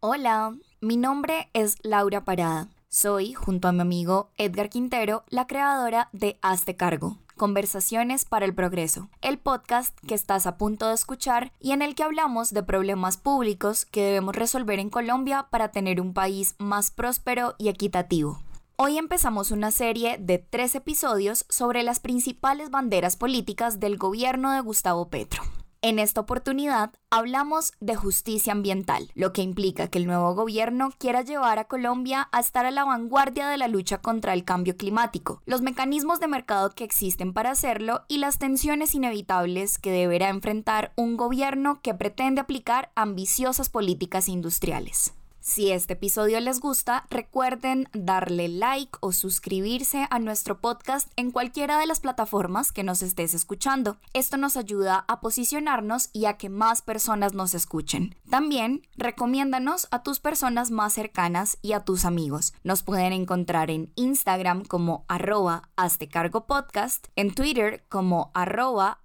Hola, 0.00 0.56
mi 0.80 0.96
nombre 0.96 1.50
es 1.54 1.74
Laura 1.82 2.24
Parada. 2.24 2.68
Soy, 2.88 3.32
junto 3.32 3.66
a 3.66 3.72
mi 3.72 3.80
amigo 3.80 4.30
Edgar 4.36 4.70
Quintero, 4.70 5.24
la 5.28 5.48
creadora 5.48 6.08
de 6.12 6.38
Hazte 6.40 6.76
Cargo, 6.76 7.16
Conversaciones 7.36 8.24
para 8.24 8.44
el 8.46 8.54
Progreso, 8.54 9.08
el 9.22 9.38
podcast 9.38 9.98
que 10.06 10.14
estás 10.14 10.46
a 10.46 10.56
punto 10.56 10.86
de 10.86 10.94
escuchar 10.94 11.50
y 11.58 11.72
en 11.72 11.82
el 11.82 11.96
que 11.96 12.04
hablamos 12.04 12.54
de 12.54 12.62
problemas 12.62 13.16
públicos 13.16 13.86
que 13.86 14.04
debemos 14.04 14.36
resolver 14.36 14.78
en 14.78 14.88
Colombia 14.88 15.48
para 15.50 15.72
tener 15.72 16.00
un 16.00 16.14
país 16.14 16.54
más 16.58 16.92
próspero 16.92 17.56
y 17.58 17.68
equitativo. 17.68 18.38
Hoy 18.76 18.98
empezamos 18.98 19.50
una 19.50 19.72
serie 19.72 20.16
de 20.20 20.38
tres 20.38 20.76
episodios 20.76 21.44
sobre 21.48 21.82
las 21.82 21.98
principales 21.98 22.70
banderas 22.70 23.16
políticas 23.16 23.80
del 23.80 23.98
gobierno 23.98 24.52
de 24.52 24.60
Gustavo 24.60 25.08
Petro. 25.08 25.42
En 25.80 26.00
esta 26.00 26.20
oportunidad 26.20 26.90
hablamos 27.08 27.72
de 27.78 27.94
justicia 27.94 28.52
ambiental, 28.52 29.12
lo 29.14 29.32
que 29.32 29.42
implica 29.42 29.86
que 29.86 29.98
el 29.98 30.08
nuevo 30.08 30.34
gobierno 30.34 30.90
quiera 30.98 31.22
llevar 31.22 31.60
a 31.60 31.68
Colombia 31.68 32.28
a 32.32 32.40
estar 32.40 32.66
a 32.66 32.72
la 32.72 32.84
vanguardia 32.84 33.48
de 33.48 33.58
la 33.58 33.68
lucha 33.68 33.98
contra 33.98 34.32
el 34.32 34.44
cambio 34.44 34.76
climático, 34.76 35.40
los 35.46 35.62
mecanismos 35.62 36.18
de 36.18 36.26
mercado 36.26 36.70
que 36.74 36.82
existen 36.82 37.32
para 37.32 37.52
hacerlo 37.52 38.02
y 38.08 38.18
las 38.18 38.38
tensiones 38.38 38.96
inevitables 38.96 39.78
que 39.78 39.92
deberá 39.92 40.30
enfrentar 40.30 40.92
un 40.96 41.16
gobierno 41.16 41.80
que 41.80 41.94
pretende 41.94 42.40
aplicar 42.40 42.90
ambiciosas 42.96 43.68
políticas 43.68 44.28
industriales. 44.28 45.14
Si 45.48 45.72
este 45.72 45.94
episodio 45.94 46.38
les 46.40 46.60
gusta, 46.60 47.06
recuerden 47.08 47.88
darle 47.94 48.48
like 48.48 48.92
o 49.00 49.12
suscribirse 49.12 50.06
a 50.10 50.18
nuestro 50.18 50.60
podcast 50.60 51.10
en 51.16 51.30
cualquiera 51.30 51.78
de 51.78 51.86
las 51.86 52.00
plataformas 52.00 52.70
que 52.70 52.82
nos 52.82 53.00
estés 53.00 53.32
escuchando. 53.32 53.96
Esto 54.12 54.36
nos 54.36 54.58
ayuda 54.58 55.06
a 55.08 55.22
posicionarnos 55.22 56.10
y 56.12 56.26
a 56.26 56.34
que 56.34 56.50
más 56.50 56.82
personas 56.82 57.32
nos 57.32 57.54
escuchen. 57.54 58.14
También 58.28 58.86
recomiéndanos 58.98 59.88
a 59.90 60.02
tus 60.02 60.20
personas 60.20 60.70
más 60.70 60.92
cercanas 60.92 61.56
y 61.62 61.72
a 61.72 61.80
tus 61.80 62.04
amigos. 62.04 62.52
Nos 62.62 62.82
pueden 62.82 63.14
encontrar 63.14 63.70
en 63.70 63.90
Instagram 63.94 64.66
como 64.66 65.06
arroba 65.08 65.70
cargo 66.10 66.46
podcast, 66.46 67.06
en 67.16 67.34
Twitter 67.34 67.86
como 67.88 68.30
arroba 68.34 69.00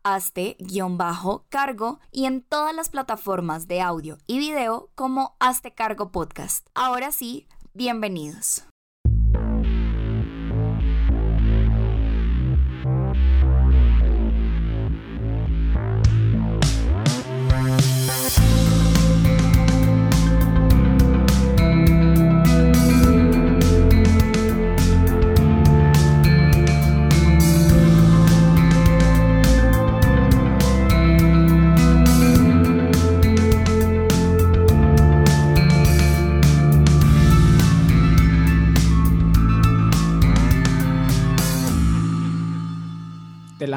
cargo 1.47 1.99
y 2.11 2.25
en 2.25 2.41
todas 2.41 2.75
las 2.75 2.89
plataformas 2.89 3.69
de 3.69 3.79
audio 3.79 4.17
y 4.27 4.39
video 4.39 4.89
como 4.95 5.37
hazte 5.39 5.73
cargo 5.73 6.11
podcast. 6.11 6.32
Ahora 6.73 7.11
sí, 7.11 7.47
bienvenidos. 7.73 8.63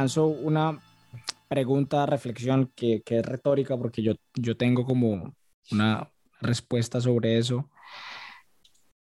Lanzo 0.06 0.26
una 0.26 0.80
pregunta, 1.48 2.06
reflexión 2.06 2.70
que, 2.76 3.02
que, 3.02 3.18
es 3.18 3.26
retórica 3.26 3.76
porque 3.76 4.02
yo, 4.02 4.12
yo 4.34 4.56
tengo 4.56 4.84
como 4.84 5.34
una 5.72 6.08
respuesta 6.40 7.00
sobre 7.00 7.38
eso. 7.38 7.68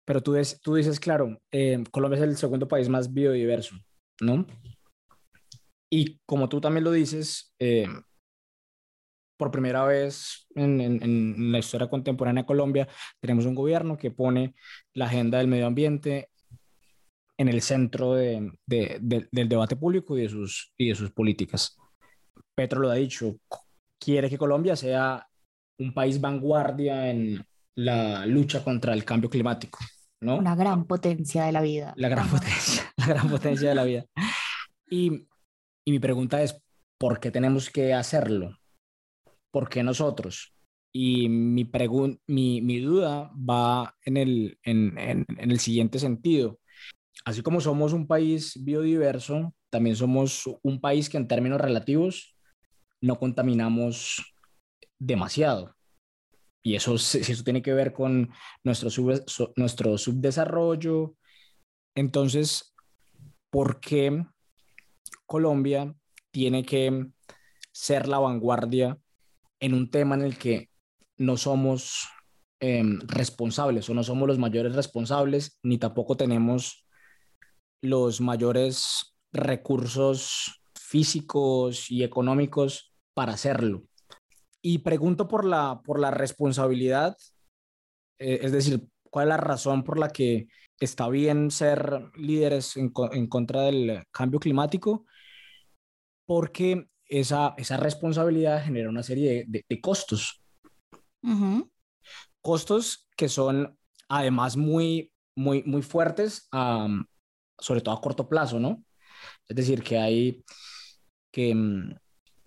Pero 0.05 0.23
tú, 0.23 0.33
des, 0.33 0.61
tú 0.61 0.77
dices, 0.77 1.01
claro, 1.01 1.41
eh, 1.51 1.83
Colombia 1.91 2.19
es 2.19 2.23
el 2.23 2.37
segundo 2.37 2.69
país 2.69 2.89
más 2.89 3.13
biodiverso, 3.13 3.75
¿no? 4.21 4.47
Y 5.91 6.21
como 6.25 6.49
tú 6.49 6.61
también 6.61 6.85
lo 6.85 6.93
dices, 6.93 7.53
eh, 7.59 7.89
por 9.37 9.51
primera 9.51 9.85
vez 9.85 10.47
en, 10.55 10.81
en, 10.81 11.03
en, 11.03 11.51
la 11.51 11.59
historia 11.59 11.91
contemporánea 11.91 12.45
de 12.45 12.47
Colombia, 12.47 12.89
tenemos 13.21 13.45
un 13.45 13.57
gobierno 13.57 13.99
que 13.99 14.13
pone 14.13 14.55
la 14.95 15.07
agenda 15.07 15.39
del 15.39 15.49
medio 15.49 15.67
ambiente 15.67 16.31
en 17.43 17.49
el 17.49 17.61
centro 17.61 18.15
de, 18.15 18.53
de, 18.67 19.29
del 19.31 19.49
debate 19.49 19.75
público 19.75 20.17
y 20.17 20.23
de, 20.23 20.29
sus, 20.29 20.73
y 20.79 20.91
de 20.91 20.95
sus 20.95 21.11
políticas. 21.11 21.77
Petro 22.55 22.81
lo 22.81 22.91
ha 22.91 22.95
dicho, 22.95 23.37
quiere 23.99 24.31
que 24.31 24.39
Colombia 24.39 24.77
sea 24.77 25.27
un 25.79 25.93
país 25.93 26.21
vanguardia 26.21 27.11
en 27.11 27.45
la 27.75 28.25
lucha 28.27 28.63
contra 28.63 28.93
el 28.93 29.05
cambio 29.05 29.29
climático. 29.29 29.81
¿no? 30.21 30.37
Una 30.37 30.55
gran 30.55 30.85
potencia 30.87 31.45
de 31.45 31.53
la 31.53 31.63
vida. 31.63 31.93
La 31.97 32.09
gran 32.09 32.29
potencia, 32.31 32.93
la 32.97 33.07
gran 33.07 33.29
potencia 33.29 33.69
de 33.71 33.75
la 33.75 33.85
vida. 33.85 34.05
Y, 34.89 35.27
y 35.85 35.91
mi 35.91 35.99
pregunta 35.99 36.41
es, 36.43 36.63
¿por 36.97 37.19
qué 37.19 37.33
tenemos 37.33 37.71
que 37.71 37.93
hacerlo? 37.93 38.57
¿Por 39.51 39.69
qué 39.69 39.83
nosotros? 39.83 40.55
Y 40.93 41.29
mi, 41.29 41.69
mi, 42.29 42.61
mi 42.61 42.79
duda 42.79 43.33
va 43.35 43.97
en 44.05 44.17
el, 44.17 44.59
en, 44.63 44.97
en, 44.97 45.27
en 45.29 45.51
el 45.51 45.59
siguiente 45.59 45.99
sentido 45.99 46.61
así 47.25 47.43
como 47.43 47.61
somos 47.61 47.93
un 47.93 48.07
país 48.07 48.63
biodiverso, 48.63 49.55
también 49.71 49.97
somos 49.97 50.45
un 50.63 50.81
país 50.81 51.09
que 51.09 51.17
en 51.17 51.29
términos 51.29 51.61
relativos 51.61 52.37
no 53.01 53.19
contaminamos 53.19 54.35
demasiado. 54.99 55.75
Y 56.63 56.77
eso, 56.77 56.95
eso 56.95 57.45
tiene 57.45 57.63
que 57.63 57.73
ver 57.73 57.93
con 57.93 58.31
nuestro, 58.63 58.89
nuestro 59.57 59.99
subdesarrollo. 59.99 61.17
Entonces, 61.95 62.75
¿por 63.51 63.81
qué 63.81 64.25
Colombia 65.27 65.95
tiene 66.31 66.65
que 66.65 67.07
ser 67.73 68.07
la 68.07 68.19
vanguardia 68.19 68.99
en 69.61 69.75
un 69.75 69.91
tema 69.91 70.15
en 70.15 70.23
el 70.23 70.39
que 70.39 70.71
no 71.19 71.37
somos 71.37 72.09
em, 72.61 73.01
responsables 73.07 73.89
o 73.89 73.95
no 73.95 74.03
somos 74.03 74.29
los 74.29 74.39
mayores 74.39 74.75
responsables, 74.75 75.59
ni 75.63 75.79
tampoco 75.79 76.17
tenemos 76.17 76.87
los 77.83 78.21
mayores 78.21 79.15
recursos 79.33 80.63
físicos 80.75 81.91
y 81.91 82.05
económicos 82.05 82.95
para 83.15 83.33
hacerlo. 83.33 83.83
Y 84.63 84.79
pregunto 84.79 85.29
por 85.29 85.45
la, 85.45 85.83
por 85.85 85.99
la 85.99 86.11
responsabilidad, 86.11 87.17
eh, 88.19 88.41
es 88.43 88.53
decir, 88.53 88.87
cuál 89.11 89.27
es 89.27 89.29
la 89.31 89.37
razón 89.37 89.83
por 89.83 89.99
la 89.99 90.11
que 90.11 90.47
está 90.79 91.09
bien 91.09 91.51
ser 91.51 92.11
líderes 92.15 92.77
en, 92.77 92.93
en 93.13 93.27
contra 93.27 93.63
del 93.63 94.05
cambio 94.11 94.39
climático, 94.39 95.05
porque 96.25 96.89
esa, 97.07 97.55
esa 97.57 97.77
responsabilidad 97.77 98.65
genera 98.65 98.89
una 98.89 99.03
serie 99.03 99.45
de, 99.47 99.65
de, 99.69 99.81
costos. 99.81 100.41
Costos 102.41 103.09
que 103.17 103.29
son 103.29 103.77
además 104.09 104.57
muy, 104.57 105.13
muy, 105.37 105.63
muy 105.65 105.83
fuertes 105.83 106.49
sobre 107.63 107.81
todo 107.81 107.95
a 107.95 108.01
corto 108.01 108.29
plazo, 108.29 108.59
¿no? 108.59 108.85
Es 109.49 109.57
decir, 109.57 109.83
que 109.83 109.99
hay 109.99 110.45
que 111.31 111.55
mm, 111.55 111.95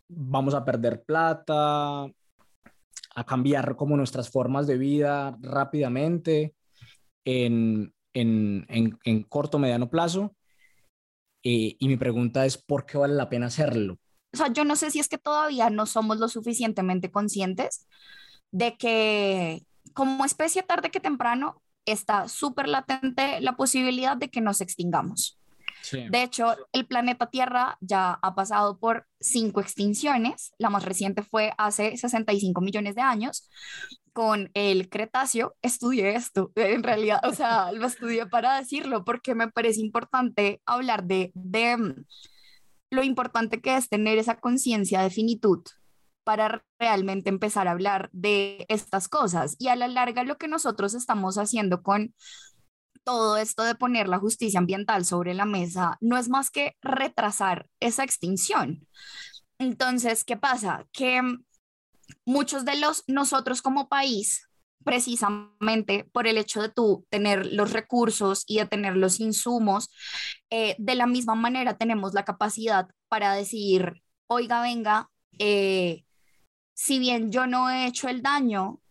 vamos 0.10 0.54
a 0.54 0.64
perder 0.64 1.04
plata, 1.04 2.04
a 2.04 3.26
cambiar 3.26 3.76
como 3.76 3.98
nuestras 3.98 4.30
formas 4.30 4.68
de 4.68 4.78
vida 4.78 5.38
rápidamente 5.42 6.54
en, 7.24 7.94
en, 8.14 8.66
en, 8.70 9.00
en 9.04 9.24
corto, 9.24 9.58
mediano 9.58 9.90
plazo. 9.90 10.36
Eh, 11.44 11.76
y 11.80 11.88
mi 11.88 11.98
pregunta 11.98 12.46
es, 12.46 12.58
¿por 12.58 12.86
qué 12.86 12.98
vale 12.98 13.14
la 13.14 13.30
pena 13.30 13.48
hacerlo? 13.48 13.98
O 14.34 14.38
sea, 14.38 14.52
yo 14.52 14.66
no 14.66 14.76
sé 14.76 14.92
si 14.92 15.00
es 15.00 15.08
que 15.08 15.18
todavía 15.18 15.70
no 15.70 15.86
somos 15.86 16.18
lo 16.18 16.28
suficientemente 16.28 17.10
conscientes 17.10 17.88
de 18.52 18.76
que 18.78 19.66
como 19.94 20.26
especie 20.26 20.64
tarde 20.64 20.92
que 20.92 21.00
temprano 21.00 21.62
está 21.86 22.28
súper 22.28 22.68
latente 22.68 23.40
la 23.42 23.56
posibilidad 23.56 24.18
de 24.18 24.30
que 24.30 24.42
nos 24.42 24.62
extingamos. 24.62 25.40
De 25.92 26.24
hecho, 26.24 26.56
el 26.72 26.88
planeta 26.88 27.30
Tierra 27.30 27.78
ya 27.80 28.14
ha 28.14 28.36
pasado 28.36 28.80
por 28.80 29.06
cinco 29.20 29.62
extinciones. 29.62 30.52
La 30.58 30.70
más 30.70 30.84
reciente 30.84 31.22
fue 31.22 31.54
hace 31.58 31.96
65 31.96 32.60
millones 32.62 32.96
de 32.96 33.02
años 33.02 33.50
con 34.14 34.50
el 34.54 34.90
Cretáceo. 34.90 35.56
Estudié 35.62 36.16
esto, 36.16 36.52
en 36.56 36.84
realidad, 36.84 37.20
o 37.24 37.34
sea, 37.34 37.72
lo 37.72 37.86
estudié 37.86 38.26
para 38.26 38.58
decirlo 38.58 39.06
porque 39.06 39.36
me 39.36 39.50
parece 39.50 39.82
importante 39.82 40.62
hablar 40.66 41.04
de, 41.04 41.32
de 41.36 41.78
mm, 41.78 42.06
lo 42.92 43.04
importante 43.04 43.62
que 43.62 43.76
es 43.76 43.90
tener 43.90 44.18
esa 44.18 44.40
conciencia 44.40 45.02
de 45.02 45.10
finitud 45.10 45.62
para 46.26 46.66
realmente 46.80 47.30
empezar 47.30 47.68
a 47.68 47.72
hablar 47.72 48.10
de 48.12 48.66
estas 48.68 49.08
cosas. 49.08 49.56
Y 49.60 49.70
a 49.70 49.78
la 49.78 49.88
larga 49.88 50.24
lo 50.24 50.38
que 50.38 50.50
nosotros 50.50 50.94
estamos 50.94 51.38
haciendo 51.38 51.82
con 51.82 52.14
todo 53.06 53.38
esto 53.38 53.64
de 53.64 53.76
poner 53.76 54.10
la 54.10 54.18
justicia 54.18 54.60
ambiental 54.60 55.06
sobre 55.06 55.36
la 55.36 55.46
mesa 55.46 55.98
no 56.02 56.18
es 56.18 56.28
más 56.28 56.50
que 56.50 56.76
retrasar 56.82 57.70
esa 57.80 58.04
extinción. 58.04 58.88
Entonces, 59.60 60.26
¿qué 60.26 60.36
pasa? 60.36 60.86
Que 60.92 61.22
muchos 62.26 62.66
de 62.66 62.78
los 62.78 63.04
nosotros 63.08 63.62
como 63.62 63.88
país 63.88 64.50
precisamente 64.84 66.08
por 66.14 66.28
el 66.28 66.38
hecho 66.38 66.62
de 66.62 66.70
tú 66.70 67.06
tener 67.10 67.52
los 67.54 67.74
recursos 67.74 68.44
y 68.48 68.60
de 68.60 68.68
tener 68.68 68.96
los 68.96 69.20
insumos, 69.20 69.90
eh, 70.52 70.76
de 70.78 70.96
la 70.96 71.08
misma 71.08 71.36
manera 71.36 71.78
tenemos 71.78 72.14
la 72.14 72.24
capacidad 72.24 72.88
para 73.10 73.34
decir, 73.34 74.04
oiga, 74.28 74.62
venga, 74.62 75.10
eh, 75.40 76.06
si 76.76 77.00
bien 77.00 77.32
yo 77.32 77.48
no 77.48 77.70
he 77.70 77.88
hecho 77.88 78.10
el 78.10 78.22
daño, 78.22 78.82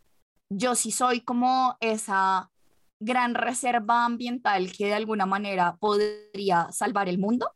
yo 0.49 0.75
sí 0.75 0.91
soy 0.91 1.21
como 1.21 1.77
esa 1.81 2.51
gran 2.99 3.35
reserva 3.35 4.07
ambiental 4.07 4.73
que 4.73 4.87
de 4.87 4.95
alguna 4.95 5.27
manera 5.27 5.77
podría 5.77 6.69
salvar 6.73 7.09
el 7.09 7.19
mundo. 7.19 7.53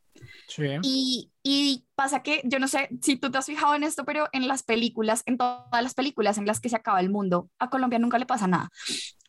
Sí. 0.46 0.64
Y, 0.82 1.32
y, 1.42 1.86
pasa 1.94 2.22
que, 2.22 2.42
yo 2.44 2.58
no 2.58 2.68
sé 2.68 2.90
si 3.00 3.16
tú 3.16 3.30
te 3.30 3.38
has 3.38 3.46
fijado 3.46 3.74
en 3.74 3.84
esto, 3.84 4.04
pero 4.04 4.28
en 4.32 4.46
las 4.48 4.62
películas, 4.62 5.22
en 5.26 5.38
todas 5.38 5.82
las 5.82 5.94
películas 5.94 6.36
en 6.36 6.46
las 6.46 6.60
que 6.60 6.68
se 6.68 6.76
acaba 6.76 7.00
el 7.00 7.08
mundo, 7.08 7.48
a 7.58 7.70
Colombia 7.70 7.98
nunca 7.98 8.18
le 8.18 8.26
pasa 8.26 8.46
nada. 8.46 8.68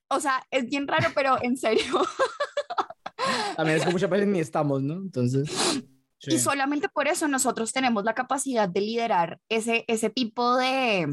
O 0.09 0.19
sea, 0.19 0.43
es 0.51 0.65
bien 0.65 0.87
raro, 0.87 1.09
pero 1.15 1.41
en 1.41 1.55
serio. 1.55 2.01
También 3.55 3.77
es 3.77 3.85
que 3.85 3.91
muchas 3.91 4.09
veces 4.09 4.27
ni 4.27 4.39
estamos, 4.39 4.81
¿no? 4.81 4.95
Entonces... 4.95 5.49
Sí. 6.19 6.35
Y 6.35 6.39
solamente 6.39 6.89
por 6.89 7.07
eso 7.07 7.27
nosotros 7.27 7.71
tenemos 7.71 8.03
la 8.03 8.13
capacidad 8.13 8.67
de 8.69 8.81
liderar 8.81 9.39
ese, 9.49 9.85
ese 9.87 10.09
tipo 10.09 10.57
de, 10.57 11.07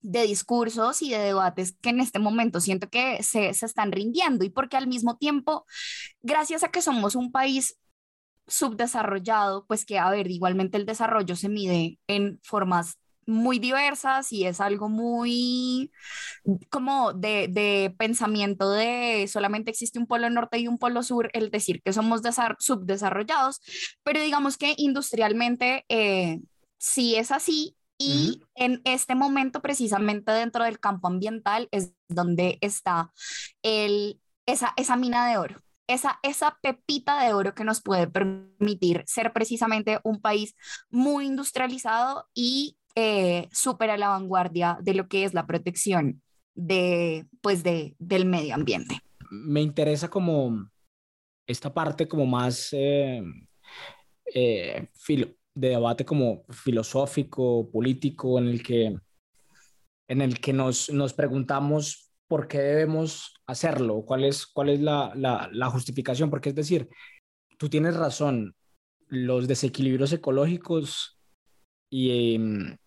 de 0.00 0.22
discursos 0.22 1.02
y 1.02 1.10
de 1.10 1.18
debates 1.18 1.76
que 1.80 1.90
en 1.90 2.00
este 2.00 2.18
momento 2.18 2.60
siento 2.60 2.88
que 2.88 3.22
se, 3.22 3.54
se 3.54 3.66
están 3.66 3.92
rindiendo 3.92 4.44
y 4.44 4.50
porque 4.50 4.76
al 4.76 4.88
mismo 4.88 5.16
tiempo, 5.16 5.66
gracias 6.22 6.64
a 6.64 6.70
que 6.70 6.82
somos 6.82 7.14
un 7.14 7.32
país 7.32 7.78
subdesarrollado, 8.48 9.66
pues 9.66 9.84
que, 9.84 9.98
a 9.98 10.10
ver, 10.10 10.30
igualmente 10.30 10.76
el 10.76 10.86
desarrollo 10.86 11.36
se 11.36 11.48
mide 11.48 11.98
en 12.08 12.40
formas 12.42 12.98
muy 13.26 13.58
diversas 13.58 14.32
y 14.32 14.44
es 14.46 14.60
algo 14.60 14.88
muy 14.88 15.90
como 16.70 17.12
de, 17.12 17.48
de, 17.48 17.94
pensamiento 17.96 18.70
de 18.72 19.26
solamente 19.28 19.70
existe 19.70 19.98
un 19.98 20.06
polo 20.06 20.28
norte 20.30 20.58
y 20.58 20.68
un 20.68 20.78
polo 20.78 21.02
sur, 21.02 21.30
el 21.32 21.50
decir 21.50 21.82
que 21.82 21.92
somos 21.92 22.22
subdesarrollados, 22.58 23.60
pero 24.02 24.20
digamos 24.20 24.56
que 24.56 24.74
industrialmente 24.76 25.84
eh, 25.88 26.40
sí 26.78 27.16
es 27.16 27.30
así 27.30 27.76
y 27.98 28.40
uh 28.40 28.44
-huh. 28.44 28.48
en 28.56 28.82
este 28.84 29.14
momento 29.14 29.62
precisamente 29.62 30.32
dentro 30.32 30.64
del 30.64 30.80
campo 30.80 31.08
ambiental 31.08 31.68
es 31.70 31.92
donde 32.08 32.58
está 32.60 33.12
el, 33.62 34.20
esa, 34.46 34.72
esa 34.76 34.96
mina 34.96 35.28
de 35.28 35.38
oro 35.38 35.62
esa, 35.86 36.18
esa 36.22 36.58
pepita 36.62 37.22
de 37.22 37.34
oro 37.34 37.54
que 37.54 37.64
nos 37.64 37.82
puede 37.82 38.06
permitir 38.06 39.02
ser 39.06 39.32
precisamente 39.32 40.00
un 40.04 40.20
país 40.20 40.54
muy 40.90 41.26
industrializado 41.26 42.28
y 42.34 42.76
eh, 42.94 43.48
súper 43.52 43.90
a 43.90 43.96
la 43.96 44.08
vanguardia 44.08 44.78
de 44.82 44.94
lo 44.94 45.08
que 45.08 45.24
es 45.24 45.34
la 45.34 45.46
protección 45.46 46.22
de, 46.54 47.26
pues 47.40 47.62
de, 47.62 47.94
del 47.98 48.26
medio 48.26 48.54
ambiente. 48.54 49.00
Me 49.30 49.60
interesa 49.60 50.08
como 50.08 50.68
esta 51.46 51.72
parte 51.72 52.06
como 52.06 52.26
más 52.26 52.68
eh, 52.72 53.22
eh, 54.34 54.88
filo, 54.94 55.28
de 55.54 55.68
debate 55.70 56.04
como 56.04 56.44
filosófico, 56.50 57.70
político, 57.70 58.38
en 58.38 58.48
el 58.48 58.62
que, 58.62 58.96
en 60.08 60.20
el 60.20 60.40
que 60.40 60.52
nos, 60.52 60.90
nos 60.90 61.12
preguntamos 61.12 62.10
por 62.28 62.48
qué 62.48 62.58
debemos 62.58 63.34
hacerlo, 63.46 64.04
cuál 64.06 64.24
es, 64.24 64.46
cuál 64.46 64.70
es 64.70 64.80
la, 64.80 65.12
la, 65.14 65.50
la 65.52 65.68
justificación, 65.68 66.30
porque 66.30 66.50
es 66.50 66.54
decir, 66.54 66.88
tú 67.58 67.68
tienes 67.68 67.96
razón, 67.96 68.54
los 69.08 69.46
desequilibrios 69.46 70.12
ecológicos 70.14 71.18
y 71.90 72.34
eh, 72.34 72.78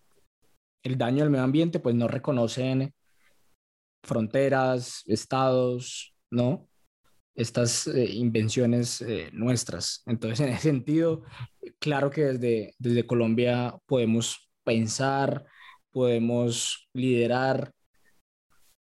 el 0.86 0.96
daño 0.96 1.24
al 1.24 1.30
medio 1.30 1.44
ambiente 1.44 1.80
pues 1.80 1.94
no 1.94 2.06
reconocen 2.06 2.94
fronteras, 4.04 5.02
estados, 5.06 6.14
¿no? 6.30 6.68
Estas 7.34 7.88
eh, 7.88 8.04
invenciones 8.12 9.02
eh, 9.02 9.30
nuestras. 9.32 10.02
Entonces, 10.06 10.40
en 10.40 10.52
ese 10.52 10.62
sentido, 10.62 11.24
claro 11.80 12.08
que 12.08 12.24
desde, 12.24 12.74
desde 12.78 13.06
Colombia 13.06 13.76
podemos 13.84 14.48
pensar, 14.64 15.44
podemos 15.90 16.88
liderar 16.94 17.72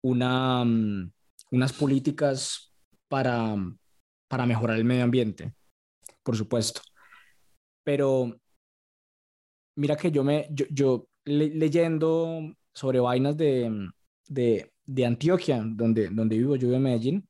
una, 0.03 0.63
um, 0.63 1.11
unas 1.51 1.73
políticas 1.73 2.73
para, 3.09 3.57
para 4.29 4.47
mejorar 4.47 4.77
el 4.77 4.85
medio 4.85 5.05
ambiente, 5.05 5.53
por 6.23 6.37
supuesto. 6.37 6.81
Pero 7.85 8.41
mira 9.77 9.97
que 9.97 10.13
yo 10.13 10.23
me, 10.23 10.49
yo 10.51 11.10
le, 11.25 11.49
leyendo 11.51 12.55
sobre 12.73 13.01
vainas 13.01 13.37
de, 13.37 13.91
de, 14.29 14.73
de, 14.85 15.07
Antioquia, 15.07 15.63
donde, 15.65 16.09
donde 16.09 16.39
vivo, 16.39 16.57
yo 16.57 16.69
vivo 16.69 16.77
en 16.77 16.83
Medellín, 16.83 17.29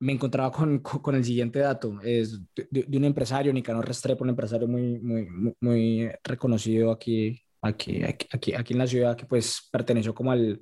me 0.00 0.12
encontraba 0.12 0.50
con, 0.50 0.80
con 0.80 1.14
el 1.14 1.24
siguiente 1.24 1.60
dato, 1.60 2.00
es 2.02 2.40
de, 2.54 2.84
de, 2.88 2.98
un 2.98 3.04
empresario, 3.04 3.52
Nicanor 3.52 3.86
Restrepo, 3.86 4.24
un 4.24 4.30
empresario 4.30 4.66
muy, 4.66 4.98
muy, 4.98 5.28
muy 5.60 6.10
reconocido 6.24 6.90
aquí, 6.90 7.40
aquí, 7.60 8.02
aquí, 8.04 8.54
aquí 8.54 8.72
en 8.72 8.78
la 8.78 8.86
ciudad, 8.86 9.16
que 9.16 9.26
pues 9.26 9.68
perteneció 9.70 10.14
como 10.14 10.32
al, 10.32 10.60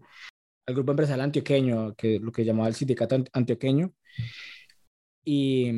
al 0.66 0.74
grupo 0.74 0.92
empresarial 0.92 1.22
antioqueño, 1.24 1.94
que 1.94 2.18
lo 2.18 2.32
que 2.32 2.44
llamaba 2.44 2.68
el 2.68 2.74
sindicato 2.74 3.16
antioqueño, 3.32 3.92
y, 5.24 5.70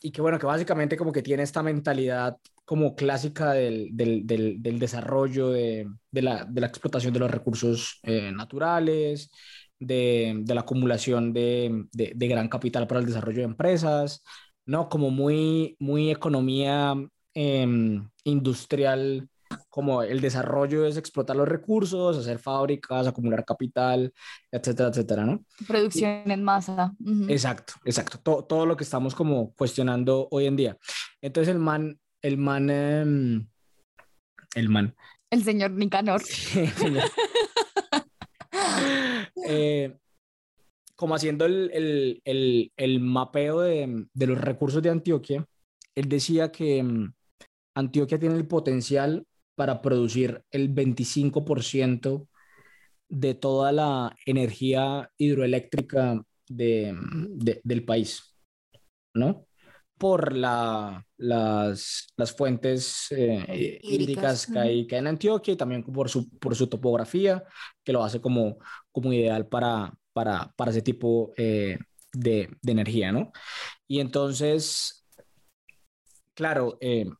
y 0.00 0.10
que 0.12 0.20
bueno, 0.22 0.38
que 0.38 0.46
básicamente 0.46 0.96
como 0.96 1.12
que 1.12 1.22
tiene 1.22 1.42
esta 1.42 1.62
mentalidad 1.62 2.36
como 2.68 2.94
clásica 2.94 3.52
del, 3.52 3.88
del, 3.92 4.26
del, 4.26 4.60
del 4.60 4.78
desarrollo, 4.78 5.48
de, 5.48 5.88
de, 6.10 6.22
la, 6.22 6.44
de, 6.44 6.60
la, 6.60 6.66
explotación 6.66 7.14
de 7.14 7.18
los 7.20 7.30
recursos 7.30 7.98
eh, 8.02 8.30
naturales, 8.30 9.30
de, 9.80 10.44
la 10.46 10.60
acumulación 10.60 11.32
de, 11.32 11.86
gran 11.94 12.50
capital 12.50 12.86
para 12.86 13.00
el 13.00 13.06
desarrollo 13.06 13.38
de 13.38 13.44
empresas, 13.44 14.22
¿no? 14.66 14.90
Como 14.90 15.08
muy, 15.10 15.76
muy 15.78 16.10
economía 16.10 16.94
eh, 17.32 17.66
industrial 18.24 19.30
como 19.70 20.02
el 20.02 20.20
desarrollo 20.20 20.84
es 20.84 20.98
explotar 20.98 21.36
los 21.36 21.48
recursos, 21.48 22.18
hacer 22.18 22.38
fábricas, 22.38 23.06
acumular 23.06 23.46
capital, 23.46 24.12
etcétera, 24.50 24.90
etcétera, 24.90 25.24
¿no? 25.24 25.42
Producción 25.66 26.24
y, 26.26 26.32
en 26.32 26.42
masa. 26.42 26.92
Uh 27.00 27.10
-huh. 27.10 27.30
Exacto, 27.30 27.72
exacto. 27.86 28.18
Todo, 28.22 28.44
todo, 28.44 28.66
lo 28.66 28.76
que 28.76 28.84
estamos 28.84 29.14
como 29.14 29.54
cuestionando 29.54 30.28
hoy 30.30 30.44
en 30.44 30.56
día. 30.56 30.76
Entonces 31.22 31.54
el 31.54 31.60
man, 31.60 31.98
el 32.22 32.36
man, 32.38 32.68
eh, 32.70 33.46
el 34.54 34.68
man. 34.68 34.94
El 35.30 35.42
señor 35.44 35.72
Nicanor. 35.72 36.22
Sí, 36.22 36.66
señor. 36.66 37.04
eh, 39.48 39.96
como 40.96 41.14
haciendo 41.14 41.44
el, 41.46 41.70
el, 41.72 42.22
el, 42.24 42.72
el 42.76 43.00
mapeo 43.00 43.60
de, 43.60 44.06
de, 44.12 44.26
los 44.26 44.40
recursos 44.40 44.82
de 44.82 44.90
Antioquia, 44.90 45.46
él 45.94 46.08
decía 46.08 46.50
que 46.50 46.82
mm, 46.82 47.12
Antioquia 47.74 48.18
tiene 48.18 48.36
el 48.36 48.48
potencial 48.48 49.26
para 49.54 49.82
producir 49.82 50.42
el 50.50 50.74
25% 50.74 52.26
de 53.08 53.34
toda 53.34 53.72
la 53.72 54.16
energía 54.26 55.10
hidroeléctrica 55.16 56.22
de, 56.48 56.96
de, 57.28 57.60
del 57.64 57.84
país, 57.84 58.36
¿no? 59.14 59.47
Por 59.98 60.32
la, 60.32 61.04
las, 61.16 62.06
las 62.16 62.32
fuentes 62.32 63.08
eh, 63.10 63.80
hídricas 63.82 64.46
que 64.46 64.58
hay, 64.58 64.86
que 64.86 64.94
hay, 64.94 65.00
en 65.00 65.06
Antioquia 65.08 65.54
y 65.54 65.56
también 65.56 65.82
por 65.82 66.08
su, 66.08 66.28
por 66.38 66.54
su 66.54 66.68
topografía, 66.68 67.42
que 67.84 67.92
lo 67.92 68.04
hace 68.04 68.20
como, 68.20 68.58
como 68.92 69.12
ideal 69.12 69.46
para, 69.48 69.92
para, 70.12 70.52
para 70.56 70.70
ese 70.70 70.82
tipo 70.82 71.32
eh, 71.36 71.78
de, 72.12 72.48
de, 72.62 72.72
energía, 72.72 73.12
¿no? 73.12 73.32
Y 73.86 74.00
entonces, 74.00 75.04
claro, 76.34 76.78
eh, 76.80 77.10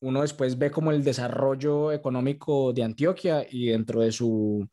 uno 0.00 0.22
después 0.22 0.56
ve 0.58 0.70
como 0.70 0.92
el 0.92 1.04
desarrollo 1.04 1.92
económico 1.92 2.72
de 2.72 2.82
Antioquia 2.82 3.46
y 3.50 3.66
dentro 3.66 4.00
de 4.00 4.12
su 4.12 4.68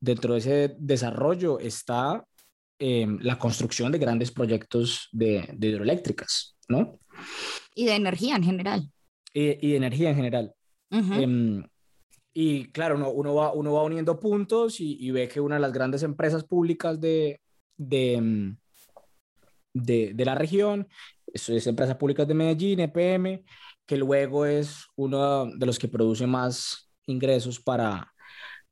dentro 0.00 0.34
de 0.34 0.38
ese 0.38 0.76
desarrollo 0.78 1.58
está 1.58 2.24
eh, 2.78 3.06
la 3.20 3.38
construcción 3.38 3.92
de 3.92 3.98
grandes 3.98 4.30
proyectos 4.30 5.08
de, 5.12 5.48
de, 5.54 5.68
hidroeléctricas, 5.68 6.56
¿no? 6.68 6.98
Y 7.74 7.86
de 7.86 7.94
energía 7.94 8.36
en 8.36 8.44
general. 8.44 8.90
Y, 9.32 9.66
y 9.66 9.70
de 9.70 9.76
energía 9.76 10.10
en 10.10 10.16
general. 10.16 10.52
Uh 10.90 10.96
-huh. 10.96 11.62
eh, 11.62 11.68
y 12.34 12.70
claro, 12.70 12.96
uno, 12.96 13.10
uno, 13.10 13.34
va, 13.34 13.52
uno 13.54 13.72
va 13.72 13.82
uniendo 13.82 14.20
puntos 14.20 14.80
y, 14.80 14.98
y, 15.00 15.10
ve 15.10 15.26
que 15.26 15.40
una 15.40 15.54
de 15.54 15.62
las 15.62 15.72
grandes 15.72 16.02
empresas 16.02 16.44
públicas 16.44 17.00
de, 17.00 17.40
de, 17.78 18.54
de, 19.72 20.12
de 20.14 20.24
la 20.24 20.34
región 20.34 20.86
es, 21.26 21.48
es 21.48 21.66
Empresas 21.66 21.96
Públicas 21.96 22.28
de 22.28 22.34
Medellín, 22.34 22.80
EPM, 22.80 23.42
que 23.86 23.96
luego 23.96 24.44
es 24.44 24.84
uno 24.96 25.46
de 25.46 25.66
los 25.66 25.78
que 25.78 25.88
produce 25.88 26.26
más 26.26 26.90
ingresos 27.06 27.60
para, 27.60 28.12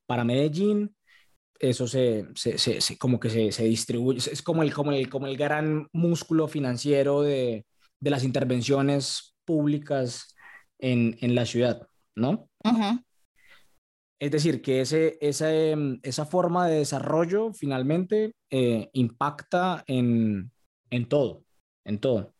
para 0.06 0.24
Medellín. 0.24 0.94
Eso 1.58 1.86
se, 1.86 2.26
se, 2.34 2.58
se, 2.58 2.80
se 2.80 2.98
como 2.98 3.20
que 3.20 3.30
se, 3.30 3.52
se, 3.52 3.64
distribuye, 3.64 4.18
es 4.18 4.42
como 4.42 4.62
el, 4.62 4.74
como, 4.74 4.92
el, 4.92 5.08
como 5.08 5.26
el 5.26 5.36
gran 5.36 5.88
músculo 5.92 6.48
financiero 6.48 7.22
de, 7.22 7.64
de 8.00 8.10
las 8.10 8.24
intervenciones 8.24 9.36
públicas 9.44 10.34
en, 10.78 11.16
en 11.20 11.34
la 11.34 11.46
ciudad, 11.46 11.86
¿no? 12.16 12.48
Uh 12.64 12.70
-huh. 12.70 13.04
Es 14.18 14.30
decir, 14.30 14.62
que 14.62 14.80
ese, 14.80 15.18
esa, 15.20 15.52
em, 15.52 16.00
esa 16.02 16.24
forma 16.24 16.66
de 16.66 16.78
desarrollo 16.78 17.52
finalmente 17.52 18.34
eh, 18.50 18.88
impacta 18.92 19.84
en, 19.86 20.50
en 20.90 21.08
todo, 21.08 21.44
en 21.84 21.98
todo. 21.98 22.34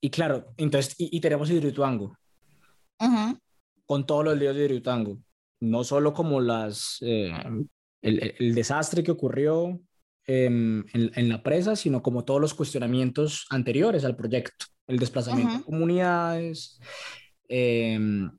Y 0.00 0.10
claro, 0.10 0.54
entonces, 0.56 0.94
y, 0.98 1.20
tenemos 1.20 1.50
Hidroituango, 1.50 2.16
con 3.84 4.06
todos 4.06 4.24
los 4.24 4.38
líos 4.38 4.54
de 4.54 4.64
Hidroituango, 4.64 5.18
no 5.60 5.84
solo 5.84 6.12
como 6.12 6.40
las, 6.40 6.98
eh, 7.00 7.32
el, 8.02 8.34
el, 8.38 8.54
desastre 8.54 9.02
que 9.02 9.10
ocurrió 9.10 9.80
en, 10.26 10.86
en, 10.92 11.28
la 11.28 11.42
presa, 11.42 11.74
sino 11.74 12.02
como 12.02 12.24
todos 12.24 12.40
los 12.40 12.54
cuestionamientos 12.54 13.46
anteriores 13.50 14.04
al 14.04 14.14
proyecto, 14.14 14.66
el 14.86 14.98
desplazamiento 14.98 15.58
de 15.58 15.64
comunidades, 15.64 16.78
em, 17.48 18.30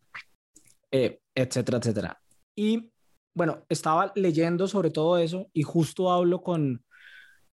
eh, 0.91 1.19
etcétera, 1.33 1.79
etcétera. 1.79 2.21
Y 2.55 2.91
bueno, 3.33 3.65
estaba 3.69 4.11
leyendo 4.15 4.67
sobre 4.67 4.91
todo 4.91 5.17
eso 5.17 5.47
y 5.53 5.63
justo 5.63 6.11
hablo 6.11 6.41
con, 6.41 6.83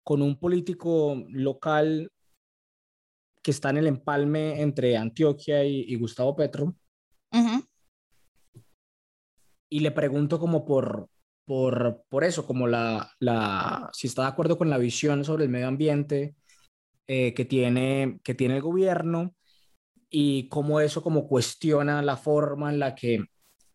con 0.02 0.22
un 0.22 0.38
político 0.38 1.22
local 1.28 2.10
que 3.42 3.50
está 3.50 3.70
en 3.70 3.78
el 3.78 3.86
empalme 3.88 4.62
entre 4.62 4.96
Antioquia 4.96 5.64
y, 5.64 5.94
Gustavo 5.96 6.36
Petro. 6.36 6.74
Y 9.72 9.80
le 9.80 9.90
pregunto 9.90 10.38
como 10.38 10.66
por, 10.66 11.08
por, 11.46 12.04
por 12.10 12.24
eso, 12.24 12.46
como 12.46 12.66
la, 12.68 13.10
la, 13.20 13.88
si 13.94 14.06
está 14.06 14.20
de 14.20 14.28
acuerdo 14.28 14.58
con 14.58 14.68
la 14.68 14.76
visión 14.76 15.24
sobre 15.24 15.44
el 15.44 15.50
medio 15.50 15.66
ambiente 15.66 16.36
eh, 17.06 17.32
que, 17.32 17.46
tiene, 17.46 18.20
que 18.22 18.34
tiene 18.34 18.56
el 18.56 18.60
gobierno 18.60 19.34
y 20.10 20.46
cómo 20.48 20.80
eso 20.80 21.02
como 21.02 21.26
cuestiona 21.26 22.02
la 22.02 22.18
forma 22.18 22.70
en 22.70 22.80
la 22.80 22.94
que, 22.94 23.24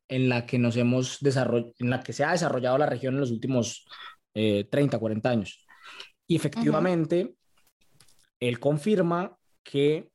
en 0.08 0.30
la 0.30 0.46
que 0.46 0.60
nos 0.60 0.78
hemos 0.78 1.18
desarrollado, 1.20 1.74
en 1.80 1.90
la 1.90 2.04
que 2.04 2.14
se 2.14 2.24
ha 2.24 2.32
desarrollado 2.32 2.78
la 2.78 2.86
región 2.86 3.16
en 3.16 3.22
los 3.22 3.32
últimos 3.32 3.88
30, 4.34 4.98
eh, 4.98 5.00
40 5.00 5.30
años. 5.32 5.66
Y 6.28 6.36
efectivamente, 6.36 7.34
él 8.40 8.60
confirma 8.60 9.36
que 9.64 10.12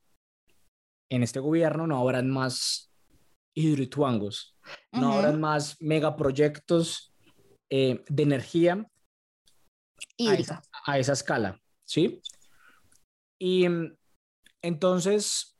en 1.11 1.25
este 1.25 1.41
gobierno 1.41 1.89
no 1.89 1.99
habrán 1.99 2.31
más 2.31 2.93
hidroituangos, 3.53 4.52
no 4.93 5.13
habrán 5.13 5.41
más 5.41 5.81
megaproyectos 5.81 7.13
eh, 7.71 8.03
de 8.09 8.23
energía 8.23 8.87
a 10.29 10.35
esa, 10.35 10.63
a 10.85 10.99
esa, 10.99 11.13
escala, 11.13 11.61
¿sí? 11.85 12.21
Y 13.39 13.69
mm, 13.69 13.97
entonces, 14.63 15.57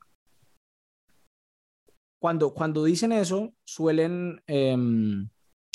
cuando, 2.19 2.53
cuando 2.53 2.83
dicen 2.83 3.11
eso, 3.11 3.53
suelen 3.65 4.41
em, 4.47 5.29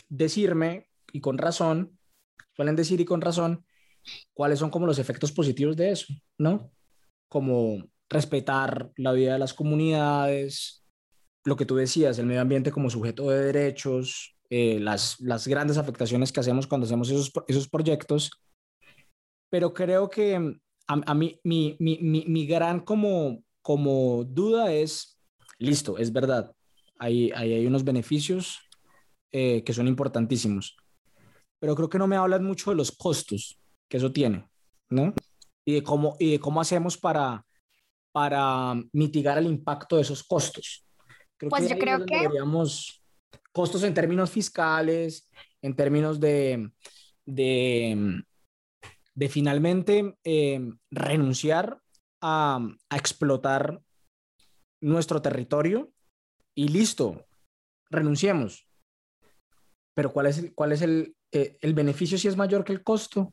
decirme, 0.08 0.88
y 1.12 1.20
con 1.20 1.38
razón, 1.38 1.98
suelen 2.54 2.76
decir 2.76 3.00
y 3.00 3.04
con 3.04 3.20
razón, 3.20 3.66
cuáles 4.32 4.58
son 4.58 4.70
como 4.70 4.86
los 4.86 4.98
efectos 4.98 5.32
positivos 5.32 5.76
de 5.76 5.90
eso, 5.90 6.06
¿no? 6.38 6.70
Como 7.28 7.84
respetar 8.08 8.90
la 8.96 9.12
vida 9.12 9.34
de 9.34 9.38
las 9.38 9.54
comunidades, 9.54 10.84
lo 11.44 11.56
que 11.56 11.66
tú 11.66 11.76
decías, 11.76 12.18
el 12.18 12.26
medio 12.26 12.40
ambiente 12.40 12.72
como 12.72 12.90
sujeto 12.90 13.30
de 13.30 13.40
derechos, 13.40 14.36
eh, 14.50 14.78
las, 14.80 15.20
las 15.20 15.46
grandes 15.46 15.76
afectaciones 15.76 16.32
que 16.32 16.40
hacemos 16.40 16.66
cuando 16.66 16.86
hacemos 16.86 17.10
esos, 17.10 17.32
esos 17.46 17.68
proyectos. 17.68 18.30
Pero 19.50 19.72
creo 19.72 20.08
que 20.08 20.36
a, 20.36 21.00
a 21.06 21.14
mí, 21.14 21.38
mi, 21.44 21.76
mi, 21.78 21.98
mi, 22.00 22.24
mi, 22.26 22.46
gran 22.46 22.80
como, 22.80 23.42
como 23.62 24.24
duda 24.24 24.72
es, 24.72 25.18
listo, 25.58 25.98
es 25.98 26.12
verdad, 26.12 26.52
hay, 26.98 27.30
hay, 27.32 27.52
hay 27.52 27.66
unos 27.66 27.84
beneficios 27.84 28.58
eh, 29.32 29.62
que 29.64 29.72
son 29.72 29.86
importantísimos, 29.86 30.76
pero 31.58 31.74
creo 31.74 31.88
que 31.88 31.98
no 31.98 32.06
me 32.06 32.16
hablan 32.16 32.44
mucho 32.44 32.70
de 32.70 32.76
los 32.76 32.92
costos 32.92 33.58
que 33.88 33.98
eso 33.98 34.12
tiene, 34.12 34.48
¿no? 34.90 35.14
Y 35.64 35.74
de 35.74 35.82
cómo, 35.82 36.16
y 36.18 36.32
de 36.32 36.40
cómo 36.40 36.60
hacemos 36.60 36.96
para, 36.96 37.44
para 38.12 38.74
mitigar 38.92 39.38
el 39.38 39.46
impacto 39.46 39.96
de 39.96 40.02
esos 40.02 40.22
costos. 40.24 40.87
Creo 41.38 41.50
pues 41.50 41.68
yo 41.68 41.78
creo 41.78 42.04
que... 42.04 42.18
Deberíamos, 42.18 43.02
costos 43.52 43.82
en 43.84 43.94
términos 43.94 44.30
fiscales, 44.30 45.30
en 45.62 45.74
términos 45.74 46.20
de, 46.20 46.70
de, 47.24 48.22
de 49.14 49.28
finalmente 49.28 50.16
eh, 50.24 50.60
renunciar 50.90 51.80
a, 52.20 52.60
a, 52.90 52.96
explotar 52.96 53.80
nuestro 54.80 55.22
territorio 55.22 55.90
y 56.54 56.68
listo, 56.68 57.24
renunciemos. 57.90 58.68
Pero 59.94 60.12
¿cuál 60.12 60.26
es, 60.26 60.52
cuál 60.54 60.72
es 60.72 60.82
el, 60.82 61.16
eh, 61.32 61.56
el 61.60 61.74
beneficio 61.74 62.18
si 62.18 62.28
es 62.28 62.36
mayor 62.36 62.64
que 62.64 62.72
el 62.72 62.82
costo? 62.82 63.32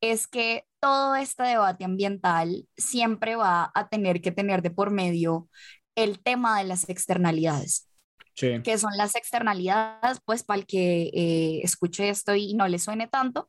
es 0.00 0.26
que 0.26 0.66
todo 0.80 1.14
este 1.14 1.42
debate 1.44 1.84
ambiental 1.84 2.68
siempre 2.76 3.36
va 3.36 3.70
a 3.74 3.88
tener 3.88 4.20
que 4.20 4.32
tener 4.32 4.62
de 4.62 4.70
por 4.70 4.90
medio 4.90 5.48
el 5.94 6.20
tema 6.20 6.58
de 6.58 6.64
las 6.64 6.88
externalidades. 6.88 7.88
Sí. 8.34 8.62
que 8.62 8.78
son 8.78 8.96
las 8.96 9.14
externalidades, 9.14 10.18
pues 10.24 10.42
para 10.42 10.60
el 10.60 10.66
que 10.66 11.10
eh, 11.12 11.60
escuche 11.64 12.08
esto 12.08 12.34
y 12.34 12.54
no 12.54 12.66
le 12.66 12.78
suene 12.78 13.06
tanto, 13.06 13.46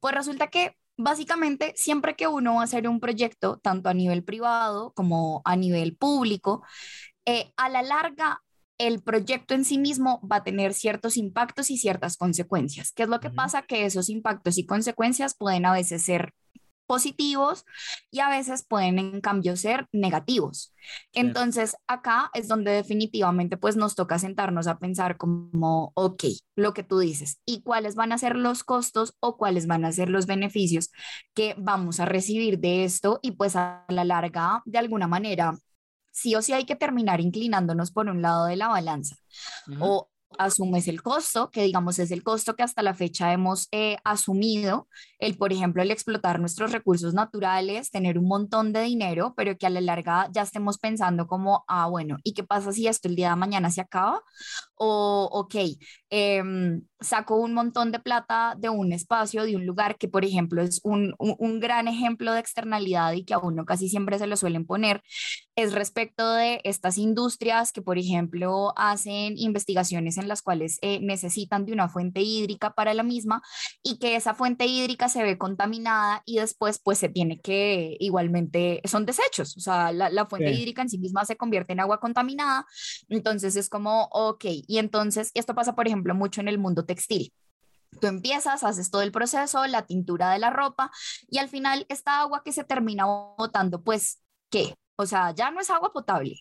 pues 0.00 0.14
resulta 0.14 0.46
que 0.46 0.74
básicamente 0.96 1.74
siempre 1.76 2.16
que 2.16 2.26
uno 2.28 2.54
va 2.54 2.62
a 2.62 2.64
hacer 2.64 2.88
un 2.88 2.98
proyecto, 2.98 3.58
tanto 3.62 3.90
a 3.90 3.94
nivel 3.94 4.24
privado 4.24 4.92
como 4.94 5.42
a 5.44 5.54
nivel 5.56 5.96
público, 5.96 6.64
eh, 7.26 7.52
a 7.56 7.68
la 7.68 7.82
larga 7.82 8.40
el 8.78 9.02
proyecto 9.02 9.54
en 9.54 9.64
sí 9.64 9.78
mismo 9.78 10.20
va 10.26 10.36
a 10.36 10.44
tener 10.44 10.74
ciertos 10.74 11.16
impactos 11.16 11.70
y 11.70 11.76
ciertas 11.76 12.16
consecuencias. 12.16 12.92
¿Qué 12.92 13.04
es 13.04 13.08
lo 13.08 13.20
que 13.20 13.30
pasa? 13.30 13.62
Que 13.62 13.84
esos 13.84 14.08
impactos 14.08 14.58
y 14.58 14.66
consecuencias 14.66 15.36
pueden 15.36 15.66
a 15.66 15.72
veces 15.72 16.02
ser 16.02 16.34
positivos 16.86 17.64
y 18.10 18.20
a 18.20 18.28
veces 18.28 18.64
pueden 18.68 18.98
en 18.98 19.20
cambio 19.20 19.56
ser 19.56 19.86
negativos. 19.92 20.74
Entonces 21.12 21.76
acá 21.86 22.30
es 22.34 22.48
donde 22.48 22.72
definitivamente 22.72 23.56
pues 23.56 23.76
nos 23.76 23.94
toca 23.94 24.18
sentarnos 24.18 24.66
a 24.66 24.78
pensar 24.78 25.16
como, 25.16 25.92
ok, 25.94 26.24
lo 26.56 26.74
que 26.74 26.82
tú 26.82 26.98
dices, 26.98 27.40
y 27.46 27.62
cuáles 27.62 27.94
van 27.94 28.12
a 28.12 28.18
ser 28.18 28.36
los 28.36 28.64
costos 28.64 29.14
o 29.20 29.36
cuáles 29.36 29.66
van 29.66 29.84
a 29.84 29.92
ser 29.92 30.08
los 30.08 30.26
beneficios 30.26 30.90
que 31.34 31.54
vamos 31.58 32.00
a 32.00 32.04
recibir 32.04 32.58
de 32.58 32.84
esto 32.84 33.20
y 33.22 33.32
pues 33.32 33.56
a 33.56 33.84
la 33.88 34.04
larga 34.04 34.62
de 34.64 34.78
alguna 34.78 35.06
manera 35.06 35.56
sí 36.12 36.34
o 36.34 36.42
sí 36.42 36.52
hay 36.52 36.64
que 36.64 36.76
terminar 36.76 37.20
inclinándonos 37.20 37.90
por 37.90 38.08
un 38.08 38.22
lado 38.22 38.46
de 38.46 38.56
la 38.56 38.68
balanza. 38.68 39.16
O 39.80 40.08
asumes 40.38 40.88
el 40.88 41.02
costo, 41.02 41.50
que 41.50 41.62
digamos 41.62 41.98
es 41.98 42.10
el 42.10 42.22
costo 42.22 42.54
que 42.54 42.62
hasta 42.62 42.82
la 42.82 42.94
fecha 42.94 43.32
hemos 43.32 43.68
eh, 43.72 43.96
asumido, 44.04 44.88
el, 45.18 45.36
por 45.36 45.52
ejemplo, 45.52 45.82
el 45.82 45.90
explotar 45.90 46.40
nuestros 46.40 46.72
recursos 46.72 47.14
naturales, 47.14 47.90
tener 47.90 48.18
un 48.18 48.26
montón 48.26 48.72
de 48.72 48.82
dinero, 48.82 49.34
pero 49.36 49.56
que 49.56 49.66
a 49.66 49.70
la 49.70 49.80
larga 49.80 50.28
ya 50.32 50.42
estemos 50.42 50.78
pensando 50.78 51.26
como, 51.26 51.64
ah, 51.68 51.86
bueno, 51.88 52.18
¿y 52.24 52.34
qué 52.34 52.44
pasa 52.44 52.72
si 52.72 52.86
esto 52.86 53.08
el 53.08 53.16
día 53.16 53.30
de 53.30 53.36
mañana 53.36 53.70
se 53.70 53.80
acaba? 53.80 54.22
O, 54.74 55.28
ok, 55.32 55.54
em, 56.14 56.82
saco 57.00 57.36
un 57.36 57.54
montón 57.54 57.90
de 57.90 57.98
plata 57.98 58.54
de 58.58 58.68
un 58.68 58.92
espacio, 58.92 59.44
de 59.44 59.56
un 59.56 59.64
lugar 59.64 59.96
que, 59.96 60.08
por 60.08 60.26
ejemplo, 60.26 60.62
es 60.62 60.80
un, 60.84 61.14
un, 61.18 61.58
gran 61.58 61.88
ejemplo 61.88 62.34
de 62.34 62.40
externalidad 62.40 63.12
y 63.14 63.24
que 63.24 63.32
a 63.32 63.38
uno 63.38 63.64
casi 63.64 63.88
siempre 63.88 64.18
se 64.18 64.26
lo 64.26 64.36
suelen 64.36 64.66
poner, 64.66 65.02
es 65.56 65.72
respecto 65.72 66.34
de 66.34 66.60
estas 66.64 66.98
industrias 66.98 67.72
que, 67.72 67.80
por 67.80 67.98
ejemplo, 67.98 68.74
hacen 68.76 69.38
investigaciones 69.38 70.18
en 70.18 70.28
las 70.28 70.42
cuales 70.42 70.78
eh, 70.82 71.00
necesitan 71.00 71.64
de 71.64 71.72
una 71.72 71.88
fuente 71.88 72.20
hídrica 72.20 72.74
para 72.74 72.92
la 72.92 73.02
misma 73.02 73.42
y 73.82 73.98
que 73.98 74.14
esa 74.16 74.34
fuente 74.34 74.66
hídrica 74.66 75.08
se 75.08 75.22
ve 75.22 75.38
contaminada 75.38 76.22
y 76.26 76.36
después 76.38 76.78
pues 76.82 76.98
se 76.98 77.08
tiene 77.08 77.40
que 77.40 77.96
igualmente, 78.00 78.82
son 78.84 79.06
desechos, 79.06 79.56
o 79.56 79.60
sea, 79.60 79.92
la, 79.92 80.10
la 80.10 80.26
fuente 80.26 80.52
hídrica 80.52 80.82
en 80.82 80.90
sí 80.90 80.98
misma 80.98 81.24
se 81.24 81.36
convierte 81.36 81.72
en 81.72 81.80
agua 81.80 82.00
contaminada, 82.00 82.66
entonces 83.08 83.56
es 83.56 83.68
como, 83.68 84.08
ok, 84.12 84.44
y 84.66 84.78
entonces 84.78 85.30
esto 85.34 85.54
pasa, 85.54 85.74
por 85.74 85.86
ejemplo, 85.86 86.01
mucho 86.14 86.40
en 86.40 86.48
el 86.48 86.58
mundo 86.58 86.84
textil. 86.84 87.32
Tú 88.00 88.06
empiezas, 88.06 88.64
haces 88.64 88.90
todo 88.90 89.02
el 89.02 89.12
proceso, 89.12 89.66
la 89.66 89.86
tintura 89.86 90.30
de 90.32 90.38
la 90.38 90.50
ropa 90.50 90.90
y 91.28 91.38
al 91.38 91.48
final 91.48 91.86
esta 91.88 92.20
agua 92.20 92.42
que 92.44 92.52
se 92.52 92.64
termina 92.64 93.04
botando, 93.04 93.82
pues, 93.82 94.22
¿qué? 94.50 94.74
O 94.96 95.06
sea, 95.06 95.32
ya 95.32 95.50
no 95.50 95.60
es 95.60 95.70
agua 95.70 95.92
potable. 95.92 96.40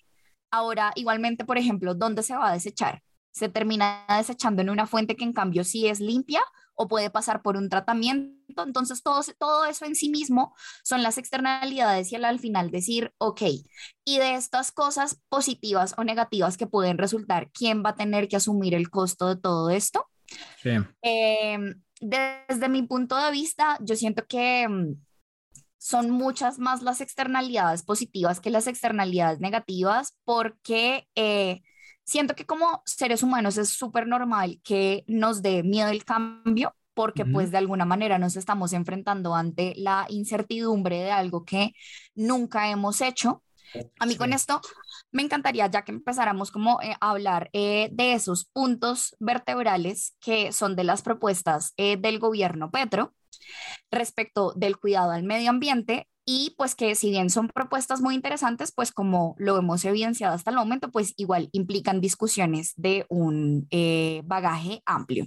Ahora, 0.49 0.91
igualmente, 0.95 1.45
por 1.45 1.57
ejemplo, 1.57 1.93
¿dónde 1.93 2.23
se 2.23 2.35
va 2.35 2.49
a 2.49 2.53
desechar? 2.53 3.01
Se 3.31 3.47
termina 3.47 4.05
desechando 4.17 4.61
en 4.61 4.69
una 4.69 4.87
fuente 4.87 5.15
que 5.15 5.23
en 5.23 5.33
cambio 5.33 5.63
sí 5.63 5.87
es 5.87 5.99
limpia 5.99 6.41
o 6.81 6.87
puede 6.87 7.11
pasar 7.11 7.43
por 7.43 7.57
un 7.57 7.69
tratamiento. 7.69 8.63
Entonces, 8.63 9.03
todo, 9.03 9.21
todo 9.37 9.65
eso 9.65 9.85
en 9.85 9.95
sí 9.95 10.09
mismo 10.09 10.55
son 10.83 11.03
las 11.03 11.19
externalidades 11.19 12.11
y 12.11 12.15
al, 12.15 12.25
al 12.25 12.39
final 12.39 12.71
decir, 12.71 13.13
ok, 13.19 13.41
y 14.03 14.17
de 14.17 14.33
estas 14.33 14.71
cosas 14.71 15.21
positivas 15.29 15.93
o 15.97 16.03
negativas 16.03 16.57
que 16.57 16.65
pueden 16.65 16.97
resultar, 16.97 17.51
¿quién 17.51 17.83
va 17.85 17.91
a 17.91 17.95
tener 17.95 18.27
que 18.27 18.37
asumir 18.37 18.73
el 18.73 18.89
costo 18.89 19.27
de 19.27 19.39
todo 19.39 19.69
esto? 19.69 20.07
Sí. 20.61 20.71
Em, 21.03 21.81
desde 21.99 22.67
mi 22.67 22.81
punto 22.81 23.15
de 23.15 23.31
vista, 23.31 23.77
yo 23.81 23.95
siento 23.95 24.25
que 24.25 24.67
mm, 24.67 24.95
son 25.77 26.09
muchas 26.09 26.57
más 26.57 26.81
las 26.81 26.99
externalidades 26.99 27.83
positivas 27.83 28.39
que 28.39 28.49
las 28.49 28.65
externalidades 28.65 29.39
negativas 29.39 30.17
porque 30.25 31.07
eh, 31.15 31.61
siento 32.11 32.35
que 32.35 32.45
como 32.45 32.83
seres 32.85 33.23
humanos 33.23 33.57
es 33.57 33.69
súper 33.69 34.05
normal 34.05 34.59
que 34.63 35.05
nos 35.07 35.41
dé 35.41 35.63
miedo 35.63 35.89
el 35.89 36.03
cambio 36.03 36.75
porque 36.93 37.25
pues 37.25 37.51
de 37.51 37.57
alguna 37.57 37.85
manera 37.85 38.19
nos 38.19 38.35
estamos 38.35 38.73
enfrentando 38.73 39.33
ante 39.33 39.73
la 39.77 40.05
incertidumbre 40.09 40.99
de 40.99 41.11
algo 41.11 41.45
que 41.45 41.73
nunca 42.15 42.69
hemos 42.69 42.99
hecho. 42.99 43.43
A 43.97 44.05
mí 44.05 44.17
con 44.17 44.33
esto 44.33 44.59
me 45.13 45.21
encantaría 45.21 45.67
ya 45.67 45.83
que 45.83 45.93
empezáramos 45.93 46.51
como 46.51 46.81
eh, 46.81 46.93
a 46.99 47.11
hablar 47.11 47.49
eh, 47.53 47.87
de 47.93 48.11
esos 48.13 48.43
puntos 48.43 49.15
vertebrales 49.19 50.17
que 50.19 50.51
son 50.51 50.75
de 50.75 50.83
las 50.83 51.01
propuestas 51.01 51.73
eh, 51.77 51.95
del 51.95 52.19
gobierno 52.19 52.69
Petro 52.71 53.13
respecto 53.91 54.53
del 54.55 54.77
cuidado 54.77 55.11
al 55.11 55.23
medio 55.23 55.49
ambiente 55.49 56.07
y 56.25 56.53
pues 56.57 56.75
que 56.75 56.95
si 56.95 57.09
bien 57.09 57.29
son 57.29 57.47
propuestas 57.47 58.01
muy 58.01 58.15
interesantes, 58.15 58.71
pues 58.71 58.91
como 58.91 59.35
lo 59.37 59.57
hemos 59.57 59.83
evidenciado 59.85 60.35
hasta 60.35 60.51
el 60.51 60.57
momento, 60.57 60.91
pues 60.91 61.13
igual 61.17 61.49
implican 61.51 61.99
discusiones 61.99 62.73
de 62.77 63.05
un 63.09 63.67
eh, 63.71 64.21
bagaje 64.25 64.81
amplio. 64.85 65.25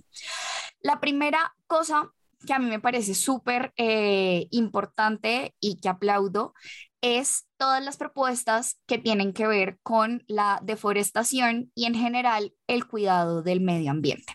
La 0.80 1.00
primera 1.00 1.52
cosa 1.66 2.10
que 2.46 2.52
a 2.52 2.58
mí 2.58 2.66
me 2.66 2.80
parece 2.80 3.14
súper 3.14 3.72
eh, 3.76 4.46
importante 4.50 5.54
y 5.60 5.80
que 5.80 5.88
aplaudo 5.88 6.54
es 7.00 7.46
todas 7.58 7.84
las 7.84 7.96
propuestas 7.96 8.80
que 8.86 8.98
tienen 8.98 9.32
que 9.32 9.46
ver 9.46 9.78
con 9.82 10.22
la 10.26 10.60
deforestación 10.62 11.70
y 11.74 11.86
en 11.86 11.94
general 11.94 12.54
el 12.66 12.86
cuidado 12.86 13.42
del 13.42 13.60
medio 13.60 13.90
ambiente. 13.90 14.34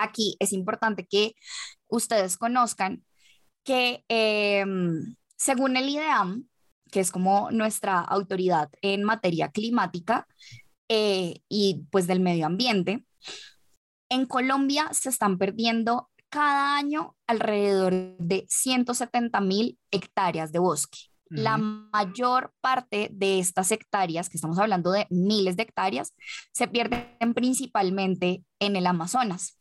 Aquí 0.00 0.36
es 0.40 0.52
importante 0.52 1.06
que 1.06 1.34
ustedes 1.88 2.36
conozcan 2.36 3.04
que 3.64 4.04
em, 4.08 5.14
según 5.36 5.76
el 5.76 5.88
IDEAM, 5.88 6.48
que 6.90 7.00
es 7.00 7.10
como 7.10 7.50
nuestra 7.50 8.00
autoridad 8.00 8.70
en 8.82 9.04
materia 9.04 9.50
climática 9.50 10.26
eh, 10.88 11.40
y 11.48 11.86
pues 11.90 12.06
del 12.06 12.20
medio 12.20 12.46
ambiente, 12.46 13.04
en 14.08 14.26
Colombia 14.26 14.88
se 14.92 15.08
están 15.08 15.38
perdiendo 15.38 16.10
cada 16.30 16.76
año 16.76 17.16
alrededor 17.26 17.92
de 18.18 18.46
170 18.48 19.40
mil 19.40 19.78
hectáreas 19.90 20.52
de 20.52 20.58
bosque. 20.58 20.98
La 21.28 21.58
mayor 21.58 22.52
parte 22.60 23.08
de 23.12 23.38
estas 23.38 23.70
hectáreas, 23.70 24.28
que 24.28 24.36
estamos 24.36 24.58
hablando 24.58 24.90
de 24.90 25.06
miles 25.10 25.56
de 25.56 25.62
hectáreas, 25.62 26.12
se 26.52 26.66
pierden 26.66 27.34
principalmente 27.34 28.44
en 28.58 28.74
el 28.74 28.84
Amazonas. 28.84 29.59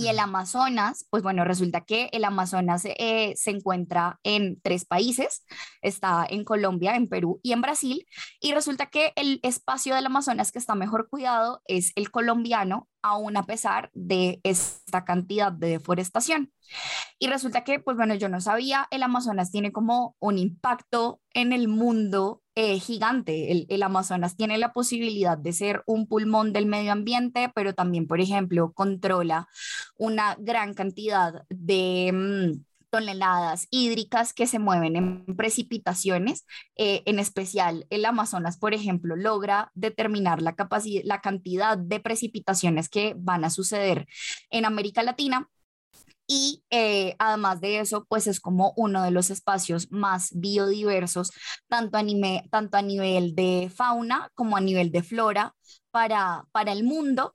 Y 0.00 0.08
el 0.08 0.18
Amazonas, 0.18 1.06
pues 1.10 1.22
bueno, 1.22 1.44
resulta 1.44 1.82
que 1.82 2.08
el 2.12 2.24
Amazonas 2.24 2.86
eh, 2.86 3.34
se 3.36 3.50
encuentra 3.50 4.18
en 4.22 4.58
tres 4.62 4.86
países, 4.86 5.44
está 5.82 6.26
en 6.26 6.42
Colombia, 6.42 6.96
en 6.96 7.06
Perú 7.06 7.38
y 7.42 7.52
en 7.52 7.60
Brasil, 7.60 8.06
y 8.40 8.54
resulta 8.54 8.86
que 8.86 9.12
el 9.14 9.40
espacio 9.42 9.94
del 9.94 10.06
Amazonas 10.06 10.52
que 10.52 10.58
está 10.58 10.74
mejor 10.74 11.10
cuidado 11.10 11.60
es 11.66 11.92
el 11.96 12.10
colombiano, 12.10 12.88
aún 13.02 13.36
a 13.36 13.42
pesar 13.42 13.90
de 13.92 14.40
esta 14.42 15.04
cantidad 15.04 15.52
de 15.52 15.68
deforestación. 15.68 16.50
Y 17.18 17.26
resulta 17.26 17.62
que, 17.62 17.78
pues 17.78 17.98
bueno, 17.98 18.14
yo 18.14 18.30
no 18.30 18.40
sabía, 18.40 18.88
el 18.90 19.02
Amazonas 19.02 19.50
tiene 19.50 19.70
como 19.70 20.16
un 20.18 20.38
impacto 20.38 21.20
en 21.34 21.52
el 21.52 21.68
mundo 21.68 22.40
eh, 22.60 22.78
gigante. 22.78 23.64
El, 23.68 23.82
Amazonas 23.82 24.36
tiene 24.36 24.58
la 24.58 24.74
posibilidad 24.74 25.38
de 25.38 25.54
ser 25.54 25.82
un 25.86 26.06
pulmón 26.06 26.52
del 26.52 26.66
medio 26.66 26.92
ambiente, 26.92 27.50
pero 27.54 27.72
también, 27.74 28.06
por 28.06 28.20
ejemplo, 28.20 28.72
controla 28.72 29.48
una 29.96 30.36
gran 30.38 30.74
cantidad 30.74 31.44
de... 31.48 32.12
Mm, 32.12 32.64
toneladas 32.90 33.68
hídricas 33.70 34.32
que 34.32 34.48
se 34.48 34.58
mueven 34.58 34.96
en 34.96 35.24
precipitaciones. 35.36 36.44
Eh, 36.74 37.02
en 37.06 37.20
especial, 37.20 37.86
el 37.88 38.04
Amazonas, 38.04 38.58
por 38.58 38.74
ejemplo, 38.74 39.14
logra 39.14 39.70
determinar 39.76 40.42
la, 40.42 40.56
la 41.04 41.20
cantidad 41.20 41.78
de 41.78 42.00
precipitaciones 42.00 42.88
que 42.88 43.14
van 43.16 43.44
a 43.44 43.50
suceder 43.50 44.08
en 44.50 44.64
América 44.64 45.04
Latina 45.04 45.48
y 46.32 46.62
eh, 46.70 47.16
además 47.18 47.60
de 47.60 47.80
eso, 47.80 48.04
pues 48.08 48.28
es 48.28 48.38
como 48.38 48.72
uno 48.76 49.02
de 49.02 49.10
los 49.10 49.30
espacios 49.30 49.90
más 49.90 50.30
biodiversos, 50.32 51.32
tanto 51.66 51.98
a, 51.98 52.04
tanto 52.52 52.76
a 52.76 52.82
nivel 52.82 53.34
de 53.34 53.68
fauna 53.74 54.30
como 54.36 54.56
a 54.56 54.60
nivel 54.60 54.92
de 54.92 55.02
flora 55.02 55.56
para, 55.90 56.44
para 56.52 56.70
el 56.70 56.84
mundo. 56.84 57.34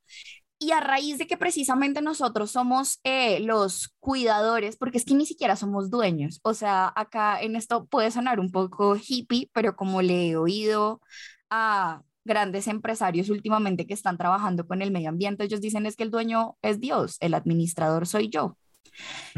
Y 0.60 0.72
a 0.72 0.80
raíz 0.80 1.18
de 1.18 1.28
que 1.28 1.36
precisamente 1.36 2.02
nosotros 2.02 2.52
somos 2.52 3.02
eh, 3.04 3.42
los 3.42 3.90
cuidadores, 4.00 4.78
porque 4.78 4.98
es 4.98 5.04
que 5.04 5.14
ni 5.14 5.26
siquiera 5.26 5.58
somos 5.58 5.90
dueños, 5.90 6.40
o 6.44 6.54
sea, 6.54 6.94
acá 6.96 7.42
en 7.42 7.58
esto 7.58 7.86
puede 7.88 8.12
sonar 8.12 8.40
un 8.40 8.50
poco 8.50 8.96
hippie, 8.96 9.50
pero 9.54 9.76
como 9.76 10.02
le 10.02 10.30
he 10.30 10.38
oído 10.38 11.02
a 11.50 12.02
grandes 12.24 12.68
empresarios 12.68 13.30
últimamente 13.30 13.86
que 13.88 13.94
están 13.94 14.18
trabajando 14.18 14.66
con 14.68 14.82
el 14.82 14.92
medio 14.92 15.10
ambiente, 15.10 15.44
ellos 15.44 15.60
dicen 15.60 15.86
es 15.86 15.98
que 15.98 16.04
el 16.04 16.12
dueño 16.12 16.56
es 16.62 16.80
Dios, 16.80 17.18
el 17.20 17.34
administrador 17.34 18.08
soy 18.08 18.30
yo. 18.30 18.58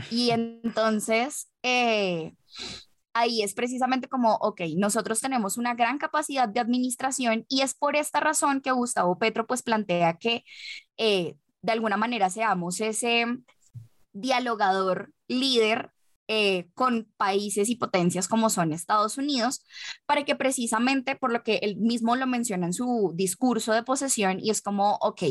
Y 0.09 0.31
entonces, 0.31 1.49
eh, 1.63 2.33
ahí 3.13 3.41
es 3.41 3.53
precisamente 3.53 4.07
como, 4.07 4.35
ok, 4.35 4.61
nosotros 4.77 5.19
tenemos 5.19 5.57
una 5.57 5.73
gran 5.73 5.97
capacidad 5.97 6.47
de 6.47 6.59
administración 6.59 7.45
y 7.49 7.61
es 7.61 7.73
por 7.73 7.95
esta 7.95 8.19
razón 8.19 8.61
que 8.61 8.71
Gustavo 8.71 9.17
Petro 9.17 9.47
pues 9.47 9.63
plantea 9.63 10.17
que 10.17 10.43
eh, 10.97 11.35
de 11.61 11.71
alguna 11.71 11.97
manera 11.97 12.29
seamos 12.29 12.79
ese 12.81 13.25
dialogador 14.13 15.11
líder 15.27 15.91
eh, 16.29 16.67
con 16.73 17.07
países 17.15 17.69
y 17.69 17.77
potencias 17.77 18.27
como 18.27 18.49
son 18.49 18.73
Estados 18.73 19.17
Unidos, 19.17 19.63
para 20.05 20.25
que 20.25 20.35
precisamente, 20.35 21.15
por 21.15 21.31
lo 21.31 21.41
que 21.41 21.59
él 21.61 21.77
mismo 21.77 22.17
lo 22.17 22.27
menciona 22.27 22.65
en 22.65 22.73
su 22.73 23.13
discurso 23.15 23.71
de 23.71 23.83
posesión, 23.83 24.39
y 24.41 24.49
es 24.49 24.61
como, 24.61 24.95
ok, 24.95 25.23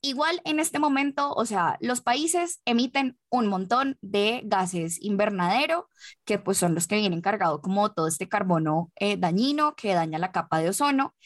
Igual 0.00 0.40
en 0.44 0.60
este 0.60 0.78
momento, 0.78 1.32
o 1.32 1.44
sea, 1.44 1.76
los 1.80 2.00
países 2.00 2.60
emiten 2.64 3.18
un 3.30 3.48
montón 3.48 3.98
de 4.00 4.42
gases 4.44 5.02
invernadero, 5.02 5.88
que 6.24 6.38
pues 6.38 6.58
son 6.58 6.74
los 6.74 6.86
que 6.86 6.96
vienen 6.96 7.20
cargados 7.20 7.60
como 7.62 7.92
todo 7.92 8.06
este 8.06 8.28
carbono 8.28 8.92
eh, 8.96 9.16
dañino 9.16 9.74
que 9.74 9.94
daña 9.94 10.18
la 10.18 10.30
capa 10.30 10.60
de 10.60 10.68
ozono. 10.68 11.16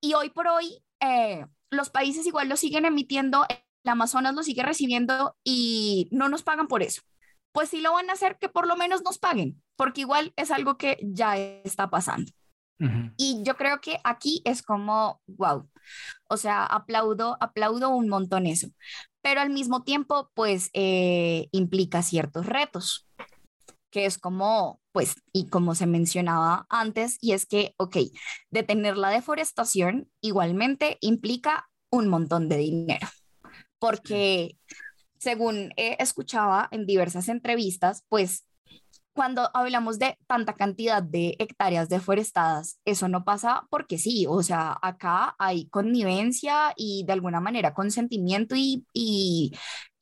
Y 0.00 0.14
hoy 0.14 0.30
por 0.30 0.48
hoy, 0.48 0.84
eh, 1.00 1.46
los 1.70 1.88
países 1.90 2.26
igual 2.26 2.48
lo 2.48 2.56
siguen 2.56 2.84
emitiendo, 2.84 3.46
el 3.48 3.90
Amazonas 3.90 4.34
lo 4.34 4.42
sigue 4.42 4.62
recibiendo 4.62 5.36
y 5.42 6.08
no 6.12 6.28
nos 6.28 6.42
pagan 6.42 6.68
por 6.68 6.82
eso. 6.82 7.02
Pues 7.52 7.70
sí 7.70 7.80
lo 7.80 7.92
van 7.94 8.10
a 8.10 8.14
hacer, 8.14 8.38
que 8.38 8.48
por 8.50 8.66
lo 8.66 8.76
menos 8.76 9.02
nos 9.02 9.18
paguen, 9.18 9.62
porque 9.76 10.02
igual 10.02 10.32
es 10.36 10.50
algo 10.50 10.76
que 10.76 10.98
ya 11.02 11.36
está 11.38 11.88
pasando. 11.88 12.32
Y 13.16 13.42
yo 13.44 13.56
creo 13.56 13.80
que 13.80 13.98
aquí 14.04 14.42
es 14.44 14.62
como, 14.62 15.20
wow, 15.26 15.68
o 16.28 16.36
sea, 16.36 16.64
aplaudo, 16.64 17.36
aplaudo 17.40 17.90
un 17.90 18.08
montón 18.08 18.46
eso, 18.46 18.68
pero 19.22 19.40
al 19.40 19.50
mismo 19.50 19.84
tiempo, 19.84 20.30
pues 20.34 20.70
eh, 20.72 21.48
implica 21.52 22.02
ciertos 22.02 22.46
retos, 22.46 23.08
que 23.90 24.06
es 24.06 24.18
como, 24.18 24.80
pues, 24.92 25.14
y 25.32 25.48
como 25.48 25.74
se 25.74 25.86
mencionaba 25.86 26.66
antes, 26.68 27.16
y 27.20 27.32
es 27.32 27.46
que, 27.46 27.74
ok, 27.78 27.96
detener 28.50 28.96
la 28.96 29.10
deforestación 29.10 30.10
igualmente 30.20 30.98
implica 31.00 31.68
un 31.90 32.08
montón 32.08 32.48
de 32.48 32.56
dinero, 32.56 33.06
porque 33.78 34.58
según 35.18 35.72
escuchaba 35.76 36.68
en 36.70 36.86
diversas 36.86 37.28
entrevistas, 37.28 38.04
pues 38.08 38.44
cuando 39.14 39.48
hablamos 39.54 39.98
de 39.98 40.18
tanta 40.26 40.54
cantidad 40.54 41.02
de 41.02 41.36
hectáreas 41.38 41.88
deforestadas, 41.88 42.80
eso 42.84 43.08
no 43.08 43.24
pasa 43.24 43.66
porque 43.70 43.96
sí, 43.98 44.26
o 44.28 44.42
sea, 44.42 44.76
acá 44.82 45.36
hay 45.38 45.68
connivencia 45.68 46.74
y 46.76 47.04
de 47.06 47.12
alguna 47.12 47.40
manera 47.40 47.74
consentimiento 47.74 48.54
y, 48.56 48.84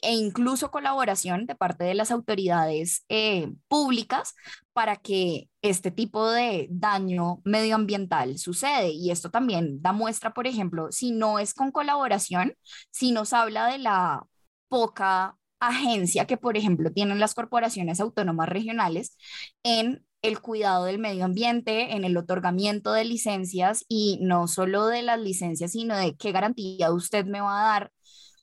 e 0.03 0.15
incluso 0.15 0.71
colaboración 0.71 1.47
de 1.47 1.55
parte 1.55 1.85
de 1.85 1.95
las 1.95 2.11
autoridades 2.11 3.05
eh, 3.09 3.53
públicas 3.69 4.35
para 4.73 4.97
que 4.97 5.49
este 5.63 5.91
tipo 5.91 6.29
de 6.31 6.67
daño 6.71 7.41
medioambiental 7.45 8.39
sucede. 8.39 8.91
Y 8.91 9.11
esto 9.11 9.31
también 9.31 9.81
da 9.83 9.93
muestra, 9.93 10.33
por 10.35 10.47
ejemplo, 10.47 10.89
si 10.91 11.13
no 11.13 11.39
es 11.39 11.55
con 11.55 11.71
colaboración, 11.71 12.55
si 12.91 13.13
nos 13.13 13.33
habla 13.33 13.67
de 13.69 13.79
la 13.79 14.27
poca 14.69 15.37
agencia 15.69 16.27
que, 16.27 16.37
por 16.37 16.57
ejemplo, 16.57 16.93
tienen 16.93 17.21
las 17.21 17.35
corporaciones 17.35 18.01
autónomas 18.01 18.49
regionales 18.49 19.17
en 19.63 20.05
el 20.23 20.41
cuidado 20.41 20.85
del 20.85 20.99
medio 20.99 21.25
ambiente, 21.25 21.95
en 21.95 22.05
el 22.05 22.17
otorgamiento 22.17 22.93
de 22.93 23.05
licencias 23.05 23.85
y 23.89 24.19
no 24.23 24.47
solo 24.47 24.87
de 24.87 25.03
las 25.03 25.21
licencias, 25.21 25.73
sino 25.73 25.97
de 25.97 26.17
qué 26.17 26.33
garantía 26.33 26.93
usted 26.93 27.27
me 27.27 27.41
va 27.41 27.61
a 27.61 27.73
dar 27.73 27.93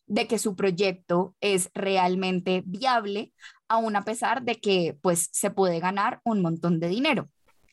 de 0.06 0.28
que 0.28 0.40
su 0.40 0.56
proyecto 0.56 1.36
es 1.40 1.70
realmente 1.74 2.64
viable, 2.66 3.32
aún 3.68 3.96
a 3.96 4.04
pesar 4.04 4.44
de 4.44 4.56
que 4.56 4.98
pues 5.02 5.30
se 5.32 5.52
puede 5.52 5.80
ganar 5.80 6.20
un 6.26 6.42
montón 6.42 6.80
de 6.80 6.90
dinero. 6.90 7.30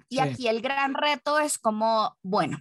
Y 0.09 0.21
aquí 0.21 0.47
el 0.47 0.61
gran 0.61 0.95
reto 0.95 1.41
es 1.41 1.59
como, 1.59 2.17
bueno, 2.23 2.59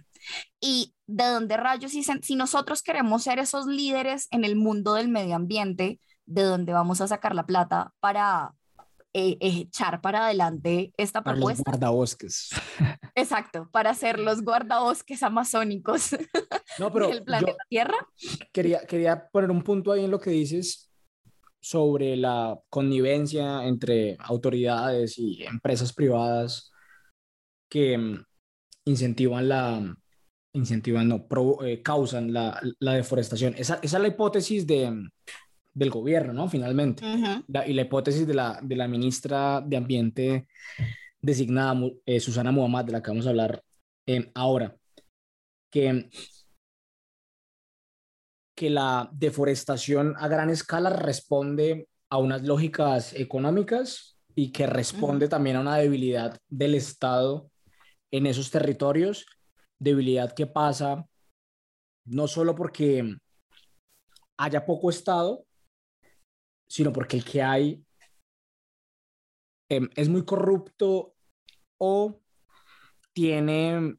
y 0.60 0.94
de 1.06 1.26
dónde 1.26 1.56
rayos, 1.56 1.92
si, 1.92 2.02
si 2.02 2.34
nosotros 2.34 2.82
queremos 2.82 3.22
ser 3.22 3.38
esos 3.38 3.66
líderes 3.66 4.26
en 4.32 4.44
el 4.44 4.56
mundo 4.56 4.94
del 4.94 5.08
medio 5.08 5.36
ambiente, 5.36 6.00
de 6.26 6.42
dónde 6.42 6.72
vamos 6.72 7.00
a 7.00 7.08
sacar 7.08 7.34
la 7.34 7.46
plata 7.46 7.92
para 8.00 8.52
eh, 9.12 9.38
echar 9.40 10.00
para 10.00 10.26
adelante 10.26 10.92
esta 10.96 11.22
Para 11.22 11.36
propuesta. 11.36 11.62
los 11.66 11.72
guardabosques. 11.80 12.50
Exacto, 13.14 13.68
para 13.72 13.94
ser 13.94 14.18
los 14.18 14.42
guardabosques 14.42 15.22
amazónicos 15.22 16.10
No, 16.78 16.92
pero 16.92 17.08
del 17.08 17.24
planeta 17.24 17.56
Tierra. 17.70 17.96
quería, 18.52 18.80
quería 18.86 19.26
poner 19.28 19.50
un 19.50 19.62
punto 19.62 19.92
ahí 19.92 20.04
en 20.04 20.10
lo 20.10 20.20
que 20.20 20.30
dices 20.30 20.90
sobre 21.60 22.16
la 22.16 22.58
connivencia 22.68 23.64
entre 23.64 24.16
autoridades 24.20 25.18
y 25.18 25.42
empresas 25.44 25.92
privadas 25.94 26.70
que 27.70 27.96
mm, 27.96 28.24
incentivan 28.84 29.48
la, 29.48 29.96
incentivan, 30.52 31.08
no, 31.08 31.26
provo- 31.26 31.64
eh, 31.66 31.82
causan 31.82 32.32
la, 32.32 32.60
la 32.78 32.92
deforestación. 32.92 33.54
Esa, 33.56 33.76
esa 33.82 33.96
es 33.96 34.02
la 34.02 34.08
hipótesis 34.08 34.66
de, 34.66 35.08
del 35.76 35.90
gobierno, 35.90 36.32
¿no? 36.32 36.48
Finalmente. 36.48 37.04
Ujú. 37.04 37.44
La- 37.48 37.66
y 37.66 37.74
la 37.74 37.82
hipótesis 37.82 38.26
de 38.26 38.32
la, 38.34 38.58
de 38.62 38.76
la 38.76 38.88
ministra 38.88 39.60
de 39.60 39.76
Ambiente 39.76 40.48
designada, 41.20 41.78
eh, 42.06 42.18
Susana 42.18 42.50
Muhammad, 42.50 42.86
de 42.86 42.92
la 42.92 43.02
que 43.02 43.10
vamos 43.10 43.26
a 43.26 43.30
hablar 43.30 43.62
eh, 44.06 44.30
ahora, 44.34 44.74
que, 45.70 46.08
que 48.56 48.70
la 48.70 49.10
deforestación 49.12 50.14
a 50.18 50.28
gran 50.28 50.48
escala 50.48 50.90
responde 50.90 51.88
a 52.08 52.18
unas 52.18 52.42
lógicas 52.42 53.12
económicas 53.12 54.18
y 54.34 54.52
que 54.52 54.66
responde 54.66 55.28
también 55.28 55.56
a 55.56 55.60
una 55.60 55.76
debilidad 55.76 56.38
del 56.48 56.74
Estado 56.74 57.50
en 58.10 58.26
esos 58.26 58.50
territorios, 58.50 59.26
debilidad 59.78 60.32
que 60.32 60.46
pasa 60.46 61.04
no 62.06 62.28
solo 62.28 62.54
porque 62.54 63.16
haya 64.38 64.64
poco 64.64 64.90
Estado, 64.90 65.45
sino 66.68 66.92
porque 66.92 67.16
el 67.16 67.24
que 67.24 67.42
hay 67.42 67.84
em, 69.70 69.88
es 69.96 70.08
muy 70.08 70.24
corrupto 70.24 71.14
o 71.78 72.20
tiene 73.12 73.96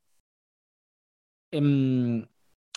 em, 1.51 2.27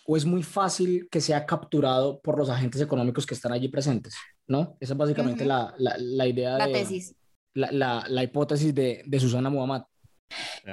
o 0.06 0.16
es 0.16 0.24
muy 0.24 0.42
fácil 0.42 1.08
que 1.10 1.20
sea 1.20 1.46
capturado 1.46 2.20
por 2.20 2.38
los 2.38 2.48
agentes 2.50 2.80
económicos 2.80 3.26
que 3.26 3.34
están 3.34 3.52
allí 3.52 3.68
presentes, 3.68 4.14
¿no? 4.48 4.76
Esa 4.80 4.94
es 4.94 4.98
básicamente 4.98 5.44
la, 5.44 5.74
la- 5.78 5.96
la 5.98 6.26
idea 6.26 6.56
La 6.58 6.66
de 6.66 6.72
tesis. 6.72 7.14
la, 7.54 7.70
la- 7.72 8.04
la 8.08 8.22
hipótesis 8.24 8.74
de, 8.74 9.02
de 9.06 9.20
Susana 9.20 9.50
Muhammad. 9.50 9.82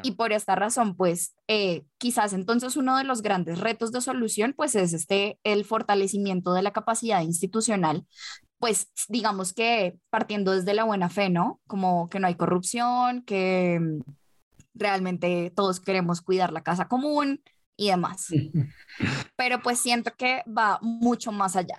Y 0.03 0.11
por 0.11 0.33
esta 0.33 0.53
razón, 0.55 0.95
pues 0.95 1.35
eh, 1.47 1.83
quizás 1.97 2.33
entonces 2.33 2.77
uno 2.77 2.95
de 2.97 3.03
los 3.03 3.23
grandes 3.23 3.59
retos 3.59 3.91
de 3.91 4.01
solución, 4.01 4.53
pues 4.55 4.75
es 4.75 4.93
este, 4.93 5.39
el 5.43 5.65
fortalecimiento 5.65 6.53
de 6.53 6.61
la 6.61 6.73
capacidad 6.73 7.21
institucional, 7.23 8.05
pues 8.59 8.91
digamos 9.07 9.53
que 9.53 9.97
partiendo 10.09 10.51
desde 10.51 10.73
la 10.73 10.83
buena 10.83 11.09
fe, 11.09 11.29
¿no? 11.29 11.61
Como 11.67 12.09
que 12.09 12.19
no 12.19 12.27
hay 12.27 12.35
corrupción, 12.35 13.23
que 13.23 13.79
mm, 13.79 14.01
realmente 14.73 15.51
todos 15.55 15.79
queremos 15.79 16.21
cuidar 16.21 16.51
la 16.51 16.63
casa 16.63 16.87
común 16.87 17.41
y 17.75 17.89
demás. 17.89 18.27
Pero 19.35 19.61
pues 19.61 19.79
siento 19.79 20.11
que 20.17 20.43
va 20.45 20.79
mucho 20.81 21.31
más 21.31 21.55
allá. 21.55 21.77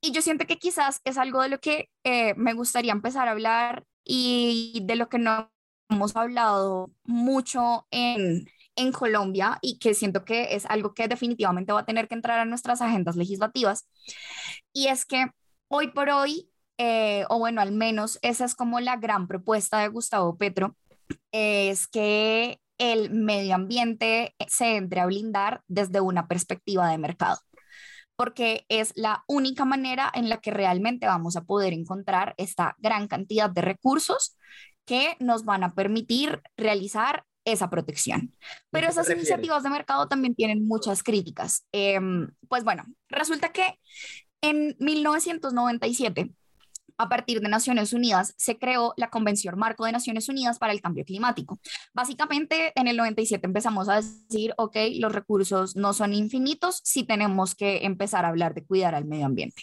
Y 0.00 0.12
yo 0.12 0.20
siento 0.20 0.46
que 0.46 0.58
quizás 0.58 1.00
es 1.04 1.16
algo 1.16 1.40
de 1.42 1.48
lo 1.48 1.60
que 1.60 1.88
eh, 2.04 2.34
me 2.36 2.52
gustaría 2.52 2.92
empezar 2.92 3.28
a 3.28 3.30
hablar 3.30 3.84
y 4.04 4.82
de 4.84 4.96
lo 4.96 5.08
que 5.08 5.18
no 5.18 5.50
hemos 5.88 6.14
hablado 6.16 6.92
mucho 7.04 7.86
en, 7.90 8.46
en 8.76 8.92
Colombia 8.92 9.58
y 9.62 9.78
que 9.78 9.94
siento 9.94 10.24
que 10.24 10.54
es 10.56 10.66
algo 10.66 10.92
que 10.92 11.08
definitivamente 11.08 11.72
va 11.72 11.80
a 11.80 11.86
tener 11.86 12.08
que 12.08 12.14
entrar 12.14 12.38
a 12.38 12.44
nuestras 12.44 12.82
agendas 12.82 13.16
legislativas. 13.16 13.88
Y 14.72 14.88
es 14.88 15.06
que 15.06 15.26
hoy 15.68 15.88
por 15.88 16.10
hoy, 16.10 16.50
eh, 16.78 17.24
o 17.28 17.38
bueno, 17.38 17.60
al 17.60 17.72
menos 17.72 18.18
esa 18.22 18.44
es 18.44 18.54
como 18.54 18.80
la 18.80 18.96
gran 18.96 19.26
propuesta 19.28 19.78
de 19.78 19.88
Gustavo 19.88 20.36
Petro, 20.36 20.76
es 21.32 21.86
que 21.88 22.60
el 22.78 23.10
medio 23.10 23.54
ambiente 23.54 24.34
se 24.48 24.76
entre 24.76 25.00
a 25.00 25.06
blindar 25.06 25.62
desde 25.68 26.00
una 26.00 26.26
perspectiva 26.26 26.88
de 26.88 26.98
mercado 26.98 27.38
porque 28.16 28.64
es 28.68 28.92
la 28.94 29.24
única 29.26 29.64
manera 29.64 30.10
en 30.14 30.28
la 30.28 30.38
que 30.38 30.50
realmente 30.50 31.06
vamos 31.06 31.36
a 31.36 31.44
poder 31.44 31.72
encontrar 31.72 32.34
esta 32.36 32.76
gran 32.78 33.08
cantidad 33.08 33.50
de 33.50 33.62
recursos 33.62 34.36
que 34.84 35.16
nos 35.18 35.44
van 35.44 35.64
a 35.64 35.74
permitir 35.74 36.42
realizar 36.56 37.24
esa 37.44 37.68
protección. 37.68 38.34
Pero 38.70 38.88
esas 38.88 39.10
iniciativas 39.10 39.62
de 39.62 39.70
mercado 39.70 40.08
también 40.08 40.34
tienen 40.34 40.66
muchas 40.66 41.02
críticas. 41.02 41.66
Em, 41.72 42.28
pues 42.48 42.64
bueno, 42.64 42.84
resulta 43.08 43.52
que 43.52 43.78
en 44.44 44.76
1997 44.78 46.30
a 46.96 47.08
partir 47.08 47.40
de 47.40 47.48
Naciones 47.48 47.92
Unidas 47.92 48.34
se 48.36 48.58
creó 48.58 48.92
la 48.96 49.10
Convención 49.10 49.58
Marco 49.58 49.84
de 49.84 49.92
Naciones 49.92 50.28
Unidas 50.28 50.58
para 50.58 50.72
el 50.72 50.80
Cambio 50.80 51.04
Climático. 51.04 51.58
Básicamente, 51.92 52.72
en 52.76 52.86
el 52.86 52.96
97 52.96 53.46
empezamos 53.46 53.88
a 53.88 53.96
decir, 53.96 54.52
ok, 54.56 54.76
los 54.98 55.12
recursos 55.12 55.76
no 55.76 55.92
son 55.92 56.12
infinitos, 56.12 56.80
sí 56.84 57.04
tenemos 57.04 57.54
que 57.54 57.84
empezar 57.84 58.24
a 58.24 58.28
hablar 58.28 58.54
de 58.54 58.64
cuidar 58.64 58.94
al 58.94 59.06
medio 59.06 59.26
ambiente. 59.26 59.62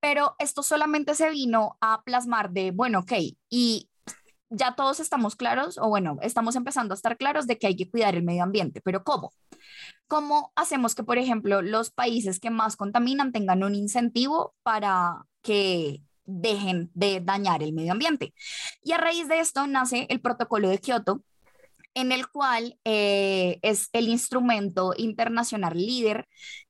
Pero 0.00 0.34
esto 0.38 0.62
solamente 0.62 1.14
se 1.14 1.30
vino 1.30 1.76
a 1.80 2.02
plasmar 2.02 2.50
de, 2.50 2.70
bueno, 2.70 3.00
ok, 3.00 3.12
y 3.50 3.88
ya 4.56 4.74
todos 4.74 5.00
estamos 5.00 5.36
claros, 5.36 5.78
o 5.78 5.88
bueno, 5.88 6.18
estamos 6.22 6.56
empezando 6.56 6.94
a 6.94 6.96
estar 6.96 7.16
claros 7.16 7.46
de 7.46 7.58
que 7.58 7.66
hay 7.66 7.76
que 7.76 7.90
cuidar 7.90 8.14
el 8.14 8.22
medio 8.22 8.42
ambiente, 8.42 8.80
pero 8.80 9.04
¿cómo? 9.04 9.32
¿Cómo 10.06 10.52
hacemos 10.54 10.94
que, 10.94 11.02
por 11.02 11.18
ejemplo, 11.18 11.62
los 11.62 11.90
países 11.90 12.40
que 12.40 12.50
más 12.50 12.76
contaminan 12.76 13.32
tengan 13.32 13.64
un 13.64 13.74
incentivo 13.74 14.54
para 14.62 15.24
que 15.42 16.02
dejen 16.26 16.90
de 16.94 17.20
dañar 17.20 17.62
el 17.62 17.72
medio 17.72 17.92
ambiente? 17.92 18.34
Y 18.82 18.92
a 18.92 18.98
raíz 18.98 19.28
de 19.28 19.40
esto 19.40 19.66
nace 19.66 20.06
el 20.10 20.20
protocolo 20.20 20.68
de 20.68 20.78
Kioto, 20.78 21.22
en 21.94 22.12
el 22.12 22.28
cual 22.28 22.78
eh, 22.84 23.58
es 23.62 23.88
el 23.92 24.08
instrumento 24.08 24.94
internacional 24.96 25.76
líder 25.76 26.26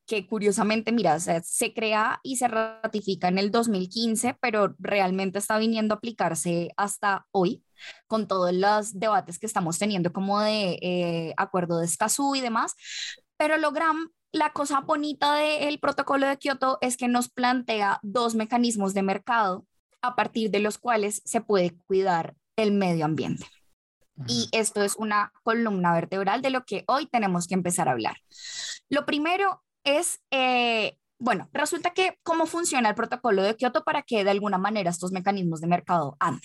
que 0.07 0.27
curiosamente, 0.27 0.93
mira, 0.93 1.19
se 1.19 1.73
crea 1.73 2.21
y 2.23 2.37
se 2.37 2.47
ratifica 2.47 3.29
en 3.29 3.39
el 3.39 3.51
2015, 3.51 4.37
pero 4.39 4.75
realmente 4.79 5.39
está 5.39 5.57
viniendo 5.59 5.95
a 5.95 5.97
aplicarse 5.97 6.71
hasta 6.77 7.27
hoy 7.31 7.64
con 8.07 8.29
todos 8.29 8.53
los 8.53 8.99
debates 8.99 9.39
que 9.39 9.47
estamos 9.47 9.79
teniendo 9.79 10.13
como 10.13 10.41
de 10.41 10.79
eh, 10.83 11.35
acuerdo 11.37 11.79
de 11.79 11.87
Escazú 11.87 12.35
y 12.35 12.41
demás. 12.41 12.75
Pero 13.37 13.59
lo 13.59 13.73
gran, 13.73 14.11
la 14.33 14.53
cosa 14.53 14.81
bonita 14.81 15.35
del 15.37 15.79
protocolo 15.79 16.27
de 16.27 16.39
Kioto 16.39 16.79
es 16.81 16.97
que 16.97 17.09
nos 17.09 17.29
plantea 17.29 18.01
dos 18.03 18.35
mecanismos 18.35 18.95
de 18.95 19.03
mercado 19.03 19.67
a 20.03 20.17
partir 20.17 20.51
de 20.51 20.61
los 20.61 20.79
cuales 20.79 21.23
se 21.25 21.41
puede 21.41 21.77
cuidar 21.87 22.35
el 22.57 22.73
medio 22.73 23.05
ambiente. 23.05 23.47
Y 24.29 24.49
esto 24.53 24.83
es 24.85 24.95
una 24.97 25.33
columna 25.43 25.93
vertebral 25.93 26.41
de 26.41 26.51
lo 26.51 26.65
que 26.65 26.85
hoy 26.87 27.07
tenemos 27.07 27.49
que 27.49 27.55
empezar 27.55 27.89
a 27.89 27.93
hablar. 27.93 28.17
Lo 28.89 29.07
primero 29.07 29.65
es, 29.83 30.21
eh, 30.31 30.99
bueno, 31.19 31.49
resulta 31.53 31.91
que 31.91 32.19
cómo 32.23 32.47
funciona 32.47 32.89
el 32.89 32.95
protocolo 32.95 33.43
de 33.43 33.57
Kioto 33.57 33.85
para 33.85 34.03
que 34.03 34.25
de 34.25 34.31
alguna 34.31 34.59
manera 34.59 34.91
estos 34.91 35.13
mecanismos 35.13 35.61
de 35.61 35.69
mercado 35.69 36.17
anden. 36.21 36.41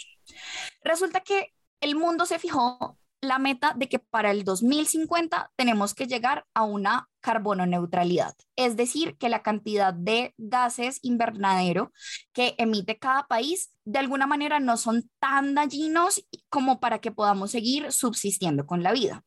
Resulta 0.83 1.21
que 1.21 1.53
el 1.81 1.95
mundo 1.95 2.25
se 2.25 2.39
fijó 2.39 2.97
la 3.21 3.39
meta 3.39 3.73
de 3.75 3.89
que 3.89 3.99
para 3.99 4.31
el 4.31 4.43
2050 4.43 5.51
tenemos 5.55 5.93
que 5.93 6.07
llegar 6.07 6.45
a 6.53 6.63
una 6.63 7.08
carbono 7.29 7.67
neutralidad, 7.67 8.33
es 8.55 8.75
decir, 8.75 9.15
que 9.17 9.29
la 9.29 9.43
cantidad 9.43 9.93
de 9.93 10.33
gases 10.39 10.97
invernadero 11.03 11.91
que 12.33 12.55
emite 12.57 12.97
cada 12.97 13.27
país 13.27 13.71
de 13.85 13.99
alguna 13.99 14.25
manera 14.25 14.59
no 14.59 14.77
son 14.77 15.11
tan 15.19 15.53
dañinos 15.53 16.25
como 16.49 16.79
para 16.79 16.97
que 16.97 17.11
podamos 17.11 17.51
seguir 17.51 17.91
subsistiendo 17.91 18.65
con 18.65 18.81
la 18.81 18.93
vida. 18.93 19.23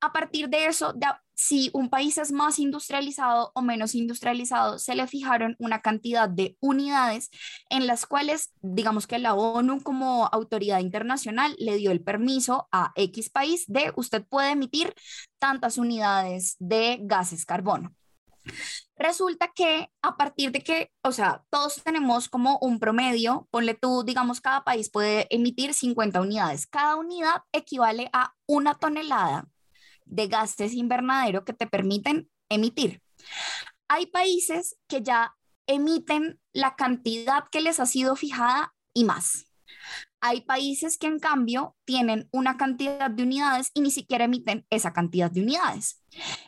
A 0.00 0.12
partir 0.12 0.48
de 0.48 0.66
eso, 0.66 0.92
si 1.34 1.70
un 1.72 1.88
país 1.88 2.18
es 2.18 2.32
más 2.32 2.58
industrializado 2.58 3.52
o 3.54 3.62
menos 3.62 3.94
industrializado, 3.94 4.78
se 4.78 4.94
le 4.94 5.06
fijaron 5.06 5.54
una 5.58 5.80
cantidad 5.80 6.28
de 6.28 6.56
unidades 6.60 7.30
en 7.70 7.86
las 7.86 8.06
cuales, 8.06 8.52
digamos 8.60 9.06
que 9.06 9.18
la 9.18 9.34
ONU 9.34 9.82
como 9.82 10.26
autoridad 10.32 10.80
internacional 10.80 11.54
le 11.58 11.76
dio 11.76 11.92
el 11.92 12.02
permiso 12.02 12.68
a 12.72 12.92
X 12.96 13.30
país 13.30 13.64
de 13.68 13.92
usted 13.96 14.24
puede 14.24 14.50
emitir 14.50 14.94
tantas 15.46 15.78
unidades 15.78 16.56
de 16.58 16.98
gases 17.02 17.46
carbono. 17.46 17.94
Resulta 18.96 19.52
que 19.54 19.88
a 20.02 20.16
partir 20.16 20.50
de 20.50 20.60
que, 20.60 20.90
o 21.04 21.12
sea, 21.12 21.44
todos 21.50 21.84
tenemos 21.84 22.28
como 22.28 22.58
un 22.60 22.80
promedio, 22.80 23.46
ponle 23.52 23.74
tú, 23.74 24.02
digamos, 24.04 24.40
cada 24.40 24.64
país 24.64 24.90
puede 24.90 25.28
emitir 25.30 25.72
50 25.72 26.20
unidades. 26.20 26.66
Cada 26.66 26.96
unidad 26.96 27.42
equivale 27.52 28.10
a 28.12 28.34
una 28.46 28.74
tonelada 28.74 29.46
de 30.04 30.26
gases 30.26 30.72
invernadero 30.72 31.44
que 31.44 31.52
te 31.52 31.68
permiten 31.68 32.28
emitir. 32.48 33.00
Hay 33.86 34.06
países 34.06 34.76
que 34.88 35.02
ya 35.02 35.36
emiten 35.68 36.40
la 36.52 36.74
cantidad 36.74 37.44
que 37.52 37.60
les 37.60 37.78
ha 37.78 37.86
sido 37.86 38.16
fijada 38.16 38.74
y 38.92 39.04
más. 39.04 39.46
Hay 40.20 40.42
países 40.42 40.98
que 40.98 41.06
en 41.06 41.18
cambio 41.18 41.76
tienen 41.84 42.28
una 42.32 42.56
cantidad 42.56 43.10
de 43.10 43.22
unidades 43.22 43.70
y 43.74 43.80
ni 43.80 43.90
siquiera 43.90 44.24
emiten 44.24 44.66
esa 44.70 44.92
cantidad 44.92 45.30
de 45.30 45.42
unidades. 45.42 46.02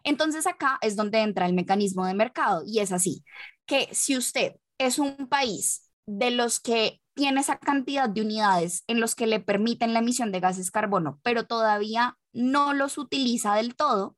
Entonces 0.04 0.46
acá 0.46 0.78
es 0.80 0.96
donde 0.96 1.20
entra 1.20 1.46
el 1.46 1.54
mecanismo 1.54 2.06
de 2.06 2.14
mercado 2.14 2.62
y 2.66 2.80
es 2.80 2.92
así, 2.92 3.24
que 3.66 3.88
si 3.92 4.16
usted 4.16 4.54
es 4.78 4.98
un 4.98 5.28
país 5.28 5.90
de 6.06 6.30
los 6.30 6.60
que 6.60 7.00
tiene 7.14 7.40
esa 7.40 7.58
cantidad 7.58 8.08
de 8.08 8.22
unidades 8.22 8.84
en 8.86 9.00
los 9.00 9.14
que 9.14 9.26
le 9.26 9.40
permiten 9.40 9.92
la 9.92 9.98
emisión 9.98 10.32
de 10.32 10.40
gases 10.40 10.70
carbono, 10.70 11.20
pero 11.22 11.46
todavía 11.46 12.16
no 12.32 12.72
los 12.72 12.96
utiliza 12.96 13.54
del 13.56 13.74
todo, 13.74 14.16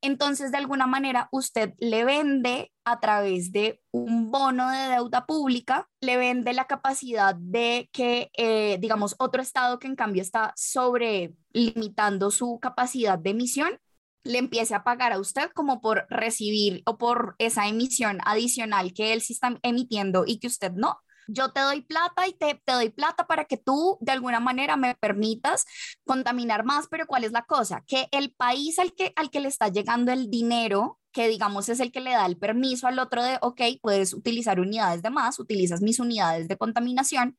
entonces 0.00 0.50
de 0.50 0.58
alguna 0.58 0.86
manera 0.86 1.28
usted 1.32 1.74
le 1.78 2.04
vende 2.04 2.72
a 2.84 3.00
través 3.00 3.52
de 3.52 3.80
un 3.90 4.30
bono 4.30 4.70
de 4.70 4.88
deuda 4.88 5.26
pública, 5.26 5.88
le 6.00 6.16
vende 6.16 6.52
la 6.52 6.66
capacidad 6.66 7.34
de 7.34 7.88
que, 7.92 8.30
eh, 8.36 8.78
digamos, 8.80 9.14
otro 9.18 9.42
estado 9.42 9.78
que 9.78 9.88
en 9.88 9.96
cambio 9.96 10.22
está 10.22 10.52
sobre 10.56 11.34
limitando 11.52 12.30
su 12.30 12.58
capacidad 12.60 13.18
de 13.18 13.30
emisión, 13.30 13.78
le 14.24 14.38
empiece 14.38 14.74
a 14.74 14.84
pagar 14.84 15.12
a 15.12 15.18
usted 15.18 15.50
como 15.54 15.80
por 15.80 16.06
recibir 16.10 16.82
o 16.86 16.98
por 16.98 17.34
esa 17.38 17.66
emisión 17.66 18.18
adicional 18.24 18.92
que 18.92 19.12
él 19.12 19.22
sí 19.22 19.32
está 19.32 19.58
emitiendo 19.62 20.24
y 20.26 20.38
que 20.38 20.48
usted 20.48 20.72
no 20.72 20.98
yo 21.28 21.50
te 21.52 21.60
doy 21.60 21.82
plata 21.82 22.26
y 22.26 22.32
te, 22.32 22.60
te 22.64 22.72
doy 22.72 22.90
plata 22.90 23.26
para 23.26 23.44
que 23.44 23.56
tú 23.56 23.98
de 24.00 24.12
alguna 24.12 24.40
manera 24.40 24.76
me 24.76 24.94
permitas 24.96 25.64
contaminar 26.04 26.64
más, 26.64 26.88
pero 26.88 27.06
¿cuál 27.06 27.24
es 27.24 27.32
la 27.32 27.42
cosa? 27.42 27.84
Que 27.86 28.08
el 28.12 28.32
país 28.32 28.78
al 28.78 28.94
que, 28.94 29.12
al 29.16 29.30
que 29.30 29.40
le 29.40 29.48
está 29.48 29.68
llegando 29.68 30.12
el 30.12 30.30
dinero 30.30 30.98
que 31.12 31.28
digamos 31.28 31.68
es 31.68 31.80
el 31.80 31.90
que 31.90 32.00
le 32.00 32.12
da 32.12 32.26
el 32.26 32.36
permiso 32.38 32.86
al 32.86 32.98
otro 32.98 33.22
de, 33.22 33.38
ok, 33.40 33.60
puedes 33.80 34.12
utilizar 34.14 34.60
unidades 34.60 35.02
de 35.02 35.10
más, 35.10 35.38
utilizas 35.38 35.80
mis 35.80 35.98
unidades 36.00 36.48
de 36.48 36.56
contaminación, 36.56 37.36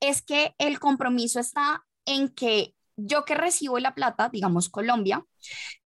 es 0.00 0.22
que 0.22 0.54
el 0.58 0.78
compromiso 0.80 1.40
está 1.40 1.84
en 2.04 2.28
que 2.28 2.74
yo 2.96 3.24
que 3.24 3.34
recibo 3.34 3.78
la 3.78 3.94
plata, 3.94 4.28
digamos 4.30 4.68
Colombia, 4.68 5.24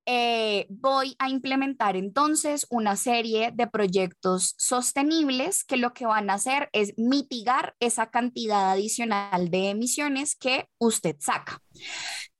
eh, 0.06 0.66
voy 0.68 1.14
a 1.18 1.28
implementar 1.28 1.96
entonces 1.96 2.66
una 2.70 2.96
serie 2.96 3.52
de 3.52 3.66
proyectos 3.66 4.54
sostenibles 4.58 5.64
que 5.64 5.76
lo 5.76 5.92
que 5.92 6.06
van 6.06 6.30
a 6.30 6.34
hacer 6.34 6.68
es 6.72 6.94
mitigar 6.96 7.74
esa 7.80 8.10
cantidad 8.10 8.70
adicional 8.72 9.50
de 9.50 9.70
emisiones 9.70 10.34
que 10.34 10.68
usted 10.78 11.16
saca. 11.20 11.60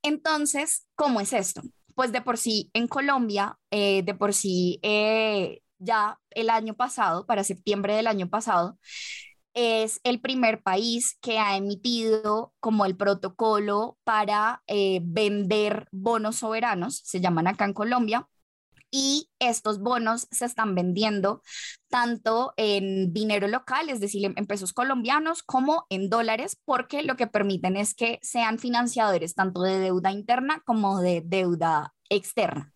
Entonces, 0.03 0.87
¿cómo 0.97 1.21
es 1.21 1.33
esto? 1.33 1.63
Pues 1.95 2.11
de 2.13 2.23
por 2.23 2.39
sí 2.39 2.71
en 2.75 2.89
Colombia, 2.89 3.59
eh, 3.71 4.03
de 4.03 4.15
por 4.15 4.35
sí 4.35 4.81
eh, 4.83 5.61
ya 5.79 6.19
el 6.31 6.51
año 6.51 6.75
pasado, 6.75 7.27
para 7.27 7.45
septiembre 7.45 7.95
del 7.95 8.07
año 8.07 8.29
pasado, 8.29 8.79
es 9.55 10.01
el 10.05 10.21
primer 10.21 10.63
país 10.63 11.19
que 11.21 11.39
ha 11.39 11.57
emitido 11.57 12.53
como 12.61 12.85
el 12.87 12.97
protocolo 12.97 13.99
para 14.05 14.63
eh, 14.67 15.01
vender 15.03 15.89
bonos 15.93 16.37
soberanos, 16.37 17.03
se 17.05 17.21
llaman 17.21 17.47
acá 17.47 17.65
en 17.65 17.75
Colombia, 17.75 18.29
y 18.95 19.31
estos 19.39 19.81
bonos 19.81 20.29
se 20.31 20.45
están 20.45 20.75
vendiendo 20.75 21.43
tanto 21.89 22.53
en 22.59 23.13
dinero 23.13 23.49
local, 23.49 23.89
es 23.89 24.01
decir, 24.01 24.33
en 24.37 24.47
pesos 24.47 24.75
colombianos, 24.75 25.43
como 25.43 25.87
en 25.89 26.11
dólares, 26.11 26.59
porque 26.67 27.03
lo 27.03 27.17
que 27.17 27.27
permiten 27.27 27.77
es 27.77 27.95
que 27.95 28.19
sean 28.23 28.59
financiadores 28.59 29.35
tanto 29.35 29.63
de 29.63 29.79
deuda 29.79 30.13
interna 30.13 30.63
como 30.67 31.01
de 31.01 31.23
deuda 31.25 31.95
externa. 32.11 32.73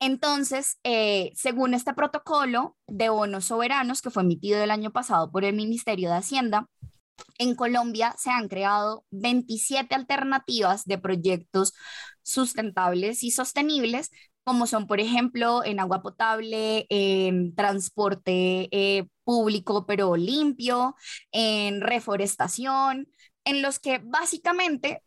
Entonces, 0.00 0.78
eh, 0.84 1.32
según 1.34 1.74
este 1.74 1.92
protocolo 1.94 2.76
de 2.86 3.08
bonos 3.08 3.46
soberanos 3.46 4.00
que 4.00 4.10
fue 4.10 4.22
emitido 4.22 4.62
el 4.62 4.70
año 4.70 4.92
pasado 4.92 5.30
por 5.30 5.44
el 5.44 5.56
Ministerio 5.56 6.10
de 6.10 6.16
Hacienda, 6.16 6.68
en 7.38 7.54
Colombia 7.54 8.14
se 8.18 8.30
han 8.30 8.48
creado 8.48 9.04
27 9.10 9.94
alternativas 9.94 10.84
de 10.84 10.98
proyectos 10.98 11.72
sustentables 12.22 13.24
y 13.24 13.30
sostenibles, 13.30 14.10
como 14.44 14.66
son, 14.66 14.86
por 14.86 15.00
ejemplo, 15.00 15.64
en 15.64 15.80
agua 15.80 16.02
potable, 16.02 16.86
en 16.90 17.54
transporte 17.54 18.68
eh, 18.70 19.06
público 19.24 19.84
pero 19.86 20.16
limpio, 20.16 20.94
en 21.32 21.80
reforestación, 21.80 23.08
en 23.44 23.62
los 23.62 23.78
que 23.78 23.98
básicamente 24.04 25.02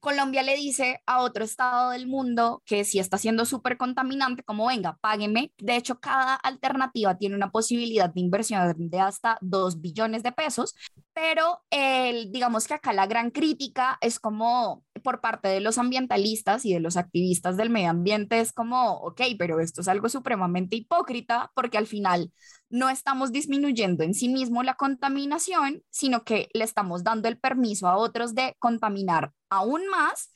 Colombia 0.00 0.42
le 0.42 0.56
dice 0.56 1.00
a 1.06 1.20
otro 1.22 1.44
estado 1.44 1.90
del 1.90 2.06
mundo 2.06 2.62
que 2.64 2.84
si 2.84 2.98
está 2.98 3.18
siendo 3.18 3.44
súper 3.44 3.76
contaminante, 3.76 4.42
como 4.42 4.66
venga, 4.66 4.98
págueme. 5.00 5.52
De 5.58 5.76
hecho, 5.76 6.00
cada 6.00 6.34
alternativa 6.34 7.16
tiene 7.16 7.36
una 7.36 7.50
posibilidad 7.50 8.12
de 8.12 8.20
inversión 8.20 8.74
de 8.88 9.00
hasta 9.00 9.38
2 9.40 9.80
billones 9.80 10.22
de 10.22 10.32
pesos, 10.32 10.74
pero 11.12 11.62
el, 11.70 12.30
digamos 12.32 12.66
que 12.66 12.74
acá 12.74 12.92
la 12.92 13.06
gran 13.06 13.30
crítica 13.30 13.98
es 14.00 14.20
como 14.20 14.84
por 14.98 15.20
parte 15.20 15.48
de 15.48 15.60
los 15.60 15.78
ambientalistas 15.78 16.64
y 16.64 16.72
de 16.72 16.80
los 16.80 16.96
activistas 16.96 17.56
del 17.56 17.70
medio 17.70 17.90
ambiente 17.90 18.40
es 18.40 18.52
como, 18.52 18.94
ok, 18.98 19.20
pero 19.38 19.60
esto 19.60 19.80
es 19.80 19.88
algo 19.88 20.08
supremamente 20.08 20.76
hipócrita 20.76 21.50
porque 21.54 21.78
al 21.78 21.86
final 21.86 22.32
no 22.70 22.88
estamos 22.90 23.32
disminuyendo 23.32 24.04
en 24.04 24.14
sí 24.14 24.28
mismo 24.28 24.62
la 24.62 24.74
contaminación, 24.74 25.82
sino 25.90 26.24
que 26.24 26.48
le 26.52 26.64
estamos 26.64 27.04
dando 27.04 27.28
el 27.28 27.38
permiso 27.38 27.88
a 27.88 27.96
otros 27.96 28.34
de 28.34 28.54
contaminar 28.58 29.32
aún 29.48 29.86
más 29.88 30.30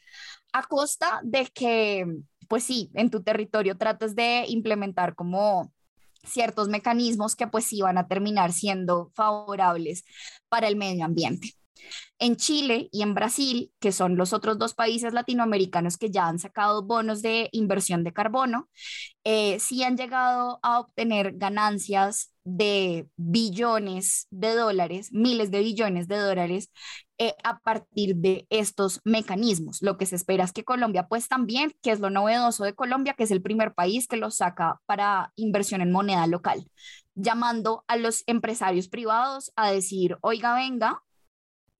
a 0.52 0.62
costa 0.64 1.20
de 1.22 1.46
que, 1.46 2.06
pues 2.48 2.64
sí, 2.64 2.90
en 2.94 3.10
tu 3.10 3.22
territorio 3.22 3.76
trates 3.76 4.14
de 4.14 4.44
implementar 4.48 5.14
como 5.14 5.72
ciertos 6.24 6.68
mecanismos 6.68 7.34
que 7.34 7.46
pues 7.46 7.64
sí 7.64 7.80
van 7.82 7.98
a 7.98 8.06
terminar 8.06 8.52
siendo 8.52 9.10
favorables 9.14 10.04
para 10.48 10.68
el 10.68 10.76
medio 10.76 11.04
ambiente. 11.04 11.54
En 12.18 12.36
Chile 12.36 12.88
y 12.92 13.02
en 13.02 13.14
Brasil, 13.14 13.72
que 13.80 13.90
son 13.90 14.16
los 14.16 14.32
otros 14.32 14.58
dos 14.58 14.74
países 14.74 15.12
latinoamericanos 15.12 15.96
que 15.96 16.10
ya 16.10 16.28
han 16.28 16.38
sacado 16.38 16.84
bonos 16.84 17.20
de 17.20 17.48
inversión 17.52 18.04
de 18.04 18.12
carbono, 18.12 18.68
eh, 19.24 19.58
sí 19.60 19.82
han 19.82 19.96
llegado 19.96 20.60
a 20.62 20.80
obtener 20.80 21.32
ganancias 21.36 22.32
de 22.44 23.08
billones 23.16 24.26
de 24.30 24.54
dólares, 24.54 25.10
miles 25.12 25.50
de 25.50 25.60
billones 25.60 26.08
de 26.08 26.16
dólares 26.16 26.70
eh, 27.18 27.34
a 27.44 27.60
partir 27.60 28.16
de 28.16 28.46
estos 28.50 29.00
mecanismos. 29.04 29.78
Lo 29.80 29.96
que 29.96 30.06
se 30.06 30.16
espera 30.16 30.44
es 30.44 30.52
que 30.52 30.64
Colombia, 30.64 31.06
pues 31.08 31.28
también, 31.28 31.72
que 31.82 31.90
es 31.92 32.00
lo 32.00 32.10
novedoso 32.10 32.64
de 32.64 32.74
Colombia, 32.74 33.14
que 33.14 33.24
es 33.24 33.30
el 33.30 33.42
primer 33.42 33.74
país 33.74 34.08
que 34.08 34.16
lo 34.16 34.30
saca 34.30 34.80
para 34.86 35.32
inversión 35.36 35.80
en 35.82 35.92
moneda 35.92 36.26
local, 36.26 36.64
llamando 37.14 37.84
a 37.88 37.96
los 37.96 38.24
empresarios 38.26 38.88
privados 38.88 39.52
a 39.56 39.70
decir, 39.70 40.16
oiga, 40.20 40.54
venga, 40.54 41.02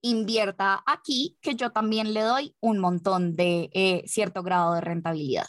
invierta 0.02 0.82
aquí, 0.86 1.38
que 1.40 1.54
yo 1.54 1.70
también 1.70 2.12
le 2.12 2.22
doy 2.22 2.54
un 2.60 2.78
montón 2.78 3.36
de 3.36 3.70
eh, 3.72 4.02
cierto 4.06 4.42
grado 4.42 4.74
de 4.74 4.80
rentabilidad. 4.80 5.46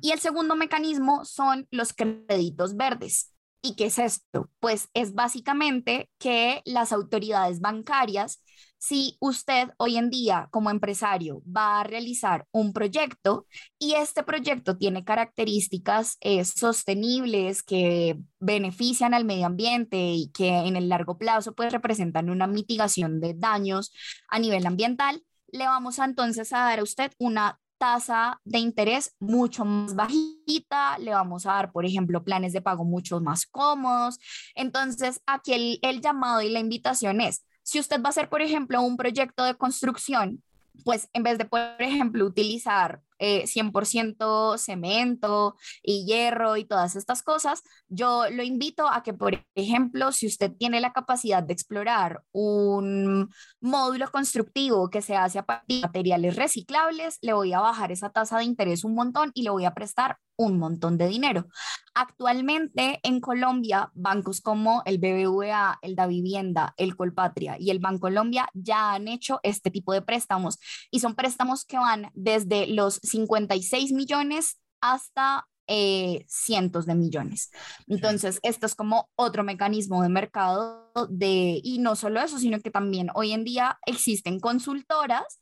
Y 0.00 0.10
el 0.10 0.20
segundo 0.20 0.56
mecanismo 0.56 1.24
son 1.24 1.66
los 1.70 1.92
créditos 1.92 2.76
verdes. 2.76 3.32
¿Y 3.62 3.76
qué 3.76 3.86
es 3.86 3.98
esto? 3.98 4.50
Pues 4.58 4.88
es 4.92 5.14
básicamente 5.14 6.10
que 6.18 6.62
las 6.64 6.92
autoridades 6.92 7.60
bancarias 7.60 8.42
si 8.82 9.16
usted 9.20 9.68
hoy 9.76 9.96
en 9.96 10.10
día 10.10 10.48
como 10.50 10.68
empresario 10.68 11.40
va 11.46 11.80
a 11.80 11.84
realizar 11.84 12.48
un 12.50 12.72
proyecto 12.72 13.46
y 13.78 13.92
este 13.92 14.24
proyecto 14.24 14.76
tiene 14.76 15.04
características 15.04 16.16
eh, 16.20 16.44
sostenibles 16.44 17.62
que 17.62 18.18
benefician 18.40 19.14
al 19.14 19.24
medio 19.24 19.46
ambiente 19.46 19.96
y 19.96 20.32
que 20.32 20.48
en 20.48 20.74
el 20.74 20.88
largo 20.88 21.16
plazo 21.16 21.54
pues 21.54 21.72
representan 21.72 22.28
una 22.28 22.48
mitigación 22.48 23.20
de 23.20 23.34
daños 23.34 23.92
a 24.28 24.40
nivel 24.40 24.66
ambiental, 24.66 25.22
le 25.52 25.66
vamos 25.66 26.00
a 26.00 26.04
entonces 26.04 26.52
a 26.52 26.64
dar 26.64 26.80
a 26.80 26.82
usted 26.82 27.12
una 27.18 27.60
tasa 27.78 28.40
de 28.44 28.58
interés 28.58 29.14
mucho 29.20 29.64
más 29.64 29.94
bajita, 29.94 30.98
le 30.98 31.12
vamos 31.12 31.46
a 31.46 31.52
dar, 31.52 31.70
por 31.70 31.86
ejemplo, 31.86 32.24
planes 32.24 32.52
de 32.52 32.62
pago 32.62 32.84
mucho 32.84 33.20
más 33.20 33.46
cómodos. 33.46 34.18
Entonces, 34.56 35.20
aquí 35.26 35.52
el, 35.52 35.78
el 35.82 36.00
llamado 36.00 36.42
y 36.42 36.48
la 36.48 36.60
invitación 36.60 37.20
es, 37.20 37.44
si 37.62 37.78
usted 37.78 38.00
va 38.00 38.06
a 38.06 38.10
hacer, 38.10 38.28
por 38.28 38.42
ejemplo, 38.42 38.82
un 38.82 38.96
proyecto 38.96 39.44
de 39.44 39.54
construcción, 39.54 40.42
pues 40.84 41.08
en 41.12 41.22
vez 41.22 41.38
de, 41.38 41.44
por 41.44 41.60
ejemplo, 41.78 42.24
utilizar 42.24 43.02
100% 43.22 44.54
eh, 44.54 44.58
cemento 44.58 45.56
y 45.82 46.04
hierro 46.06 46.56
y 46.56 46.64
todas 46.64 46.96
estas 46.96 47.22
cosas, 47.22 47.62
yo 47.88 48.24
lo 48.30 48.42
invito 48.42 48.88
a 48.88 49.02
que, 49.02 49.14
por 49.14 49.44
ejemplo, 49.54 50.12
si 50.12 50.26
usted 50.26 50.52
tiene 50.58 50.80
la 50.80 50.92
capacidad 50.92 51.42
de 51.42 51.52
explorar 51.52 52.22
un 52.32 53.30
módulo 53.60 54.10
constructivo 54.10 54.90
que 54.90 55.02
se 55.02 55.16
hace 55.16 55.38
a 55.38 55.46
partir 55.46 55.80
de 55.80 55.86
materiales 55.86 56.36
reciclables, 56.36 57.18
le 57.22 57.32
voy 57.32 57.52
a 57.52 57.60
bajar 57.60 57.92
esa 57.92 58.10
tasa 58.10 58.38
de 58.38 58.44
interés 58.44 58.84
un 58.84 58.94
montón 58.94 59.30
y 59.34 59.42
le 59.42 59.50
voy 59.50 59.64
a 59.64 59.74
prestar 59.74 60.18
un 60.36 60.58
montón 60.58 60.98
de 60.98 61.08
dinero. 61.08 61.46
Actualmente 61.94 63.00
en 63.02 63.20
Colombia, 63.20 63.90
bancos 63.94 64.40
como 64.40 64.82
el 64.86 64.98
BBVA, 64.98 65.78
el 65.82 65.94
Da 65.94 66.06
Vivienda, 66.06 66.74
el 66.76 66.96
Colpatria 66.96 67.56
y 67.58 67.70
el 67.70 67.78
Bancolombia 67.78 68.48
ya 68.54 68.94
han 68.94 69.08
hecho 69.08 69.40
este 69.42 69.70
tipo 69.70 69.92
de 69.92 70.02
préstamos 70.02 70.58
y 70.90 71.00
son 71.00 71.14
préstamos 71.14 71.64
que 71.64 71.78
van 71.78 72.10
desde 72.14 72.66
los 72.66 72.98
56 73.12 73.92
millones 73.92 74.58
hasta 74.80 75.46
eh, 75.68 76.24
cientos 76.28 76.86
de 76.86 76.94
millones. 76.94 77.50
Entonces, 77.86 78.40
esto 78.42 78.66
es 78.66 78.74
como 78.74 79.08
otro 79.14 79.44
mecanismo 79.44 80.02
de 80.02 80.08
mercado 80.08 80.90
de, 81.08 81.60
y 81.62 81.78
no 81.78 81.94
solo 81.94 82.20
eso, 82.20 82.38
sino 82.38 82.60
que 82.60 82.70
también 82.70 83.08
hoy 83.14 83.32
en 83.32 83.44
día 83.44 83.78
existen 83.86 84.40
consultoras 84.40 85.38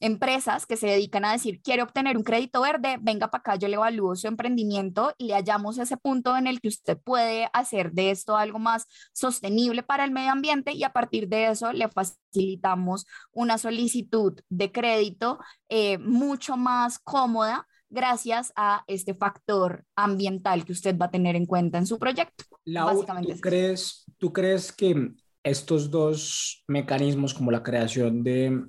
empresas 0.00 0.66
que 0.66 0.76
se 0.76 0.86
dedican 0.86 1.24
a 1.24 1.32
decir, 1.32 1.60
quiere 1.62 1.82
obtener 1.82 2.16
un 2.16 2.24
crédito 2.24 2.62
verde, 2.62 2.98
venga 3.00 3.30
para 3.30 3.40
acá, 3.40 3.56
yo 3.56 3.68
le 3.68 3.74
evalúo 3.74 4.16
su 4.16 4.26
emprendimiento, 4.26 5.14
le 5.18 5.34
hallamos 5.34 5.78
ese 5.78 5.96
punto 5.96 6.36
en 6.36 6.46
el 6.46 6.60
que 6.60 6.68
usted 6.68 6.98
puede 6.98 7.48
hacer 7.52 7.92
de 7.92 8.10
esto 8.10 8.36
algo 8.36 8.58
más 8.58 8.86
sostenible 9.12 9.82
para 9.82 10.04
el 10.04 10.10
medio 10.10 10.32
ambiente 10.32 10.72
y 10.72 10.84
a 10.84 10.92
partir 10.92 11.28
de 11.28 11.48
eso 11.48 11.72
le 11.72 11.88
facilitamos 11.88 13.06
una 13.32 13.58
solicitud 13.58 14.40
de 14.48 14.72
crédito 14.72 15.38
eh, 15.68 15.98
mucho 15.98 16.56
más 16.56 16.98
cómoda 16.98 17.66
gracias 17.90 18.52
a 18.56 18.84
este 18.86 19.14
factor 19.14 19.84
ambiental 19.96 20.64
que 20.64 20.72
usted 20.72 20.96
va 20.96 21.06
a 21.06 21.10
tener 21.10 21.36
en 21.36 21.44
cuenta 21.44 21.78
en 21.78 21.86
su 21.86 21.98
proyecto. 21.98 22.44
¿tú, 22.64 23.40
crees, 23.40 24.04
¿Tú 24.16 24.32
crees 24.32 24.72
que 24.72 25.12
estos 25.42 25.90
dos 25.90 26.62
mecanismos 26.68 27.34
como 27.34 27.50
la 27.50 27.62
creación 27.62 28.22
de 28.22 28.64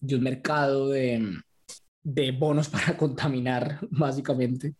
de 0.00 0.16
un 0.16 0.22
mercado 0.22 0.88
de, 0.88 1.38
de 2.02 2.32
bonos 2.32 2.68
para 2.70 2.96
contaminar, 2.96 3.78
básicamente. 3.90 4.74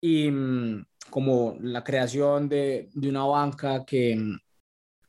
Y 0.00 0.30
mm, 0.30 0.84
como 1.10 1.56
la 1.60 1.82
creación 1.84 2.48
de, 2.48 2.88
de 2.92 3.08
una 3.08 3.24
banca 3.24 3.84
que 3.84 4.16
mm, 4.16 4.38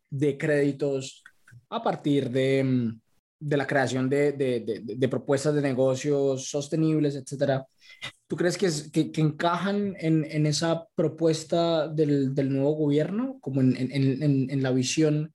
de 0.10 0.38
créditos 0.38 1.24
a 1.70 1.82
partir 1.82 2.30
de, 2.30 2.64
mm, 2.64 3.02
de 3.40 3.58
la 3.58 3.66
creación 3.66 4.10
de, 4.10 4.34
de, 4.34 4.82
de, 4.84 5.08
propuestas 5.10 5.56
de 5.56 5.62
negocios 5.62 6.48
sostenibles, 6.50 7.16
etcétera. 7.16 7.66
¿Tú 8.28 8.36
crees 8.36 8.58
que, 8.58 8.70
que, 8.92 9.12
que 9.12 9.22
encajan 9.22 9.96
en, 10.00 10.26
en, 10.26 10.46
esa 10.46 10.88
propuesta 10.96 11.88
del, 11.88 12.36
del, 12.36 12.54
nuevo 12.54 12.74
gobierno, 12.74 13.40
como 13.42 13.62
en, 13.62 13.76
en, 13.78 14.50
en, 14.52 14.64
la 14.64 14.72
visión 14.72 15.34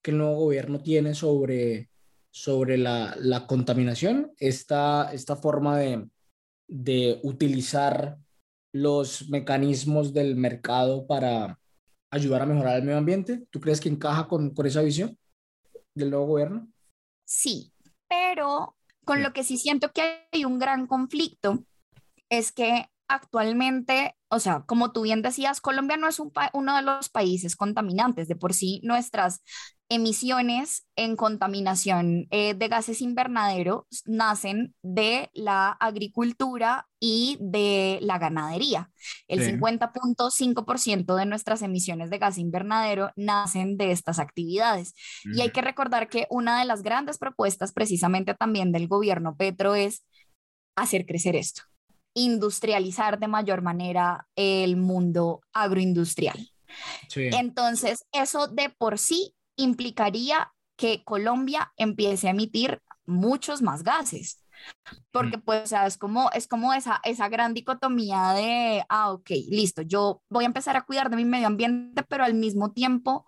que 0.00 0.12
el 0.12 0.18
nuevo 0.18 0.36
gobierno 0.36 0.80
tiene 0.80 1.14
sobre, 1.14 1.90
sobre 2.30 2.78
la, 2.78 3.16
la 3.18 3.46
contaminación, 3.46 4.32
esta, 4.38 5.12
esta 5.12 5.36
forma 5.36 5.78
de, 5.78 6.08
de 6.66 7.20
utilizar 7.22 8.18
los 8.72 9.28
mecanismos 9.28 10.12
del 10.12 10.36
mercado 10.36 11.06
para 11.06 11.58
ayudar 12.10 12.42
a 12.42 12.46
mejorar 12.46 12.76
el 12.76 12.84
medio 12.84 12.98
ambiente? 12.98 13.46
¿Tú 13.50 13.60
crees 13.60 13.80
que 13.80 13.88
encaja 13.88 14.28
con, 14.28 14.50
con 14.54 14.66
esa 14.66 14.82
visión 14.82 15.18
del 15.94 16.10
nuevo 16.10 16.26
gobierno? 16.26 16.68
Sí, 17.24 17.72
pero 18.08 18.76
con 19.04 19.22
lo 19.22 19.32
que 19.32 19.44
sí 19.44 19.56
siento 19.56 19.92
que 19.92 20.28
hay 20.32 20.44
un 20.44 20.58
gran 20.58 20.86
conflicto 20.86 21.64
es 22.28 22.52
que 22.52 22.90
actualmente, 23.08 24.14
o 24.30 24.40
sea, 24.40 24.64
como 24.66 24.92
tú 24.92 25.02
bien 25.02 25.22
decías, 25.22 25.60
Colombia 25.60 25.96
no 25.96 26.06
es 26.06 26.20
uno 26.52 26.76
de 26.76 26.82
los 26.82 27.08
países 27.08 27.56
contaminantes. 27.56 28.28
De 28.28 28.36
por 28.36 28.52
sí, 28.52 28.80
nuestras 28.84 29.42
emisiones 29.88 30.86
en 30.96 31.16
contaminación 31.16 32.26
eh, 32.30 32.52
de 32.52 32.68
gases 32.68 33.00
invernadero 33.00 33.86
nacen 34.04 34.74
de 34.82 35.30
la 35.32 35.70
agricultura 35.70 36.86
y 37.00 37.38
de 37.40 37.98
la 38.02 38.18
ganadería. 38.18 38.90
El 39.28 39.40
50.5% 39.40 41.16
de 41.16 41.24
nuestras 41.24 41.62
emisiones 41.62 42.10
de 42.10 42.18
gas 42.18 42.36
invernadero 42.36 43.12
nacen 43.16 43.78
de 43.78 43.92
estas 43.92 44.18
actividades. 44.18 44.94
Y 45.24 45.40
hay 45.40 45.50
que 45.50 45.62
recordar 45.62 46.08
que 46.10 46.26
una 46.28 46.58
de 46.58 46.66
las 46.66 46.82
grandes 46.82 47.16
propuestas 47.16 47.72
precisamente 47.72 48.34
también 48.34 48.72
del 48.72 48.88
gobierno 48.88 49.36
Petro 49.36 49.74
es 49.74 50.04
hacer 50.76 51.06
crecer 51.06 51.34
esto 51.34 51.62
industrializar 52.18 53.18
de 53.18 53.28
mayor 53.28 53.62
manera 53.62 54.26
el 54.36 54.76
mundo 54.76 55.40
agroindustrial. 55.52 56.50
Entonces, 57.14 58.04
eso 58.12 58.48
de 58.48 58.70
por 58.70 58.98
sí 58.98 59.34
implicaría 59.56 60.52
que 60.76 61.02
Colombia 61.04 61.72
empiece 61.76 62.28
a 62.28 62.30
emitir 62.30 62.80
muchos 63.06 63.62
más 63.62 63.82
gases. 63.82 64.42
Porque 65.12 65.38
mm. 65.38 65.42
pues, 65.42 65.62
o 65.62 65.66
sea, 65.66 65.86
es 65.86 65.96
como, 65.96 66.30
es 66.32 66.46
como 66.48 66.74
esa, 66.74 67.00
esa 67.04 67.28
gran 67.28 67.54
dicotomía 67.54 68.32
de, 68.32 68.84
ah, 68.88 69.12
ok, 69.12 69.30
listo, 69.48 69.82
yo 69.82 70.22
voy 70.28 70.44
a 70.44 70.48
empezar 70.48 70.76
a 70.76 70.82
cuidar 70.82 71.10
de 71.10 71.16
mi 71.16 71.24
medio 71.24 71.46
ambiente, 71.46 72.02
pero 72.08 72.24
al 72.24 72.34
mismo 72.34 72.72
tiempo 72.72 73.26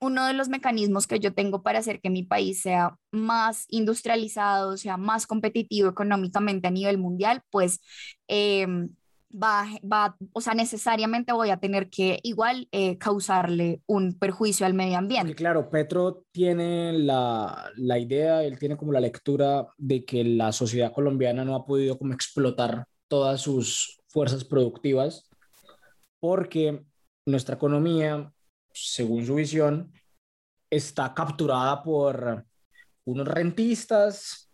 uno 0.00 0.26
de 0.26 0.32
los 0.32 0.48
mecanismos 0.48 1.06
que 1.06 1.20
yo 1.20 1.34
tengo 1.34 1.62
para 1.62 1.80
hacer 1.80 2.00
que 2.00 2.10
mi 2.10 2.22
país 2.22 2.60
sea 2.62 2.96
más 3.10 3.66
industrializado, 3.68 4.76
sea 4.76 4.96
más 4.96 5.26
competitivo 5.26 5.88
económicamente 5.88 6.68
a 6.68 6.70
nivel 6.70 6.98
mundial, 6.98 7.42
pues 7.50 7.80
em, 8.28 8.90
va, 9.32 9.66
va, 9.80 10.16
o 10.32 10.40
sea, 10.40 10.54
necesariamente 10.54 11.32
voy 11.32 11.50
a 11.50 11.58
tener 11.58 11.90
que 11.90 12.20
igual 12.22 12.68
eh, 12.72 12.96
causarle 12.98 13.82
un 13.86 14.18
perjuicio 14.18 14.66
al 14.66 14.74
medio 14.74 14.98
ambiente. 14.98 15.34
claro, 15.34 15.68
Petro 15.70 16.24
tiene 16.32 16.92
la, 16.92 17.70
la 17.76 17.98
idea, 17.98 18.44
él 18.44 18.58
tiene 18.58 18.76
como 18.76 18.92
la 18.92 19.00
lectura 19.00 19.66
de 19.76 20.04
que 20.04 20.24
la 20.24 20.52
sociedad 20.52 20.92
colombiana 20.92 21.44
no 21.44 21.54
ha 21.54 21.66
podido 21.66 21.98
como 21.98 22.14
explotar 22.14 22.86
todas 23.08 23.40
sus 23.40 24.00
fuerzas 24.08 24.44
productivas 24.44 25.28
porque 26.20 26.82
nuestra 27.26 27.56
economía 27.56 28.32
según 28.72 29.24
su 29.24 29.36
visión, 29.36 29.92
está 30.70 31.14
capturada 31.14 31.82
por 31.82 32.46
unos 33.04 33.28
rentistas, 33.28 34.50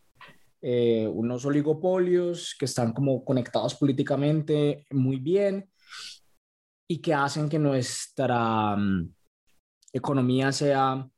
eh, 0.63 1.07
unos 1.07 1.45
oligopolios 1.45 2.55
que 2.59 2.65
están 2.65 2.93
como 2.93 3.25
conectados 3.25 3.75
políticamente 3.75 4.87
muy 4.91 5.19
bien 5.19 5.71
y 6.89 7.01
que 7.01 7.13
hacen 7.13 7.49
que 7.49 7.59
nuestra 7.59 8.77
mm, 8.77 9.13
economía 9.93 10.53
sea 10.53 11.09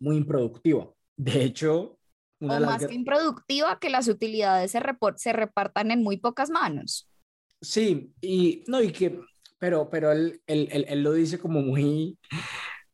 muy 0.00 0.16
improductiva. 0.16 0.92
De 1.16 1.44
hecho, 1.44 1.98
una 2.40 2.56
o 2.56 2.60
más 2.60 2.86
que 2.86 2.94
improductiva, 2.94 3.78
que 3.78 3.90
las 3.90 4.08
utilidades 4.08 4.72
se, 4.72 4.80
se 5.16 5.32
repartan 5.32 5.90
en 5.90 6.02
muy 6.02 6.16
pocas 6.16 6.50
manos. 6.50 7.08
Sí, 7.60 8.12
y 8.20 8.64
no, 8.66 8.82
y 8.82 8.90
que 8.90 9.20
pero, 9.62 9.88
pero 9.88 10.10
él, 10.10 10.42
él, 10.48 10.68
él, 10.88 11.02
lo 11.04 11.12
dice 11.12 11.38
como 11.38 11.62
muy, 11.62 12.18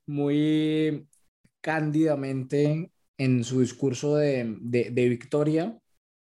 muy 0.07 1.09
cándidamente 1.63 2.93
en 3.17 3.43
su 3.43 3.61
discurso 3.61 4.17
de, 4.17 4.55
de, 4.61 4.91
de, 4.91 5.09
victoria. 5.09 5.79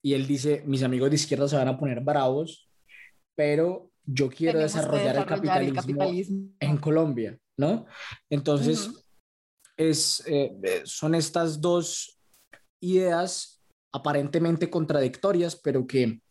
Y 0.02 0.13
él 0.13 0.28
dice, 0.28 0.63
mis 0.65 0.82
amigos 0.84 1.10
de 1.10 1.17
izquierda 1.17 1.49
se 1.49 1.58
van 1.58 1.67
a 1.67 1.78
poner 1.78 1.99
bravos, 1.99 2.69
pero 3.36 3.91
yo 4.06 4.30
quiero 4.30 4.60
desarrollar, 4.60 5.17
el, 5.17 5.25
capitalismo 5.73 6.54
en 6.58 6.78
Colombia, 6.78 7.38
¿no? 7.58 7.86
Entonces, 8.30 8.91
es, 9.75 10.23
eh, 10.25 10.84
son 10.86 11.15
estas 11.15 11.60
dos 11.60 12.17
ideas 12.82 13.62
aparentemente 13.91 14.69
contradictorias, 14.69 15.58
pero 15.58 15.86
que 15.86 16.21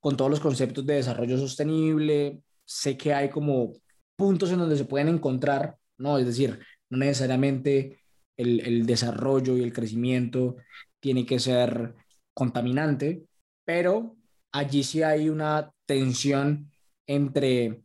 con 0.00 0.16
todos 0.16 0.32
los 0.32 0.40
conceptos 0.40 0.84
de 0.84 0.94
desarrollo 0.94 1.38
sostenible, 1.38 2.42
sé 2.66 2.96
que 2.96 3.14
hay 3.14 3.30
como 3.30 3.72
puntos 4.16 4.50
en 4.50 4.58
donde 4.58 4.76
se 4.76 4.84
pueden 4.84 5.08
encontrar, 5.08 5.76
¿no? 5.98 6.18
Es 6.18 6.26
decir, 6.26 6.60
no 6.90 6.98
necesariamente 6.98 8.00
el, 8.36 8.60
el 8.60 8.86
desarrollo 8.86 9.56
y 9.56 9.62
el 9.62 9.72
crecimiento 9.72 10.56
tiene 11.00 11.24
que 11.24 11.38
ser 11.38 11.94
contaminante, 12.34 13.24
pero 13.64 14.16
allí 14.52 14.82
sí 14.82 15.02
hay 15.02 15.28
una 15.28 15.70
tensión 15.86 16.70
entre 17.06 17.82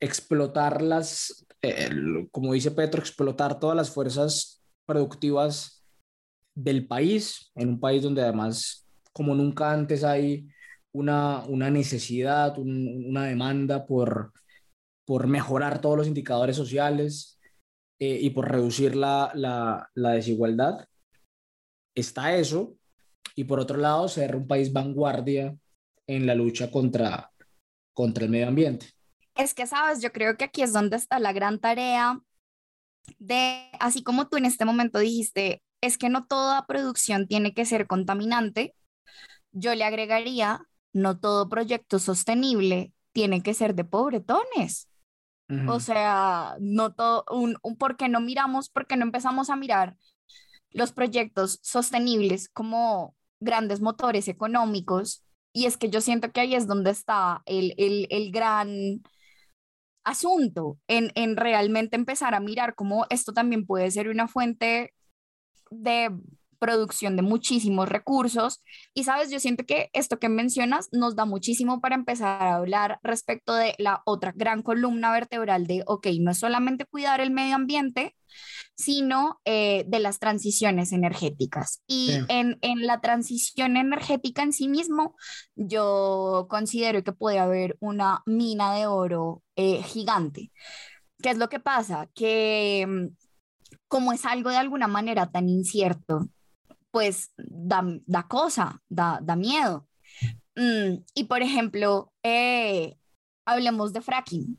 explotar 0.00 0.82
las, 0.82 1.46
como 2.32 2.52
dice 2.54 2.72
Petro, 2.72 3.00
explotar 3.00 3.60
todas 3.60 3.76
las 3.76 3.90
fuerzas 3.90 4.62
productivas 4.84 5.84
del 6.54 6.86
país, 6.86 7.52
en 7.54 7.68
un 7.70 7.80
país 7.80 8.02
donde 8.02 8.22
además, 8.22 8.86
como 9.12 9.34
nunca 9.34 9.72
antes 9.72 10.02
hay 10.02 10.48
una, 10.94 11.44
una 11.46 11.70
necesidad, 11.70 12.58
una 12.58 13.24
demanda 13.24 13.86
por, 13.86 14.32
por 15.06 15.26
mejorar 15.26 15.80
todos 15.80 15.96
los 15.96 16.06
indicadores 16.06 16.56
sociales 16.56 17.38
eh, 18.00 18.18
y 18.20 18.30
por 18.30 18.50
reducir 18.50 18.96
la, 18.96 19.30
la, 19.34 19.90
la, 19.94 20.10
desigualdad. 20.10 20.86
Está 21.94 22.36
eso. 22.36 22.76
Y 23.34 23.44
por 23.44 23.60
otro 23.60 23.78
lado, 23.78 24.08
ser 24.08 24.36
un 24.36 24.46
país 24.46 24.72
vanguardia 24.72 25.56
en 26.06 26.26
la 26.26 26.34
lucha 26.34 26.70
contra, 26.70 27.30
contra 27.94 28.24
el 28.24 28.30
medio 28.30 28.48
ambiente. 28.48 28.86
Es 29.34 29.54
que, 29.54 29.66
sabes, 29.66 30.02
yo 30.02 30.12
creo 30.12 30.36
que 30.36 30.44
aquí 30.44 30.62
es 30.62 30.72
donde 30.72 30.96
está 30.96 31.18
la 31.18 31.32
gran 31.32 31.58
tarea 31.58 32.20
de, 33.18 33.70
así 33.80 34.02
como 34.02 34.28
tú 34.28 34.36
en 34.36 34.44
este 34.44 34.64
momento 34.64 34.98
dijiste, 34.98 35.62
es 35.80 35.98
que 35.98 36.08
no 36.08 36.26
toda 36.26 36.66
producción 36.66 37.26
tiene 37.26 37.54
que 37.54 37.64
ser 37.64 37.86
contaminante, 37.86 38.74
yo 39.52 39.74
le 39.74 39.84
agregaría 39.84 40.66
no 40.92 41.18
todo 41.18 41.48
proyecto 41.48 41.98
sostenible 41.98 42.92
tiene 43.12 43.42
que 43.42 43.54
ser 43.54 43.74
de 43.74 43.84
pobretones. 43.84 44.88
O 45.68 45.80
sea, 45.80 46.56
no 46.60 46.94
todo, 46.94 47.26
un, 47.30 47.58
un, 47.62 47.76
porque 47.76 48.08
no 48.08 48.22
miramos, 48.22 48.70
porque 48.70 48.96
no 48.96 49.02
empezamos 49.02 49.50
a 49.50 49.56
mirar 49.56 49.98
los 50.70 50.92
proyectos 50.92 51.58
sostenibles 51.60 52.48
como 52.48 53.14
grandes 53.38 53.82
motores 53.82 54.28
económicos. 54.28 55.22
Y 55.52 55.66
es 55.66 55.76
que 55.76 55.90
yo 55.90 56.00
siento 56.00 56.32
que 56.32 56.40
ahí 56.40 56.54
es 56.54 56.66
donde 56.66 56.90
está 56.90 57.42
el, 57.44 57.74
el, 57.76 58.06
el 58.08 58.32
gran 58.32 59.02
asunto, 60.04 60.78
en, 60.88 61.12
en 61.14 61.36
realmente 61.36 61.96
empezar 61.96 62.34
a 62.34 62.40
mirar 62.40 62.74
cómo 62.74 63.06
esto 63.10 63.34
también 63.34 63.66
puede 63.66 63.90
ser 63.90 64.08
una 64.08 64.28
fuente 64.28 64.94
de 65.70 66.10
producción 66.62 67.16
de 67.16 67.22
muchísimos 67.22 67.88
recursos. 67.88 68.62
Y 68.94 69.02
sabes, 69.02 69.32
yo 69.32 69.40
siento 69.40 69.64
que 69.66 69.90
esto 69.92 70.20
que 70.20 70.28
mencionas 70.28 70.88
nos 70.92 71.16
da 71.16 71.24
muchísimo 71.24 71.80
para 71.80 71.96
empezar 71.96 72.40
a 72.40 72.54
hablar 72.54 73.00
respecto 73.02 73.52
de 73.52 73.74
la 73.78 74.02
otra 74.06 74.32
gran 74.36 74.62
columna 74.62 75.10
vertebral 75.10 75.66
de, 75.66 75.82
ok, 75.86 76.06
no 76.20 76.30
es 76.30 76.38
solamente 76.38 76.84
cuidar 76.84 77.20
el 77.20 77.32
medio 77.32 77.56
ambiente, 77.56 78.14
sino 78.76 79.40
eh, 79.44 79.84
de 79.88 79.98
las 79.98 80.20
transiciones 80.20 80.92
energéticas. 80.92 81.82
Y 81.88 82.12
en, 82.28 82.58
en, 82.62 82.86
la 82.86 83.00
transición 83.00 83.76
energética 83.76 84.44
en 84.44 84.52
sí 84.52 84.68
mismo, 84.68 85.16
yo 85.56 86.46
considero 86.48 87.02
que 87.02 87.12
puede 87.12 87.40
haber 87.40 87.76
una 87.80 88.22
mina 88.24 88.72
de 88.74 88.86
oro 88.86 89.42
eh, 89.56 89.82
gigante. 89.82 90.52
¿Qué 91.20 91.30
es 91.30 91.38
lo 91.38 91.48
que 91.48 91.58
pasa? 91.58 92.08
Que 92.14 92.86
mm, 92.88 93.16
como 93.88 94.12
es 94.12 94.24
algo 94.24 94.50
de 94.50 94.56
alguna 94.56 94.86
manera 94.86 95.30
tan 95.30 95.48
incierto, 95.48 96.28
pues 96.92 97.32
da, 97.36 97.82
da 98.06 98.28
cosa, 98.28 98.80
da, 98.88 99.18
da 99.20 99.34
miedo. 99.34 99.88
Mm, 100.54 101.02
y 101.14 101.24
por 101.24 101.42
ejemplo, 101.42 102.12
eh, 102.22 102.96
hablemos 103.44 103.92
de 103.92 104.00
fracking. 104.00 104.58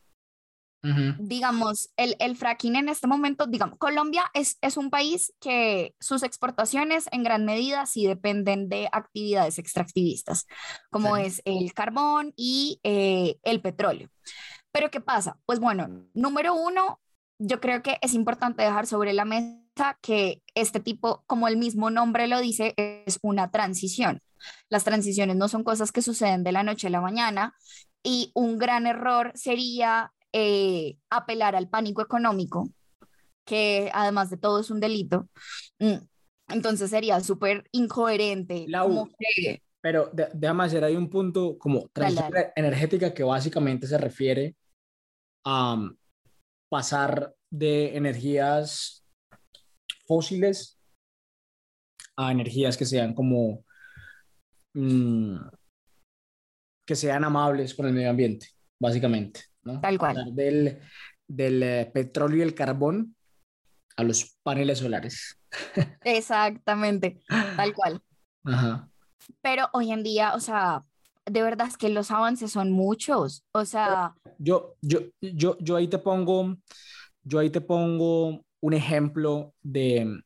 Digamos, 1.17 1.93
el, 1.95 2.17
el, 2.19 2.35
fracking 2.35 2.75
en 2.75 2.89
este 2.89 3.07
momento, 3.07 3.45
digamos, 3.47 3.77
Colombia 3.77 4.23
es, 4.33 4.57
es, 4.59 4.75
un 4.75 4.89
país 4.89 5.33
que 5.39 5.95
sus 6.01 6.23
exportaciones 6.23 7.07
en 7.13 7.23
gran 7.23 7.45
medida 7.45 7.85
sí 7.85 8.05
dependen 8.05 8.67
de 8.67 8.89
actividades 8.91 9.59
extractivistas, 9.59 10.45
como 10.91 11.15
es 11.15 11.41
el 11.45 11.73
carbón 11.73 12.33
y 12.35 12.81
eh, 12.83 13.37
el 13.43 13.61
petróleo. 13.61 14.09
Pero 14.73 14.91
¿qué 14.91 14.99
pasa? 14.99 15.39
Pues 15.45 15.61
bueno, 15.61 15.87
número 16.13 16.53
uno, 16.53 16.99
yo 17.39 17.61
creo 17.61 17.81
que 17.81 17.97
es 18.01 18.13
importante 18.13 18.63
dejar 18.63 18.85
sobre 18.85 19.13
la 19.13 19.23
mesa 19.23 19.62
que 20.01 20.41
este 20.55 20.79
tipo, 20.79 21.23
como 21.27 21.47
el 21.47 21.57
mismo 21.57 21.89
nombre 21.89 22.27
lo 22.27 22.39
dice, 22.39 22.73
es 22.77 23.19
una 23.21 23.51
transición. 23.51 24.21
Las 24.69 24.83
transiciones 24.83 25.35
no 25.35 25.47
son 25.47 25.63
cosas 25.63 25.91
que 25.91 26.01
suceden 26.01 26.43
de 26.43 26.51
la 26.51 26.63
noche 26.63 26.87
a 26.87 26.91
la 26.91 27.01
mañana 27.01 27.55
y 28.03 28.31
un 28.35 28.57
gran 28.57 28.85
error 28.85 29.31
sería 29.35 30.11
eh, 30.33 30.97
apelar 31.09 31.55
al 31.55 31.69
pánico 31.69 32.01
económico, 32.01 32.69
que 33.45 33.89
además 33.93 34.29
de 34.29 34.37
todo 34.37 34.59
es 34.59 34.69
un 34.69 34.79
delito. 34.79 35.29
Mm, 35.79 35.97
entonces 36.49 36.89
sería 36.89 37.19
súper 37.21 37.63
incoherente. 37.71 38.65
Pero 39.81 40.09
déjame 40.13 40.63
hacer 40.63 40.83
ahí 40.83 40.95
un 40.95 41.09
punto 41.09 41.57
como 41.57 41.89
transición 41.89 42.31
energética 42.55 43.13
que 43.13 43.23
básicamente 43.23 43.85
se 43.85 43.97
refiere 43.97 44.55
a 45.45 45.73
um, 45.73 45.95
pasar 46.69 47.35
de 47.49 47.97
energías 47.97 49.02
fósiles 50.05 50.79
a 52.15 52.31
energías 52.31 52.77
que 52.77 52.85
sean 52.85 53.13
como 53.13 53.63
mm, 54.73 55.37
que 56.85 56.95
sean 56.95 57.23
amables 57.23 57.73
con 57.73 57.87
el 57.87 57.93
medio 57.93 58.09
ambiente, 58.09 58.47
básicamente. 58.79 59.41
Tal 59.81 59.97
cual. 59.97 60.35
Del, 60.35 60.79
del 61.27 61.63
eh, 61.63 61.91
petróleo 61.93 62.39
y 62.39 62.41
el 62.41 62.53
carbón 62.53 63.15
a 63.95 64.03
los 64.03 64.37
paneles 64.43 64.79
solares. 64.79 65.39
Exactamente, 66.03 67.21
tal 67.55 67.73
cual. 67.73 68.01
Pero 69.41 69.69
hoy 69.73 69.91
en 69.91 70.03
día, 70.03 70.33
o 70.33 70.39
sea, 70.39 70.83
de 71.25 71.41
verdad 71.41 71.67
es 71.67 71.77
que 71.77 71.89
los 71.89 72.11
avances 72.11 72.51
son 72.51 72.71
muchos. 72.71 73.43
O 73.53 73.65
sea. 73.65 74.15
Yo, 74.37 74.75
yo, 74.81 74.99
yo, 75.21 75.57
yo 75.59 75.75
ahí 75.75 75.87
te 75.87 75.99
pongo, 75.99 76.57
yo 77.23 77.39
ahí 77.39 77.49
te 77.49 77.61
pongo 77.61 78.43
un 78.63 78.73
ejemplo 78.73 79.53
de 79.61 80.23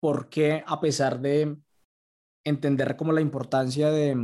por 0.00 0.28
qué, 0.28 0.64
a 0.66 0.80
pesar 0.80 1.20
de 1.20 1.56
entender 2.44 2.96
como 2.96 3.12
la 3.12 3.20
importancia 3.20 3.90
de, 3.92 4.16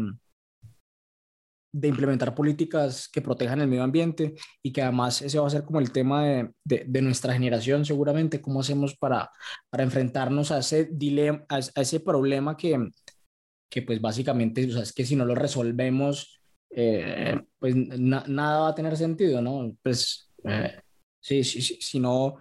de 1.72 1.88
implementar 1.88 2.34
políticas 2.34 3.09
que 3.09 3.22
protejan 3.22 3.61
el 3.61 3.68
medio 3.68 3.84
ambiente 3.84 4.34
y 4.61 4.72
que 4.72 4.82
además 4.82 5.22
ese 5.22 5.38
va 5.38 5.46
a 5.46 5.51
ser 5.51 5.62
como 5.62 5.78
el 5.78 5.92
tema 5.92 6.24
de, 6.24 6.51
de, 6.64 7.03
nuestra 7.03 7.32
generación 7.32 7.84
seguramente, 7.84 8.40
cómo 8.40 8.61
hacemos 8.61 8.96
para, 8.96 9.30
para 9.70 9.84
enfrentarnos 9.84 10.51
a 10.51 10.59
ese 10.59 10.88
dilema, 10.90 11.44
a, 11.49 11.59
ese 11.59 12.01
problema 12.01 12.57
que, 12.57 12.90
que 13.70 13.82
pues 13.82 14.01
básicamente, 14.01 14.64
o 14.74 14.82
es 14.82 14.92
que 14.92 15.07
si 15.07 15.14
no 15.14 15.24
lo 15.24 15.36
resolvemos, 15.36 16.40
eh, 16.70 17.40
pues 17.61 17.76
nada 17.76 18.61
va 18.62 18.68
a 18.70 18.74
tener 18.74 18.96
sentido, 18.96 19.40
¿no? 19.40 19.76
Pues 19.84 20.32
eh, 20.42 20.80
sí, 21.20 21.44
sí, 21.44 21.62
sí, 21.62 21.78
si 21.80 22.01
no 22.01 22.38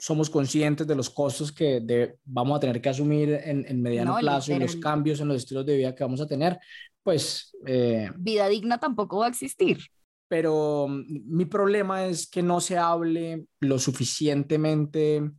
somos 0.00 0.30
conscientes 0.30 0.86
de 0.86 0.96
los 0.96 1.10
costos 1.10 1.52
que 1.52 2.16
vamos 2.24 2.56
a 2.56 2.60
tener 2.60 2.80
que 2.80 2.88
asumir 2.88 3.38
en, 3.44 3.66
en 3.68 3.82
mediano 3.82 4.16
plazo 4.18 4.52
y 4.52 4.58
los 4.58 4.76
cambios 4.76 5.20
en 5.20 5.28
los 5.28 5.36
estilos 5.36 5.66
de 5.66 5.76
vida 5.76 5.94
que 5.94 6.02
vamos 6.02 6.22
a 6.22 6.26
tener, 6.26 6.58
pues... 7.02 7.54
Eh, 7.66 8.10
vida 8.16 8.48
digna 8.48 8.78
tampoco 8.78 9.18
va 9.18 9.26
a 9.26 9.28
existir. 9.28 9.78
Pero 10.26 10.86
mm, 10.88 11.36
mi 11.36 11.44
problema 11.44 12.06
es 12.06 12.26
que 12.26 12.42
no 12.42 12.60
se 12.60 12.78
hable 12.78 13.46
lo 13.60 13.78
suficientemente 13.78 15.30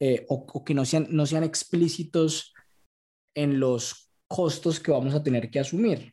eh, 0.00 0.26
o, 0.28 0.64
que 0.64 0.74
no 0.74 0.84
sean, 0.84 1.06
no 1.10 1.24
sean 1.24 1.44
explícitos 1.44 2.52
en 3.36 3.60
los 3.60 4.10
costos 4.28 4.80
que 4.80 4.90
vamos 4.90 5.14
a 5.14 5.22
tener 5.22 5.48
que 5.48 5.60
asumir, 5.60 6.12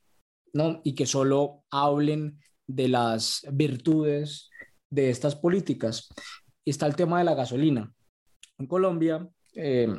¿no? 0.53 0.79
Y 0.83 0.93
que 0.93 1.07
solo 1.07 1.63
hablen 1.71 2.39
de 2.67 2.87
las 2.87 3.45
virtudes 3.51 4.51
de 4.91 5.09
estas 5.09 5.35
políticas. 5.35 6.07
Y 6.65 6.71
está 6.71 6.85
el 6.87 6.95
tema 6.95 7.19
de 7.19 7.25
la 7.25 7.35
gasolina. 7.35 7.93
En 8.57 8.67
Colombia 8.67 9.27
eh, 9.53 9.93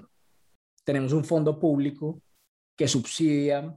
tenemos 0.85 1.13
un 1.13 1.25
fondo 1.25 1.59
público 1.59 2.23
que 2.77 2.89
subsidia 2.89 3.77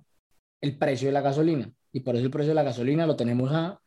el 0.61 0.77
precio 0.77 1.07
de 1.07 1.13
la 1.13 1.21
gasolina. 1.21 1.71
Y 1.91 2.01
por 2.01 2.15
eso 2.15 2.25
el 2.25 2.31
precio 2.31 2.49
de 2.49 2.55
la 2.55 2.63
gasolina 2.63 3.05
lo 3.05 3.15
tenemos 3.15 3.51
a, 3.51 3.79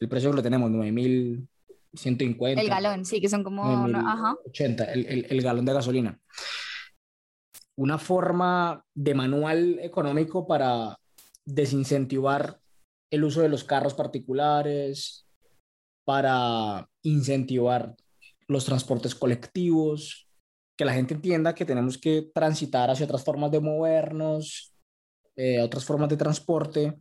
el 0.00 0.08
precio 0.08 0.30
que 0.30 0.36
lo 0.36 0.42
tenemos, 0.42 0.70
9.150. 0.70 2.60
El 2.60 2.68
galón, 2.68 3.04
sí, 3.04 3.20
que 3.20 3.28
son 3.28 3.44
como, 3.44 3.64
ajá. 3.64 4.36
80, 4.46 4.84
el, 4.92 5.06
el, 5.06 5.26
el 5.30 5.42
galón 5.42 5.64
de 5.64 5.72
gasolina. 5.72 6.18
Una 7.76 7.98
forma 7.98 8.84
de 8.94 9.14
manual 9.14 9.78
económico 9.80 10.46
para 10.46 10.98
desincentivar 11.44 12.60
el 13.10 13.24
uso 13.24 13.42
de 13.42 13.48
los 13.48 13.64
carros 13.64 13.94
particulares, 13.94 15.26
para 16.04 16.88
incentivar 17.02 17.96
los 18.48 18.64
transportes 18.64 19.14
colectivos, 19.14 20.28
que 20.76 20.84
la 20.84 20.92
gente 20.92 21.14
entienda 21.14 21.54
que 21.54 21.64
tenemos 21.64 21.98
que 21.98 22.30
transitar 22.34 22.90
hacia 22.90 23.06
otras 23.06 23.24
formas 23.24 23.50
de 23.50 23.60
movernos, 23.60 24.74
eh, 25.36 25.60
otras 25.60 25.84
formas 25.84 26.08
de 26.08 26.16
transporte, 26.16 26.94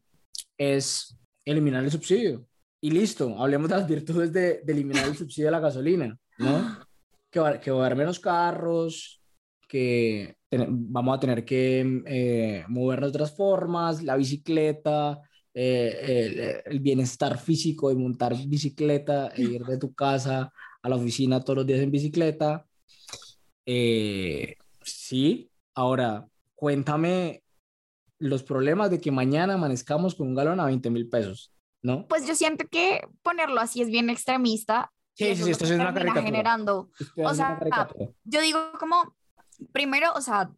es 0.58 1.18
eliminar 1.46 1.84
el 1.84 1.92
subsidio. 1.92 2.46
Y 2.82 2.92
listo, 2.92 3.36
hablemos 3.40 3.70
de 3.70 3.78
las 3.78 3.88
virtudes 3.88 4.32
de, 4.32 4.62
eliminar 4.68 5.08
el 5.08 5.16
subsidio 5.16 5.48
de 5.48 5.52
la 5.52 5.60
gasolina, 5.60 6.18
¿no? 6.38 6.80
Que 7.32 7.40
va, 7.40 7.60
que 7.60 7.72
va 7.72 7.84
a 7.84 7.86
haber 7.86 7.98
menos 7.98 8.20
carros, 8.20 9.22
que 9.68 10.36
vamos 10.52 11.18
a 11.18 11.20
tener 11.20 11.46
que 11.46 12.04
eh, 12.06 12.66
movernos 12.68 13.12
de 13.12 13.18
otras 13.18 13.36
formas, 13.36 14.04
la 14.04 14.16
bicicleta, 14.16 15.20
eh, 15.54 16.62
el, 16.66 16.74
el, 16.74 16.80
bienestar 16.80 17.40
físico 17.40 17.90
de 17.90 17.96
montar 17.96 18.36
bicicleta 18.48 19.30
e 19.36 19.44
ir 19.44 19.64
de 19.64 19.78
tu 19.78 19.94
casa 19.94 20.52
a 20.84 20.90
la 20.90 20.98
oficina 20.98 21.40
todos 21.40 21.58
los 21.58 21.66
días 21.66 21.80
en 21.80 21.92
bicicleta. 21.92 22.68
sí, 23.66 25.50
ahora 25.74 26.28
cuéntame 26.56 27.44
los 28.20 28.44
problemas 28.44 28.90
de 28.90 29.02
que 29.02 29.12
mañana 29.12 29.56
amanezcamos 29.56 30.16
con 30.16 30.28
un 30.28 30.36
galón 30.36 30.60
a 30.60 30.66
20 30.66 30.90
mil 30.90 31.10
pesos, 31.10 31.52
¿no? 31.82 32.08
Pues 32.08 32.26
yo 32.28 32.36
siento 32.36 32.66
que 32.70 33.02
ponerlo 33.22 33.60
así 33.60 33.82
es 33.82 33.90
bien 33.90 34.10
extremista. 34.10 34.92
Sí, 35.14 35.36
sí, 35.36 35.44
sí, 35.44 35.52
esto 35.52 35.66
es 35.66 35.72
una 35.72 35.94
caricatura. 35.94 36.24
generando. 36.24 36.90
O 37.18 37.34
sea, 37.34 37.60
yo 38.24 38.42
digo 38.42 38.60
como, 38.80 39.16
primero, 39.72 40.12
o 40.16 40.22
sea, 40.22 40.52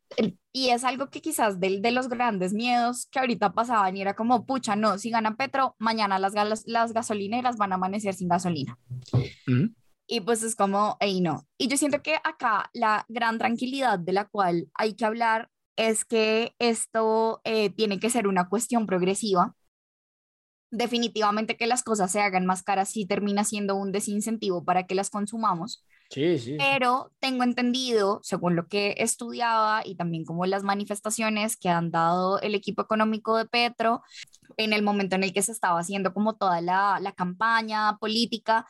y 0.54 0.70
es 0.70 0.84
algo 0.84 1.10
que 1.10 1.22
quizás 1.22 1.60
de, 1.60 1.82
de, 1.82 1.92
los 1.92 2.08
grandes 2.08 2.54
miedos 2.54 3.08
que 3.12 3.20
ahorita 3.20 3.54
pasaban 3.54 3.98
y 3.98 4.02
era 4.02 4.16
como, 4.16 4.46
pucha, 4.46 4.76
no, 4.76 4.98
si 4.98 5.10
ganan 5.10 5.36
Petro, 5.36 5.76
mañana 5.80 6.20
las, 6.20 6.34
las 6.66 6.94
gasolineras 6.94 7.58
van 7.58 7.72
a 7.72 7.76
amanecer 7.76 8.14
sin 8.14 8.30
gasolina. 8.30 8.78
Y 10.08 10.22
pues 10.22 10.44
es 10.44 10.56
como, 10.56 10.98
hey, 11.00 11.22
no. 11.22 11.48
Y 11.58 11.68
yo 11.68 11.78
siento 11.78 12.02
que 12.02 12.16
acá 12.24 12.70
la 12.74 13.06
gran 13.08 13.38
tranquilidad 13.38 13.98
de 14.00 14.14
la 14.14 14.26
cual 14.26 14.70
hay 14.74 14.96
que 14.96 15.06
hablar 15.06 15.50
es 15.76 16.06
que 16.06 16.56
esto 16.60 17.42
eh, 17.44 17.70
tiene 17.72 18.00
que 18.00 18.10
ser 18.10 18.28
una 18.28 18.48
cuestión 18.48 18.86
progresiva. 18.86 19.56
Definitivamente 20.72 21.58
que 21.58 21.68
las 21.68 21.84
cosas 21.84 22.12
se 22.12 22.22
hagan 22.22 22.46
más 22.46 22.64
caras 22.64 22.90
sí 22.90 23.06
termina 23.06 23.44
siendo 23.44 23.76
un 23.76 23.92
desincentivo 23.92 24.64
para 24.64 24.86
que 24.86 24.96
las 24.96 25.10
consumamos. 25.10 25.84
Sí, 26.10 26.38
sí. 26.38 26.56
Pero 26.58 27.12
tengo 27.20 27.44
entendido, 27.44 28.20
según 28.24 28.56
lo 28.56 28.68
que 28.68 28.96
estudiaba 28.98 29.82
y 29.84 29.96
también 29.96 30.24
como 30.24 30.46
las 30.46 30.64
manifestaciones 30.64 31.58
que 31.58 31.70
han 31.70 31.92
dado 31.92 32.40
el 32.42 32.54
equipo 32.54 32.84
económico 32.84 33.38
de 33.38 33.46
Petro 33.46 34.04
en 34.58 34.74
el 34.74 34.84
momento 34.84 35.16
en 35.16 35.24
el 35.24 35.34
que 35.34 35.42
se 35.42 35.52
estaba 35.52 35.80
haciendo 35.80 36.14
como 36.14 36.36
toda 36.36 36.62
la, 36.62 37.00
la 37.02 37.12
campaña 37.14 37.98
política 37.98 38.68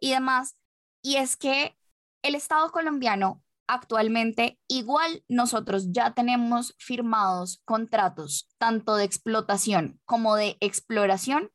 y 0.00 0.12
demás, 0.12 0.56
y 1.02 1.16
es 1.16 1.36
que 1.36 1.76
el 2.22 2.34
Estado 2.34 2.70
colombiano 2.70 3.42
actualmente 3.68 4.58
igual 4.66 5.22
nosotros 5.28 5.92
ya 5.92 6.14
tenemos 6.14 6.74
firmados 6.78 7.60
contratos 7.64 8.48
tanto 8.58 8.96
de 8.96 9.04
explotación 9.04 10.00
como 10.04 10.36
de 10.36 10.56
exploración 10.60 11.50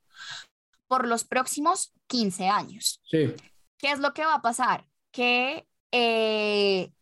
por 0.88 1.08
los 1.08 1.24
próximos 1.24 1.92
15 2.08 2.48
años. 2.50 3.02
Sí. 3.06 3.34
¿Qué 3.80 3.92
es 3.92 4.00
lo 4.00 4.14
que 4.14 4.26
va 4.26 4.36
a 4.36 4.42
pasar? 4.42 4.86
Que 5.12 5.68
eh, 5.92 6.93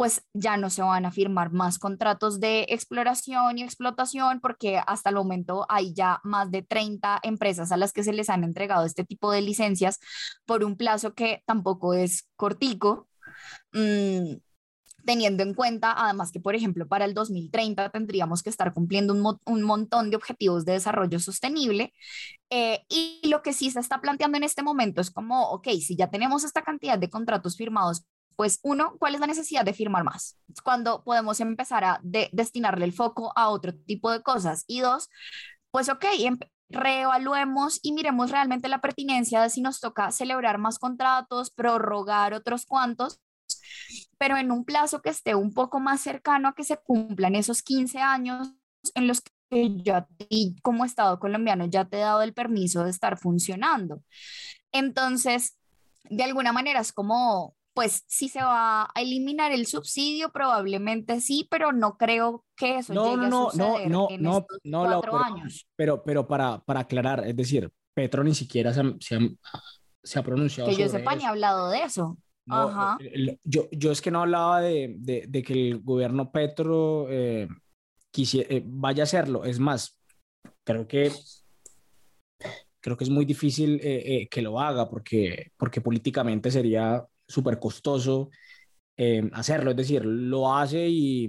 pues 0.00 0.22
ya 0.32 0.56
no 0.56 0.70
se 0.70 0.80
van 0.80 1.04
a 1.04 1.12
firmar 1.12 1.52
más 1.52 1.78
contratos 1.78 2.40
de 2.40 2.64
exploración 2.70 3.58
y 3.58 3.62
explotación 3.62 4.40
porque 4.40 4.78
hasta 4.78 5.10
el 5.10 5.16
momento 5.16 5.66
hay 5.68 5.92
ya 5.92 6.20
más 6.24 6.50
de 6.50 6.62
30 6.62 7.20
empresas 7.22 7.70
a 7.70 7.76
las 7.76 7.92
que 7.92 8.02
se 8.02 8.14
les 8.14 8.30
han 8.30 8.42
entregado 8.42 8.86
este 8.86 9.04
tipo 9.04 9.30
de 9.30 9.42
licencias 9.42 9.98
por 10.46 10.64
un 10.64 10.78
plazo 10.78 11.12
que 11.12 11.42
tampoco 11.44 11.92
es 11.92 12.26
cortico. 12.36 13.08
Mm, 13.74 14.36
teniendo 15.04 15.42
en 15.42 15.52
cuenta 15.52 15.92
además 15.94 16.32
que, 16.32 16.40
por 16.40 16.54
ejemplo, 16.54 16.88
para 16.88 17.04
el 17.04 17.12
2030 17.12 17.90
tendríamos 17.90 18.42
que 18.42 18.48
estar 18.48 18.72
cumpliendo 18.72 19.12
un, 19.12 19.38
un 19.44 19.62
montón 19.62 20.08
de 20.08 20.16
objetivos 20.16 20.64
de 20.64 20.72
desarrollo 20.72 21.20
sostenible. 21.20 21.92
Eh, 22.48 22.86
y 22.88 23.20
lo 23.28 23.42
que 23.42 23.52
sí 23.52 23.70
se 23.70 23.80
está 23.80 24.00
planteando 24.00 24.38
en 24.38 24.44
este 24.44 24.62
momento 24.62 25.02
es 25.02 25.10
como, 25.10 25.50
ok, 25.50 25.68
si 25.86 25.94
ya 25.94 26.08
tenemos 26.08 26.44
esta 26.44 26.62
cantidad 26.62 26.98
de 26.98 27.10
contratos 27.10 27.58
firmados 27.58 28.06
pues 28.40 28.58
uno, 28.62 28.96
¿cuál 28.98 29.14
es 29.14 29.20
la 29.20 29.26
necesidad 29.26 29.66
de 29.66 29.74
firmar 29.74 30.02
más? 30.02 30.38
Cuando 30.64 31.04
podemos 31.04 31.40
empezar 31.40 31.84
a 31.84 32.00
destinarle 32.02 32.86
el 32.86 32.94
foco 32.94 33.34
a 33.36 33.50
otro 33.50 33.74
tipo 33.74 34.10
de 34.10 34.22
cosas. 34.22 34.64
Y 34.66 34.80
dos, 34.80 35.10
pues 35.70 35.90
ok, 35.90 36.06
em, 36.20 36.38
reevaluemos 36.70 37.80
y 37.82 37.92
miremos 37.92 38.30
realmente 38.30 38.68
la 38.68 38.80
pertinencia 38.80 39.42
de 39.42 39.50
si 39.50 39.60
nos 39.60 39.78
toca 39.78 40.10
celebrar 40.10 40.56
más 40.56 40.78
contratos, 40.78 41.50
prorrogar 41.50 42.32
otros 42.32 42.64
cuantos, 42.64 43.20
pero 44.16 44.38
en 44.38 44.52
un 44.52 44.64
plazo 44.64 45.02
que 45.02 45.10
esté 45.10 45.34
un 45.34 45.52
poco 45.52 45.78
más 45.78 46.00
cercano 46.00 46.48
a 46.48 46.54
que 46.54 46.64
se 46.64 46.78
cumplan 46.78 47.34
esos 47.34 47.62
15 47.62 47.98
años 47.98 48.54
en 48.94 49.06
los 49.06 49.20
que 49.20 49.76
yo 49.82 50.06
como 50.62 50.86
Estado 50.86 51.20
colombiano 51.20 51.66
ya 51.66 51.84
te 51.84 51.98
he 51.98 52.00
dado 52.00 52.22
el 52.22 52.32
permiso 52.32 52.84
de 52.84 52.90
estar 52.90 53.18
funcionando. 53.18 54.02
Entonces, 54.72 55.58
de 56.04 56.24
alguna 56.24 56.52
manera 56.54 56.80
es 56.80 56.94
como 56.94 57.54
pues 57.80 58.04
si 58.06 58.28
se 58.28 58.42
va 58.42 58.82
a 58.82 59.00
eliminar 59.00 59.52
el 59.52 59.64
subsidio, 59.64 60.30
probablemente 60.30 61.18
sí, 61.22 61.48
pero 61.50 61.72
no 61.72 61.96
creo 61.96 62.44
que 62.54 62.76
eso 62.76 62.92
no, 62.92 63.14
llegue 63.16 63.26
no, 63.28 63.48
a 63.48 63.50
suceder 63.52 63.90
no, 63.90 64.08
en 64.10 64.22
no, 64.22 64.38
estos 64.40 64.58
no, 64.64 64.80
cuatro 64.82 65.00
pero, 65.12 65.24
años. 65.24 65.66
Pero, 65.76 66.02
pero 66.02 66.28
para, 66.28 66.62
para 66.62 66.80
aclarar, 66.80 67.26
es 67.26 67.34
decir, 67.34 67.72
Petro 67.94 68.22
ni 68.22 68.34
siquiera 68.34 68.74
se, 68.74 68.82
se, 69.00 69.18
se 70.02 70.18
ha 70.18 70.22
pronunciado 70.22 70.68
Que 70.68 70.76
yo 70.76 70.88
sobre 70.88 70.98
sepa 70.98 71.12
ni 71.12 71.20
eso. 71.20 71.26
ha 71.26 71.30
hablado 71.30 71.70
de 71.70 71.82
eso. 71.82 72.18
No, 72.44 72.68
Ajá. 72.68 72.98
yo, 73.44 73.68
yo 73.72 73.92
es 73.92 74.02
que 74.02 74.10
no 74.10 74.20
hablaba 74.20 74.60
de, 74.60 74.96
de, 74.98 75.24
de 75.26 75.42
que 75.42 75.70
el 75.70 75.80
gobierno 75.80 76.30
Petro 76.30 77.06
eh, 77.08 77.48
quisi- 78.12 78.44
eh, 78.46 78.62
vaya 78.62 79.04
a 79.04 79.04
hacerlo. 79.04 79.44
Es 79.46 79.58
más, 79.58 79.98
creo 80.64 80.86
que, 80.86 81.10
creo 82.80 82.96
que 82.98 83.04
es 83.04 83.10
muy 83.10 83.24
difícil 83.24 83.80
eh, 83.82 84.02
eh, 84.04 84.28
que 84.28 84.42
lo 84.42 84.60
haga 84.60 84.86
porque, 84.90 85.52
porque 85.56 85.80
políticamente 85.80 86.50
sería 86.50 87.06
súper 87.30 87.58
costoso 87.58 88.30
eh, 88.96 89.30
hacerlo. 89.32 89.70
Es 89.70 89.76
decir, 89.78 90.04
lo 90.04 90.54
hace 90.54 90.86
y, 90.88 91.28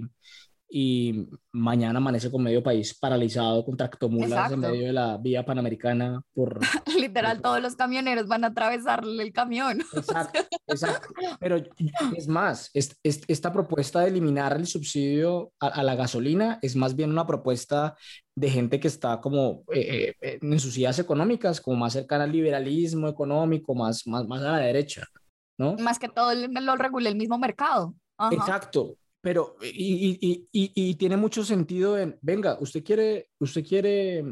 y 0.74 1.26
mañana 1.52 1.98
amanece 1.98 2.30
con 2.30 2.42
medio 2.42 2.62
país 2.62 2.98
paralizado 2.98 3.64
con 3.64 3.76
tractomulas 3.76 4.30
Exacto. 4.30 4.54
en 4.54 4.60
medio 4.60 4.86
de 4.86 4.92
la 4.92 5.18
vía 5.18 5.44
panamericana 5.44 6.22
por, 6.34 6.60
Literal, 6.98 7.40
todos 7.42 7.60
los 7.60 7.76
camioneros 7.76 8.26
van 8.26 8.44
a 8.44 8.48
atravesarle 8.48 9.22
el 9.22 9.32
camión. 9.32 9.80
Exacto, 9.94 10.40
exacto. 10.66 11.08
Pero 11.40 11.62
es 12.16 12.26
más, 12.28 12.70
es, 12.74 12.96
es- 13.02 13.22
esta 13.28 13.52
propuesta 13.52 14.00
de 14.00 14.08
eliminar 14.08 14.56
el 14.56 14.66
subsidio 14.66 15.52
a, 15.60 15.68
a 15.68 15.82
la 15.82 15.94
gasolina 15.94 16.58
es 16.62 16.74
más 16.76 16.94
bien 16.96 17.10
una 17.10 17.26
propuesta 17.26 17.94
de 18.34 18.48
gente 18.50 18.80
que 18.80 18.88
está 18.88 19.20
como 19.20 19.64
eh, 19.74 20.14
eh, 20.22 20.38
en 20.40 20.58
sus 20.58 20.76
ideas 20.78 20.98
económicas, 20.98 21.60
como 21.60 21.76
más 21.76 21.92
cercana 21.92 22.24
al 22.24 22.32
liberalismo 22.32 23.08
económico, 23.08 23.74
más, 23.74 24.06
más, 24.06 24.26
más 24.26 24.40
a 24.42 24.52
la 24.52 24.58
derecha, 24.58 25.06
¿no? 25.58 25.76
Más 25.76 25.98
que 25.98 26.08
todo 26.08 26.32
lo 26.34 26.76
regula 26.76 27.08
el 27.08 27.16
mismo 27.16 27.38
mercado. 27.38 27.94
Ajá. 28.16 28.34
Exacto. 28.34 28.96
Pero, 29.20 29.56
y, 29.62 30.18
y, 30.20 30.48
y, 30.50 30.72
y 30.74 30.94
tiene 30.96 31.16
mucho 31.16 31.44
sentido 31.44 31.96
en, 31.96 32.18
venga, 32.22 32.56
usted 32.60 32.82
quiere, 32.82 33.28
usted 33.38 33.64
quiere, 33.64 34.24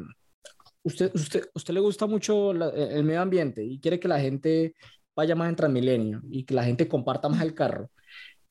usted, 0.82 1.12
usted, 1.14 1.44
usted 1.54 1.74
le 1.74 1.80
gusta 1.80 2.06
mucho 2.06 2.52
la- 2.52 2.70
el 2.70 3.04
medio 3.04 3.20
ambiente 3.22 3.64
y 3.64 3.78
quiere 3.78 4.00
que 4.00 4.08
la 4.08 4.18
gente 4.18 4.74
vaya 5.14 5.36
más 5.36 5.48
en 5.48 5.54
Transmilenio 5.56 6.22
y 6.28 6.42
que 6.44 6.54
la 6.54 6.64
gente 6.64 6.88
comparta 6.88 7.28
más 7.28 7.40
el 7.42 7.54
carro 7.54 7.88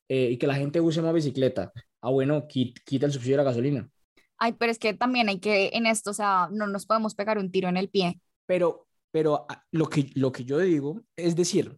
eh, 0.07 0.29
y 0.31 0.37
que 0.37 0.47
la 0.47 0.55
gente 0.55 0.79
use 0.79 1.01
más 1.01 1.13
bicicleta. 1.13 1.73
Ah, 2.01 2.09
bueno, 2.09 2.47
quit- 2.47 2.79
quita 2.85 3.05
el 3.05 3.11
subsidio 3.11 3.33
de 3.37 3.43
la 3.43 3.49
gasolina. 3.49 3.89
Ay, 4.37 4.53
pero 4.53 4.71
es 4.71 4.79
que 4.79 4.93
también 4.93 5.27
hay 5.27 5.39
que, 5.39 5.71
en 5.73 5.85
esto, 5.85 6.11
o 6.11 6.13
sea, 6.13 6.47
no 6.53 6.67
nos 6.67 6.85
podemos 6.85 7.15
pegar 7.15 7.37
un 7.37 7.51
tiro 7.51 7.67
en 7.67 7.75
el 7.75 7.89
pie. 7.89 8.21
Pero, 8.45 8.87
pero 9.11 9.45
ah, 9.49 9.61
lo 9.71 9.87
que, 9.89 10.09
lo 10.15 10.31
que 10.31 10.45
yo 10.45 10.57
digo 10.59 11.01
es 11.17 11.35
decir, 11.35 11.77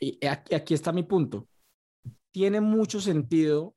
y 0.00 0.26
aquí, 0.26 0.54
aquí 0.54 0.74
está 0.74 0.92
mi 0.92 1.02
punto, 1.02 1.46
tiene 2.32 2.60
mucho 2.60 3.00
sentido 3.00 3.74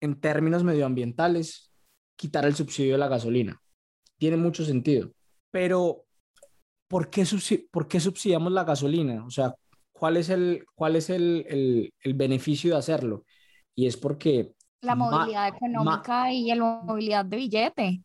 en 0.00 0.20
términos 0.20 0.62
medioambientales 0.64 1.72
quitar 2.16 2.44
el 2.44 2.54
subsidio 2.54 2.92
de 2.92 2.98
la 2.98 3.08
gasolina. 3.08 3.60
Tiene 4.18 4.36
mucho 4.36 4.64
sentido. 4.64 5.10
Pero, 5.50 6.04
¿por 6.88 7.10
qué, 7.10 7.22
subsi- 7.22 7.68
por 7.70 7.88
qué 7.88 7.98
subsidiamos 7.98 8.52
la 8.52 8.64
gasolina? 8.64 9.24
O 9.24 9.30
sea, 9.30 9.54
¿cuál 9.92 10.16
es 10.16 10.28
el, 10.28 10.64
cuál 10.74 10.96
es 10.96 11.10
el, 11.10 11.44
el, 11.48 11.92
el 12.02 12.14
beneficio 12.14 12.72
de 12.72 12.78
hacerlo? 12.78 13.24
Y 13.74 13.86
es 13.86 13.96
porque 13.96 14.52
La 14.82 14.94
movilidad 14.94 15.48
económica 15.48 16.32
y 16.32 16.46
la 16.54 16.82
movilidad 16.82 17.24
de 17.24 17.36
billete. 17.36 18.02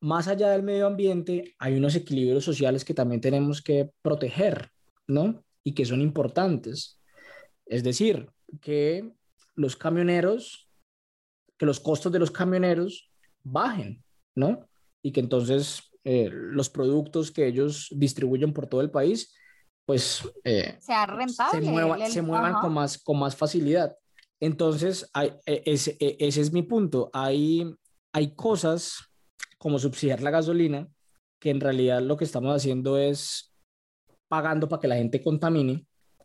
más 0.00 0.28
allá 0.28 0.50
del 0.50 0.62
medio 0.62 0.86
ambiente, 0.86 1.54
hay 1.58 1.76
unos 1.76 1.94
equilibrios 1.94 2.44
sociales 2.44 2.84
que 2.84 2.94
también 2.94 3.20
tenemos 3.20 3.60
que 3.62 3.90
proteger, 4.02 4.70
¿no? 5.06 5.42
Y 5.64 5.74
que 5.74 5.84
son 5.84 6.00
importantes. 6.00 7.00
Es 7.66 7.82
decir, 7.84 8.28
que 8.60 9.12
los 9.54 9.76
camioneros, 9.76 10.68
que 11.58 11.66
los 11.66 11.78
costos 11.80 12.10
de 12.12 12.18
los 12.18 12.30
camioneros 12.30 13.10
bajen, 13.44 14.02
¿no? 14.34 14.68
Y 15.02 15.12
que 15.12 15.20
entonces 15.20 15.82
eh, 16.04 16.28
los 16.32 16.68
productos 16.68 17.30
que 17.30 17.46
ellos 17.46 17.88
distribuyen 17.92 18.52
por 18.52 18.66
todo 18.66 18.80
el 18.80 18.90
país, 18.90 19.32
pues 19.86 20.22
eh, 20.44 20.78
Sea 20.80 21.06
se 21.06 21.12
rentable. 21.12 21.60
muevan, 21.70 22.02
el- 22.02 22.10
se 22.12 22.22
muevan 22.22 22.54
con, 22.60 22.72
más, 22.72 22.98
con 22.98 23.18
más 23.18 23.36
facilidad. 23.36 23.96
Entonces, 24.40 25.08
hay- 25.12 25.32
e- 25.46 25.62
ese, 25.66 25.96
e- 26.00 26.16
ese 26.18 26.40
es 26.40 26.52
mi 26.52 26.62
punto. 26.62 27.08
Hay, 27.12 27.64
hay 28.12 28.34
cosas 28.34 28.96
como 29.58 29.78
subsidiar 29.78 30.20
la 30.22 30.30
gasolina 30.32 30.88
que 31.40 31.50
en 31.50 31.60
realidad 31.60 32.00
lo 32.02 32.16
que 32.16 32.24
estamos 32.24 32.54
haciendo 32.54 32.98
es 32.98 33.51
pagando 34.32 34.66
para 34.66 34.80
que 34.80 34.88
la 34.88 34.96
gente 34.96 35.22
contamine, 35.22 35.84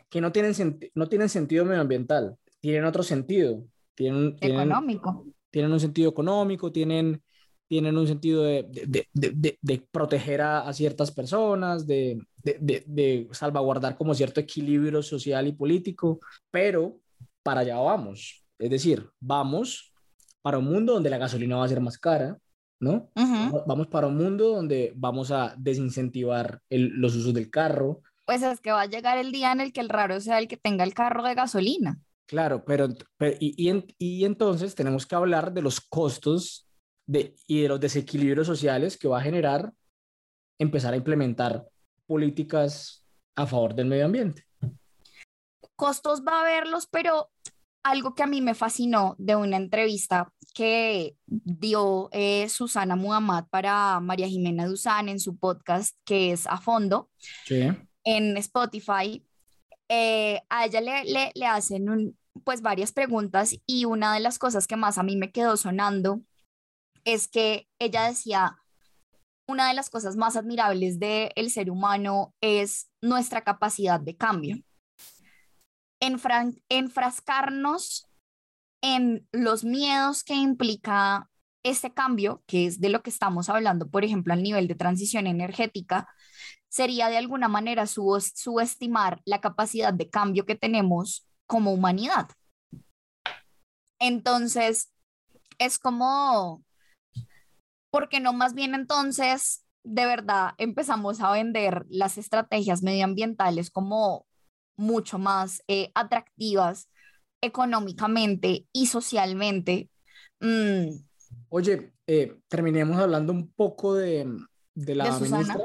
que 0.10 0.22
no 0.22 0.32
tienen, 0.32 0.80
no 0.96 1.10
tienen 1.10 1.28
sentido 1.28 1.66
medioambiental, 1.66 2.38
tienen 2.62 2.86
otro 2.86 3.04
sentido, 3.04 3.66
tienen, 3.96 4.38
tienen, 4.38 4.62
Económico. 4.62 5.26
tienen 5.52 5.74
un 5.74 5.80
sentido 5.82 6.10
económico, 6.10 6.72
tienen, 6.72 7.22
tienen 7.68 7.98
un 7.98 8.08
sentido 8.08 8.44
de, 8.44 8.66
de, 9.14 9.58
de, 9.62 9.88
proteger 9.92 10.40
a, 10.40 10.62
a, 10.62 10.72
ciertas 10.72 11.12
personas, 11.12 11.86
de, 11.86 12.26
de, 12.42 12.86
de, 12.88 13.28
salvaguardar 13.34 13.98
como 13.98 14.16
cierto 14.16 14.40
equilibrio 14.40 15.04
social 15.04 15.46
y 15.46 15.52
político, 15.52 16.22
pero 16.50 17.02
para 17.44 17.60
allá 17.60 17.76
vamos. 17.78 18.46
Es 18.58 18.70
decir, 18.70 19.06
vamos 19.20 19.94
para 20.42 20.60
un 20.60 20.66
mundo 20.66 20.94
donde 20.94 21.10
la 21.10 21.18
gasolina 21.18 21.58
va 21.58 21.66
a 21.66 21.68
ser 21.68 21.82
más 21.82 21.98
cara, 21.98 22.38
¿no? 22.80 23.10
Uh 23.16 23.22
-huh. 23.22 23.64
Vamos 23.66 23.88
para 23.88 24.08
un 24.08 24.18
mundo 24.18 24.50
donde 24.50 24.94
vamos 24.96 25.32
a 25.32 25.56
desincentivar 25.58 26.62
el, 26.70 26.90
los 26.90 27.16
usos 27.16 27.34
del 27.34 27.50
carro. 27.50 28.02
Pues 28.26 28.44
es 28.44 28.60
que 28.60 28.72
va 28.72 28.82
a 28.82 28.86
llegar 28.88 29.18
el 29.18 29.32
día 29.32 29.52
en 29.52 29.62
el 29.62 29.72
que 29.72 29.82
el 29.82 29.90
raro 29.90 30.20
sea 30.20 30.40
el 30.40 30.48
que 30.48 30.58
tenga 30.58 30.84
el 30.84 30.94
carro 30.94 31.24
de 31.24 31.36
gasolina. 31.36 32.00
Claro, 32.28 32.66
pero, 32.66 32.90
pero 33.18 33.38
y, 33.40 33.70
y, 33.70 33.96
y, 33.98 34.26
entonces 34.26 34.76
tenemos 34.76 35.06
que 35.06 35.16
hablar 35.16 35.54
de 35.54 35.62
los 35.62 35.80
costos 35.80 36.68
de, 37.08 37.36
y 37.48 37.62
de 37.62 37.70
los 37.70 37.80
desequilibrios 37.80 38.46
sociales 38.46 38.98
que 38.98 39.08
va 39.08 39.20
a 39.20 39.24
generar 39.24 39.74
empezar 40.60 40.94
a 40.94 40.98
implementar 40.98 41.66
políticas 42.06 43.06
a 43.36 43.46
favor 43.46 43.74
del 43.76 43.88
medio 43.88 44.06
ambiente. 44.06 44.44
Costos 45.76 46.22
va 46.28 46.40
a 46.40 46.42
haberlos, 46.42 46.88
pero 46.88 47.30
algo 47.84 48.14
que 48.14 48.24
a 48.24 48.28
mí 48.28 48.42
me 48.42 48.56
fascinó 48.56 49.16
de 49.18 49.36
una 49.36 49.58
entrevista 49.58 50.34
que 50.58 51.16
dio 51.28 52.10
eh, 52.12 52.50
Susana 52.50 52.96
Muhammad 52.96 53.46
para 53.52 54.00
María 54.00 54.28
Jimena 54.28 54.66
Duzán 54.66 55.08
en 55.08 55.20
su 55.20 55.38
podcast 55.38 55.96
que 56.04 56.32
es 56.32 56.48
A 56.48 56.58
Fondo 56.58 57.12
sí. 57.46 57.68
en 58.04 58.36
Spotify, 58.38 59.24
eh, 59.88 60.42
a 60.50 60.66
ella 60.66 60.82
le, 60.82 61.04
le, 61.04 61.32
le 61.36 61.46
hacen 61.46 61.92
un, 61.92 62.18
pues 62.44 62.64
varias 62.64 62.92
preguntas 62.92 63.56
y 63.68 63.86
una 63.86 64.16
de 64.16 64.20
las 64.20 64.40
cosas 64.40 64.66
que 64.66 64.76
más 64.76 64.98
a 64.98 65.04
mí 65.04 65.16
me 65.16 65.32
quedó 65.32 65.58
sonando 65.58 66.22
es 67.06 67.28
que 67.28 67.68
ella 67.78 68.08
decía, 68.08 68.58
una 69.48 69.68
de 69.68 69.76
las 69.76 69.92
cosas 69.92 70.16
más 70.16 70.36
admirables 70.36 70.98
del 70.98 71.30
el 71.36 71.52
ser 71.52 71.70
humano 71.70 72.34
es 72.42 72.90
nuestra 73.00 73.44
capacidad 73.44 74.00
de 74.00 74.18
cambio. 74.18 74.58
Enfran 76.00 76.60
enfrascarnos 76.68 78.07
en 78.82 79.28
los 79.32 79.64
miedos 79.64 80.24
que 80.24 80.36
implica 80.36 81.30
este 81.64 81.94
cambio, 81.94 82.44
que 82.46 82.66
es 82.66 82.80
de 82.80 82.90
lo 82.90 83.02
que 83.02 83.10
estamos 83.10 83.50
hablando, 83.50 83.90
por 83.90 84.04
ejemplo, 84.04 84.34
al 84.34 84.44
nivel 84.44 84.68
de 84.68 84.76
transición 84.76 85.28
energética, 85.28 86.08
sería 86.70 87.10
de 87.10 87.18
alguna 87.18 87.48
manera 87.48 87.86
subestimar 87.88 89.22
la 89.26 89.42
capacidad 89.42 89.94
de 89.94 90.10
cambio 90.10 90.46
que 90.46 90.56
tenemos 90.56 91.28
como 91.46 91.74
humanidad. 91.74 92.30
Entonces, 94.00 94.92
es 95.58 95.80
como, 95.80 96.64
porque 97.90 98.20
no 98.20 98.34
más 98.34 98.54
bien 98.54 98.76
entonces, 98.76 99.66
de 99.84 100.06
verdad, 100.06 100.52
empezamos 100.58 101.22
a 101.22 101.32
vender 101.32 101.86
las 101.90 102.18
estrategias 102.18 102.84
medioambientales 102.84 103.72
como 103.72 104.28
mucho 104.78 105.18
más 105.18 105.64
eh, 105.68 105.92
atractivas 105.96 106.90
económicamente 107.42 108.66
y 108.72 108.88
socialmente. 108.88 109.90
Mm. 110.40 110.90
Oye, 111.50 111.94
eh, 112.06 112.40
terminemos 112.48 112.98
hablando 112.98 113.34
un 113.34 113.52
poco 113.52 113.96
de, 113.96 114.28
la 114.76 115.20
ministra. 115.20 115.58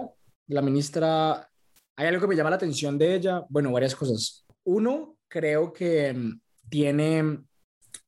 La 0.48 0.62
ministra, 0.62 1.50
hay 1.96 2.06
algo 2.06 2.20
que 2.20 2.26
me 2.26 2.36
llama 2.36 2.50
la 2.50 2.56
atención 2.56 2.98
de 2.98 3.14
ella. 3.14 3.44
Bueno, 3.48 3.72
varias 3.72 3.94
cosas. 3.94 4.44
Uno, 4.64 5.16
creo 5.28 5.72
que 5.72 6.12
mm, 6.12 6.40
tiene 6.68 7.38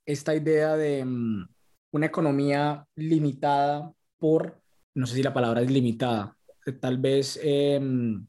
esta 0.05 0.35
idea 0.35 0.77
de 0.77 1.05
mm, 1.05 1.49
una 1.93 2.07
economía 2.07 2.87
limitada 2.97 3.93
por, 4.19 4.61
no 4.95 5.07
sé 5.07 5.17
si 5.17 5.23
la 5.23 5.33
palabra 5.33 5.63
es 5.63 5.71
limitada, 5.71 6.37
tal 6.81 6.99
vez 6.99 7.39
em, 7.43 8.27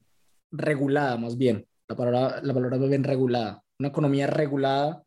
regulada 0.52 1.18
más 1.18 1.38
bien, 1.38 1.66
la 1.88 1.96
palabra, 1.96 2.42
la 2.42 2.54
palabra 2.54 2.78
es 2.78 2.90
bien 2.90 3.04
regulada, 3.04 3.64
una 3.80 3.90
economía 3.90 4.28
regulada 4.28 5.05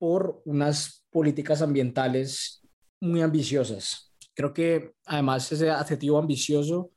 por 0.00 0.40
unas 0.46 1.04
políticas 1.10 1.60
ambientales 1.60 2.62
muy 3.00 3.20
ambiciosas. 3.20 4.14
Creo 4.34 4.54
que 4.54 4.94
además 5.04 5.52
ese 5.52 5.68
adjetivo 5.68 6.16
ambicioso 6.18 6.90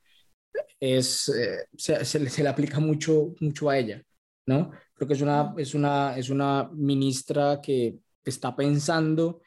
es, 0.80 1.28
eh, 1.28 1.68
se, 1.76 2.06
se, 2.06 2.44
le 2.44 2.50
aplica 2.50 2.80
mucho, 2.80 3.36
mucho 3.42 3.70
a 3.70 3.78
ella, 3.78 4.02
¿no? 4.48 4.72
Creo 4.94 5.08
que 5.08 5.16
es 5.16 5.22
una, 5.22 5.54
es 5.58 5.74
una, 5.76 6.18
es 6.18 6.30
una 6.30 6.70
ministra 6.74 7.60
que 7.62 8.00
está 8.24 8.56
pensando 8.56 9.42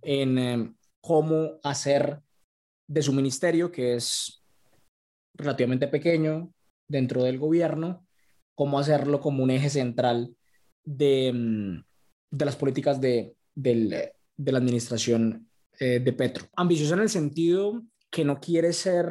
en 0.00 0.38
em, 0.38 0.74
cómo 1.02 1.60
hacer 1.62 2.18
de 2.88 3.02
su 3.02 3.12
ministerio, 3.12 3.70
que 3.70 3.96
es 3.96 4.42
relativamente 5.34 5.86
pequeño 5.86 6.50
dentro 6.88 7.24
del 7.24 7.38
gobierno, 7.38 8.06
cómo 8.54 8.78
hacerlo 8.78 9.20
como 9.20 9.42
un 9.42 9.50
eje 9.50 9.68
central 9.68 10.34
de, 10.82 11.28
em, 11.28 11.84
de 12.32 12.44
las 12.44 12.56
políticas 12.56 13.00
de, 13.00 13.36
de 13.54 14.52
la 14.52 14.58
administración 14.58 15.46
eh, 15.78 16.00
de 16.00 16.12
Petro. 16.12 16.46
Ambiciosa 16.56 16.94
en 16.94 17.00
el 17.00 17.08
sentido 17.08 17.82
que 18.10 18.24
no 18.24 18.40
quiere 18.40 18.72
ser, 18.72 19.06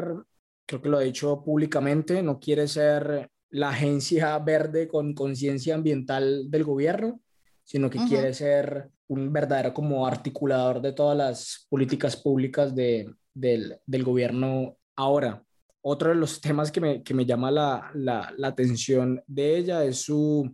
creo 0.66 0.82
que 0.82 0.90
lo 0.90 0.98
ha 0.98 1.02
dicho 1.02 1.44
públicamente, 1.44 2.22
no 2.22 2.40
quiere 2.40 2.68
ser 2.68 3.30
la 3.50 3.70
agencia 3.70 4.38
verde 4.40 4.88
con 4.88 5.14
conciencia 5.14 5.76
ambiental 5.76 6.50
del 6.50 6.64
gobierno, 6.64 7.20
sino 7.64 7.90
que 7.90 8.00
quiere 8.08 8.34
ser 8.34 8.90
un 9.08 9.32
verdadero 9.34 9.74
como 9.74 10.08
articulador 10.08 10.82
de 10.82 10.94
todas 10.94 11.18
las 11.18 11.68
políticas 11.70 12.16
públicas 12.16 12.74
de, 12.74 13.14
del, 13.34 13.78
del, 13.86 14.04
gobierno 14.04 14.78
ahora. 14.96 15.44
Otro 15.82 16.10
de 16.10 16.16
los 16.16 16.40
temas 16.40 16.72
que 16.72 16.80
me, 16.80 17.04
que 17.04 17.14
me 17.14 17.26
llama 17.26 17.52
la, 17.52 17.92
la, 17.94 18.34
la, 18.38 18.48
atención 18.48 19.22
de 19.28 19.58
ella 19.58 19.84
es 19.84 20.04
su 20.04 20.54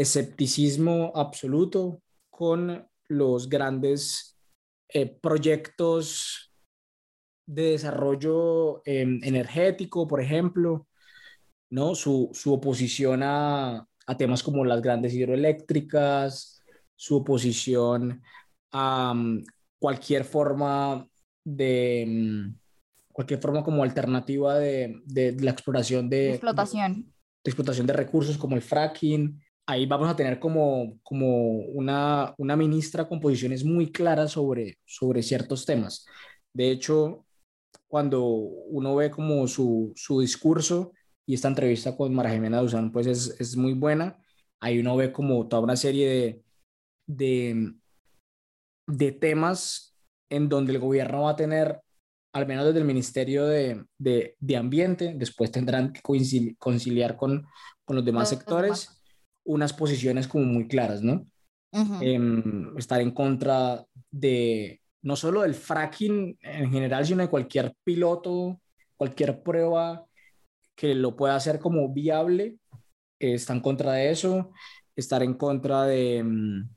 escepticismo 0.00 1.12
absoluto 1.14 2.00
con 2.30 2.88
los 3.08 3.48
grandes 3.48 4.38
eh, 4.88 5.06
proyectos 5.06 6.52
de 7.46 7.72
desarrollo 7.72 8.82
em, 8.86 9.20
energético, 9.22 10.06
por 10.06 10.20
ejemplo, 10.22 10.86
¿no? 11.70 11.94
Su, 11.94 12.30
su 12.32 12.52
oposición 12.52 13.22
a, 13.22 13.86
a 14.06 14.16
temas 14.16 14.42
como 14.42 14.64
las 14.64 14.80
grandes 14.80 15.12
hidroeléctricas, 15.12 16.62
su 16.96 17.16
oposición 17.16 18.22
a 18.72 19.12
mm, 19.14 19.44
cualquier 19.78 20.24
forma 20.24 21.06
de 21.44 22.06
mm, 22.08 22.54
cualquier 23.12 23.40
forma 23.40 23.62
como 23.62 23.82
alternativa 23.82 24.58
de, 24.58 25.02
de, 25.04 25.32
la 25.40 25.50
exploración 25.50 26.08
de 26.08 26.30
explotación. 26.30 27.02
De, 27.44 27.50
explotación 27.50 27.86
de 27.86 27.92
recursos 27.92 28.38
como 28.38 28.56
el 28.56 28.62
fracking. 28.62 29.40
Ahí 29.70 29.86
vamos 29.86 30.10
a 30.10 30.16
tener 30.16 30.40
como, 30.40 30.98
como 31.04 31.58
una, 31.60 32.34
una 32.38 32.56
ministra 32.56 33.06
con 33.06 33.20
posiciones 33.20 33.64
muy 33.64 33.92
claras 33.92 34.32
sobre, 34.32 34.78
sobre 34.84 35.22
ciertos 35.22 35.64
temas. 35.64 36.04
De 36.52 36.72
hecho, 36.72 37.24
cuando 37.86 38.24
uno 38.24 38.96
ve 38.96 39.12
como 39.12 39.46
su, 39.46 39.92
su 39.94 40.20
discurso 40.22 40.90
y 41.24 41.34
esta 41.34 41.46
entrevista 41.46 41.96
con 41.96 42.12
Mara 42.12 42.32
Jimena 42.32 42.60
Duzán, 42.60 42.90
pues 42.90 43.06
es, 43.06 43.40
es 43.40 43.56
muy 43.56 43.74
buena. 43.74 44.18
Ahí 44.58 44.80
uno 44.80 44.96
ve 44.96 45.12
como 45.12 45.46
toda 45.46 45.62
una 45.62 45.76
serie 45.76 46.08
de, 46.08 46.42
de, 47.06 47.72
de 48.88 49.12
temas 49.12 49.96
en 50.30 50.48
donde 50.48 50.72
el 50.72 50.80
gobierno 50.80 51.22
va 51.22 51.30
a 51.30 51.36
tener, 51.36 51.80
al 52.34 52.48
menos 52.48 52.64
desde 52.64 52.80
el 52.80 52.86
Ministerio 52.86 53.46
de, 53.46 53.84
de, 53.98 54.34
de 54.40 54.56
Ambiente, 54.56 55.14
después 55.16 55.52
tendrán 55.52 55.92
que 55.92 56.00
conciliar 56.58 57.16
con, 57.16 57.46
con 57.84 57.94
los 57.94 58.04
demás 58.04 58.30
sectores, 58.30 58.99
unas 59.50 59.72
posiciones 59.72 60.28
como 60.28 60.44
muy 60.44 60.68
claras, 60.68 61.02
¿no? 61.02 61.26
Em, 61.72 62.76
estar 62.76 63.00
en 63.00 63.12
contra 63.12 63.84
de 64.10 64.80
no 65.02 65.16
solo 65.16 65.42
del 65.42 65.54
fracking 65.54 66.36
en 66.40 66.70
general, 66.70 67.06
sino 67.06 67.22
de 67.22 67.30
cualquier 67.30 67.74
piloto, 67.84 68.60
cualquier 68.96 69.42
prueba 69.42 70.04
que 70.74 70.94
lo 70.94 71.16
pueda 71.16 71.36
hacer 71.36 71.58
como 71.58 71.92
viable, 71.92 72.56
eh, 73.18 73.34
está 73.34 73.52
en 73.52 73.60
contra 73.60 73.92
de 73.92 74.10
eso, 74.10 74.52
estar 74.96 75.22
en 75.22 75.34
contra 75.34 75.84
de, 75.84 76.18
em, 76.18 76.68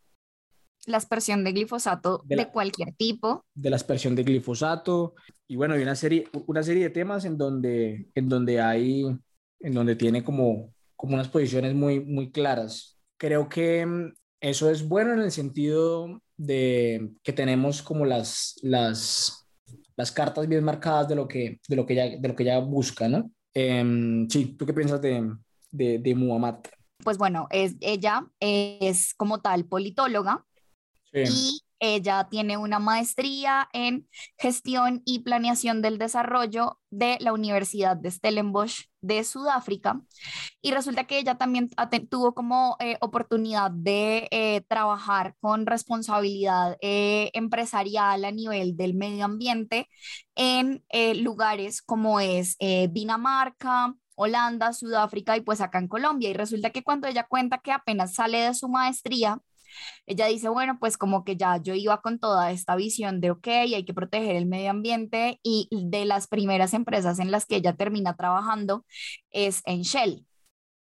la 0.86 0.98
aspersión 0.98 1.44
de 1.44 1.54
glifosato 1.54 2.22
de, 2.26 2.50
cualquier 2.50 2.94
tipo. 2.94 3.46
De 3.54 3.70
la 3.70 3.78
aspersión 3.78 4.16
de 4.16 4.24
glifosato. 4.24 5.16
Y 5.48 5.56
bueno, 5.56 5.76
hay 5.76 5.82
una 5.82 5.96
serie, 5.96 6.28
una 6.46 6.62
serie 6.62 6.84
de 6.84 6.90
temas 6.90 7.26
en 7.26 7.38
donde, 7.38 8.10
en 8.14 8.28
donde 8.28 8.60
hay, 8.60 9.06
en 9.60 9.74
donde 9.74 9.96
tiene 9.96 10.24
como, 10.24 10.73
como 11.04 11.16
unas 11.16 11.28
posiciones 11.28 11.76
muy, 11.76 12.00
muy 12.00 12.32
claras. 12.32 12.98
Creo 13.18 13.50
que 13.50 13.86
mm, 13.86 14.14
eso 14.40 14.70
es 14.70 14.88
bueno 14.88 15.12
en 15.12 15.20
el 15.20 15.34
sentido 15.34 16.22
de 16.38 17.12
que 17.22 17.34
tenemos 17.34 17.82
como 17.82 18.06
las, 18.06 18.58
las, 18.62 19.46
las 19.98 20.14
cartas 20.14 20.48
bien 20.48 20.64
marcadas 20.64 21.10
de 21.10 21.16
lo 21.16 21.28
que, 21.28 21.60
de 21.68 21.76
lo 21.76 21.86
que, 21.86 21.92
ella, 21.92 22.18
de 22.18 22.26
lo 22.26 22.34
que 22.38 22.44
ella 22.44 22.60
busca, 22.60 23.10
¿no? 23.10 23.30
Em, 23.54 24.30
sí, 24.30 24.56
¿tú 24.58 24.66
qué 24.66 24.74
piensas 24.74 25.02
de, 25.02 25.30
de, 25.72 26.00
de 26.00 26.16
Muhammad? 26.16 26.60
Pues 27.04 27.18
bueno, 27.18 27.48
es, 27.52 27.76
ella 27.82 28.26
es 28.40 29.14
como 29.14 29.42
tal 29.42 29.66
politóloga, 29.66 30.46
y 31.12 31.60
ella 31.84 32.28
tiene 32.30 32.56
una 32.56 32.80
maestría 32.80 33.68
en 33.74 34.08
gestión 34.38 35.02
y 35.04 35.20
planeación 35.20 35.82
del 35.82 35.98
desarrollo 35.98 36.80
de 36.90 37.18
la 37.20 37.34
Universidad 37.34 37.98
de 37.98 38.10
Stellenbosch 38.10 38.86
de 39.02 39.26
Sudáfrica. 39.26 40.00
Y 40.62 40.72
resulta 40.72 41.04
que 41.04 41.20
ella 41.20 41.36
también 41.36 41.70
tuvo 42.10 42.34
como 42.34 42.78
eh, 42.80 42.98
oportunidad 43.02 43.70
de 43.70 44.30
eh, 44.32 44.62
trabajar 44.70 45.36
con 45.42 45.66
responsabilidad 45.66 46.78
eh, 46.80 47.32
empresarial 47.34 48.24
a 48.24 48.32
nivel 48.32 48.78
del 48.78 48.94
medio 48.94 49.26
ambiente 49.26 49.90
en 50.36 50.84
lugares 51.22 51.82
como 51.82 52.22
es 52.22 52.58
Dinamarca, 52.92 53.94
Holanda, 54.16 54.72
Sudáfrica 54.72 55.36
y 55.36 55.42
pues 55.42 55.60
acá 55.60 55.80
en 55.80 55.90
Colombia. 55.90 56.30
Y 56.30 56.34
resulta 56.34 56.70
que 56.70 56.84
cuando 56.84 57.08
ella 57.08 57.28
cuenta 57.28 57.58
que 57.58 57.74
apenas 57.74 58.14
sale 58.16 58.40
de 58.40 58.54
su 58.54 58.70
maestría, 58.70 59.42
ella 60.06 60.28
dice, 60.28 60.50
bueno, 60.50 60.78
pues 60.80 60.98
como 60.98 61.24
que 61.24 61.38
ya 61.38 61.58
yo 61.58 61.74
iba 61.74 62.02
con 62.02 62.20
toda 62.20 62.52
esta 62.52 62.76
visión 62.76 63.22
de, 63.22 63.32
ok, 63.32 63.48
hay 63.48 63.86
que 63.86 63.94
proteger 63.94 64.36
el 64.36 64.46
medio 64.46 64.72
ambiente 64.72 65.40
y 65.44 65.68
de 65.72 66.06
las 66.06 66.28
primeras 66.28 66.74
empresas 66.74 67.20
en 67.20 67.32
las 67.32 67.46
que 67.46 67.58
ella 67.58 67.76
termina 67.76 68.16
trabajando 68.16 68.86
es 69.32 69.62
en 69.66 69.82
Shell 69.82 70.26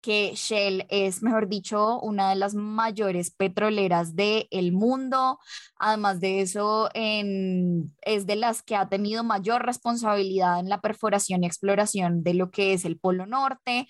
que 0.07 0.35
Shell 0.37 0.87
es, 0.89 1.21
mejor 1.25 1.49
dicho, 1.49 1.99
una 1.99 2.31
de 2.31 2.37
las 2.37 2.55
mayores 2.55 3.33
petroleras 3.33 4.15
del 4.15 4.47
el 4.53 4.71
mundo. 4.71 5.41
Además 5.81 6.21
de 6.21 6.43
eso, 6.43 6.89
en, 6.95 7.93
es 8.03 8.25
de 8.25 8.37
las 8.37 8.63
que 8.63 8.77
ha 8.77 8.89
tenido 8.89 9.25
mayor 9.25 9.67
responsabilidad 9.67 10.61
en 10.61 10.69
la 10.69 10.81
perforación 10.81 11.43
y 11.43 11.49
exploración 11.49 12.23
de 12.23 12.35
lo 12.35 12.53
que 12.53 12.73
es 12.73 12.85
el 12.85 13.01
Polo 13.01 13.27
Norte. 13.27 13.89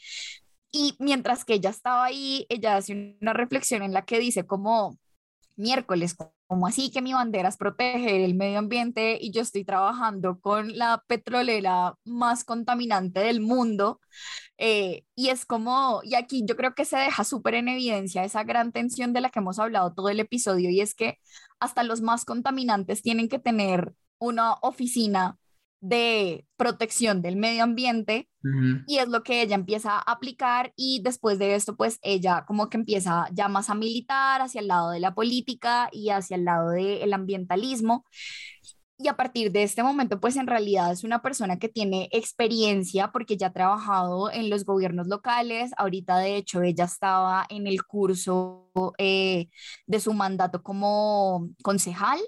Y 0.73 0.97
mientras 0.99 1.45
que 1.45 1.55
ella 1.55 1.71
estaba 1.71 2.05
ahí, 2.05 2.47
ella 2.49 2.77
hace 2.77 3.17
una 3.21 3.33
reflexión 3.33 3.83
en 3.83 3.93
la 3.93 4.05
que 4.05 4.19
dice 4.19 4.47
como 4.47 4.99
miércoles, 5.57 6.17
¿Cómo 6.49 6.69
así 6.69 6.93
que 6.93 7.03
mi 7.03 7.13
bandera 7.13 7.49
es 7.49 7.57
proteger 7.57 8.21
el 8.21 8.35
medio 8.37 8.61
ambiente 8.61 9.19
y 9.21 9.33
yo 9.33 9.43
estoy 9.43 9.65
trabajando 9.65 10.39
con 10.41 10.79
la 10.79 11.03
petrolera 11.09 11.97
más 12.05 12.45
contaminante 12.45 13.19
del 13.21 13.41
mundo? 13.41 14.01
Eh, 14.59 15.05
y 15.17 15.31
es 15.31 15.45
como, 15.45 16.03
y 16.05 16.15
aquí 16.15 16.45
yo 16.47 16.57
creo 16.57 16.75
que 16.75 16.85
se 16.85 16.97
deja 16.99 17.25
súper 17.25 17.55
en 17.55 17.69
evidencia 17.69 18.25
esa 18.25 18.45
gran 18.45 18.71
tensión 18.73 19.13
de 19.13 19.23
la 19.23 19.31
que 19.31 19.41
hemos 19.41 19.59
hablado 19.59 19.93
todo 19.93 20.09
el 20.09 20.21
episodio 20.21 20.71
y 20.71 20.81
es 20.81 20.95
que 20.95 21.19
hasta 21.59 21.83
los 21.83 22.01
más 22.01 22.25
contaminantes 22.25 23.03
tienen 23.03 23.29
que 23.29 23.41
tener 23.41 23.93
una 24.19 24.55
oficina 24.63 25.39
de 25.89 26.47
protección 26.57 27.23
del 27.23 27.37
medio 27.37 27.63
ambiente 27.63 28.29
y 28.87 28.99
es 28.99 29.09
lo 29.09 29.25
que 29.25 29.43
ella 29.43 29.57
empieza 29.57 29.99
a 29.99 30.13
aplicar 30.13 30.73
y 30.77 31.01
después 31.03 31.37
de 31.41 31.57
esto 31.57 31.77
pues 31.77 31.99
ella 32.03 32.45
como 32.47 32.69
que 32.69 32.77
empieza 32.77 33.27
ya 33.33 33.49
más 33.49 33.71
a 33.71 33.75
militar 33.75 34.41
hacia 34.41 34.61
el 34.61 34.69
lado 34.69 34.91
de 34.91 35.01
la 35.01 35.15
política 35.15 35.89
y 35.91 36.11
hacia 36.11 36.37
el 36.37 36.45
lado 36.45 36.71
del 36.71 37.13
ambientalismo. 37.13 38.05
Y 38.99 39.09
a 39.09 39.17
partir 39.17 39.51
de 39.51 39.65
este 39.65 39.83
momento 39.83 40.21
pues 40.21 40.37
en 40.37 40.47
realidad 40.47 40.93
es 40.93 41.03
una 41.03 41.23
persona 41.23 41.59
que 41.59 41.69
tiene 41.69 42.09
experiencia 42.13 43.11
porque 43.11 43.37
ya 43.37 43.49
ha 43.49 43.53
trabajado 43.53 44.31
en 44.31 44.49
los 44.49 44.65
gobiernos 44.65 45.09
locales, 45.09 45.73
ahorita 45.77 46.19
de 46.19 46.37
hecho 46.37 46.63
ella 46.63 46.85
estaba 46.85 47.47
en 47.49 47.67
el 47.67 47.85
curso 47.85 48.71
eh, 48.99 49.49
de 49.87 50.01
su 50.01 50.13
mandato 50.13 50.63
como 50.63 51.49
concejal 51.65 52.21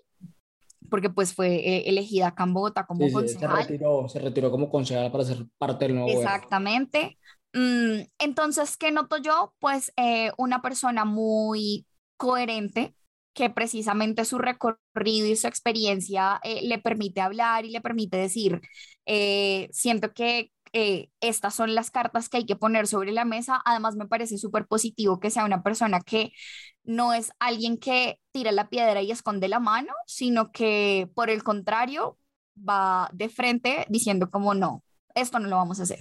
porque 0.89 1.11
pues 1.11 1.35
fue 1.35 1.57
eh, 1.57 1.89
elegida 1.89 2.29
acá 2.29 2.45
en 2.45 2.55
Bogotá 2.55 2.87
como 2.87 3.11
concejal. 3.11 3.63
se, 3.63 3.69
retiró, 3.69 4.09
se 4.09 4.19
retiró 4.19 4.51
como 4.51 4.71
concejal 4.71 5.11
para 5.11 5.25
ser 5.25 5.47
parte 5.59 5.87
del 5.87 5.97
nuevo 5.97 6.11
Exactamente. 6.11 7.19
Mm, 7.53 8.01
entonces, 8.19 8.77
¿qué 8.77 8.91
noto 8.91 9.17
yo? 9.19 9.55
Pues 9.59 9.93
eh, 9.97 10.33
una 10.37 10.63
persona 10.63 11.05
muy 11.05 11.87
coherente, 12.17 12.95
que 13.35 13.51
precisamente 13.51 14.25
su 14.25 14.39
recorrido 14.39 15.29
y 15.29 15.37
su 15.37 15.47
experiencia 15.47 16.41
eh, 16.43 16.67
le 16.67 16.79
permite 16.79 17.21
hablar 17.21 17.65
y 17.65 17.71
le 17.71 17.81
permite 17.81 18.17
decir, 18.17 18.61
siento 19.71 20.13
que 20.13 20.51
estas 21.21 21.55
son 21.55 21.75
las 21.75 21.91
cartas 21.91 22.29
que 22.29 22.39
hay 22.39 22.47
que 22.47 22.57
poner 22.57 22.87
sobre 22.87 23.13
la 23.13 23.25
mesa. 23.25 23.63
Además, 23.65 23.97
me 23.97 24.07
parece 24.07 24.39
súper 24.39 24.67
positivo 24.67 25.21
que 25.21 25.31
sea 25.31 25.45
una 25.45 25.63
persona 25.63 26.01
que 26.01 26.33
no 26.89 27.13
es 27.13 27.33
alguien 27.39 27.77
que 27.77 28.19
tira 28.33 28.51
la 28.51 28.71
piedra 28.71 29.03
y 29.03 29.11
esconde 29.11 29.47
la 29.49 29.61
mano, 29.61 29.93
sino 30.07 30.51
que 30.53 31.11
por 31.15 31.29
el 31.29 31.45
contrario 31.45 32.19
va 32.57 33.11
de 33.13 33.29
frente 33.29 33.87
diciendo 33.91 34.31
como 34.31 34.55
no, 34.55 34.83
esto 35.15 35.39
no 35.39 35.49
lo 35.49 35.57
vamos 35.57 35.81
a 35.81 35.83
hacer. 35.83 36.01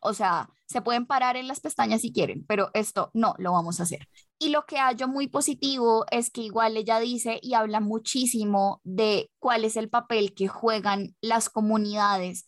O 0.00 0.12
sea, 0.12 0.50
se 0.66 0.82
pueden 0.82 1.06
parar 1.06 1.36
en 1.36 1.46
las 1.46 1.60
pestañas 1.60 2.00
si 2.00 2.12
quieren, 2.12 2.44
pero 2.48 2.70
esto 2.74 3.10
no 3.14 3.36
lo 3.38 3.52
vamos 3.52 3.78
a 3.78 3.84
hacer. 3.84 4.08
Y 4.38 4.48
lo 4.48 4.66
que 4.66 4.76
hallo 4.78 5.06
muy 5.06 5.28
positivo 5.28 6.04
es 6.10 6.30
que 6.30 6.42
igual 6.42 6.76
ella 6.76 6.98
dice 6.98 7.38
y 7.40 7.54
habla 7.54 7.78
muchísimo 7.80 8.80
de 8.82 9.30
cuál 9.38 9.64
es 9.64 9.76
el 9.76 9.88
papel 9.88 10.34
que 10.34 10.48
juegan 10.48 11.14
las 11.20 11.48
comunidades 11.48 12.46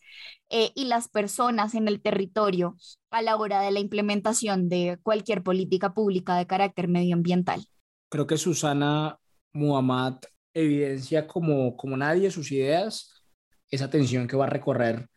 eh, 0.50 0.72
y 0.74 0.86
las 0.86 1.08
personas 1.08 1.74
en 1.74 1.86
el 1.86 2.02
territorio 2.02 2.76
a 3.10 3.22
la 3.22 3.36
hora 3.36 3.60
de 3.62 3.70
la 3.70 3.80
implementación 3.80 4.68
de 4.68 4.98
cualquier 5.04 5.44
política 5.44 5.94
pública 5.94 6.36
de 6.36 6.48
carácter 6.48 6.88
medioambiental. 6.88 7.64
Creo 8.08 8.26
que 8.26 8.36
Susana 8.36 9.18
Muhammad 9.52 10.18
evidencia 10.54 11.26
como, 11.26 11.76
como 11.76 11.96
nadie 11.96 12.30
sus 12.30 12.50
ideas, 12.52 13.22
esa 13.70 13.90
tensión 13.90 14.26
que 14.26 14.36
va 14.36 14.46
a 14.46 14.50
recorrer 14.50 15.08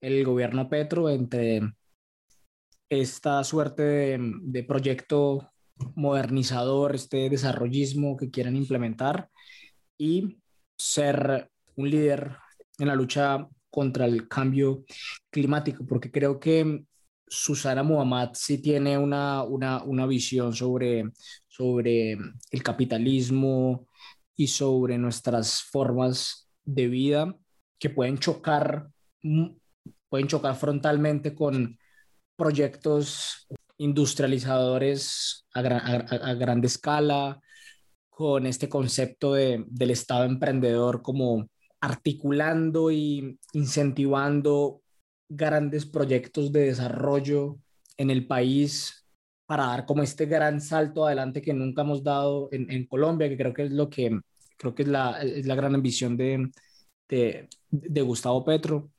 el 0.00 0.24
gobierno 0.24 0.68
Petro 0.68 1.08
entre 1.10 1.60
esta 2.88 3.44
suerte 3.44 3.82
de, 3.82 4.32
de 4.42 4.64
proyecto 4.64 5.52
modernizador, 5.94 6.94
este 6.94 7.28
desarrollismo 7.28 8.16
que 8.16 8.30
quieren 8.30 8.56
implementar 8.56 9.28
y 9.98 10.38
ser 10.78 11.50
un 11.76 11.90
líder 11.90 12.36
en 12.78 12.88
la 12.88 12.94
lucha 12.94 13.46
contra 13.70 14.06
el 14.06 14.28
cambio 14.28 14.84
climático, 15.30 15.84
porque 15.86 16.10
creo 16.10 16.40
que 16.40 16.84
Susana 17.28 17.82
Muhammad 17.82 18.30
sí 18.34 18.58
tiene 18.58 18.96
una, 18.96 19.42
una, 19.42 19.82
una 19.84 20.06
visión 20.06 20.54
sobre, 20.54 21.04
sobre 21.58 22.12
el 22.12 22.62
capitalismo 22.62 23.88
y 24.36 24.46
sobre 24.46 24.96
nuestras 24.96 25.62
formas 25.62 26.48
de 26.64 26.86
vida 26.86 27.36
que 27.78 27.90
pueden 27.90 28.18
chocar, 28.18 28.88
mm, 29.22 29.48
pueden 30.08 30.28
chocar 30.28 30.54
frontalmente 30.54 31.34
con 31.34 31.76
proyectos 32.36 33.48
industrializadores 33.78 35.46
a, 35.52 35.60
a, 35.60 36.34
gran 36.34 36.64
escala, 36.64 37.40
con 38.08 38.46
este 38.46 38.68
concepto 38.68 39.34
de, 39.34 39.64
del 39.66 39.90
Estado 39.90 40.24
emprendedor 40.24 41.02
como 41.02 41.48
articulando 41.80 42.90
y 42.90 43.38
incentivando 43.52 44.82
grandes 45.28 45.86
proyectos 45.86 46.52
de 46.52 46.66
desarrollo 46.66 47.58
en 47.96 48.10
el 48.10 48.26
país 48.26 49.07
para 49.48 49.64
dar 49.68 49.86
como 49.86 50.02
este 50.02 50.26
gran 50.26 50.60
salto 50.60 51.06
adelante 51.06 51.40
que 51.40 51.54
nunca 51.54 51.80
hemos 51.80 52.04
dado 52.04 52.50
en, 52.52 52.86
Colombia, 52.86 53.30
que 53.30 53.38
creo 53.38 53.54
que 53.54 53.62
es 53.64 53.70
lo 53.72 53.88
que 53.88 54.20
creo 54.58 54.74
que 54.74 54.82
es 54.82 54.88
la, 54.88 55.22
es 55.22 55.46
la 55.46 55.54
gran 55.54 55.74
ambición 55.74 56.18
de, 56.18 56.50
de 57.70 58.02
Gustavo 58.02 58.44
Petro. 58.44 58.90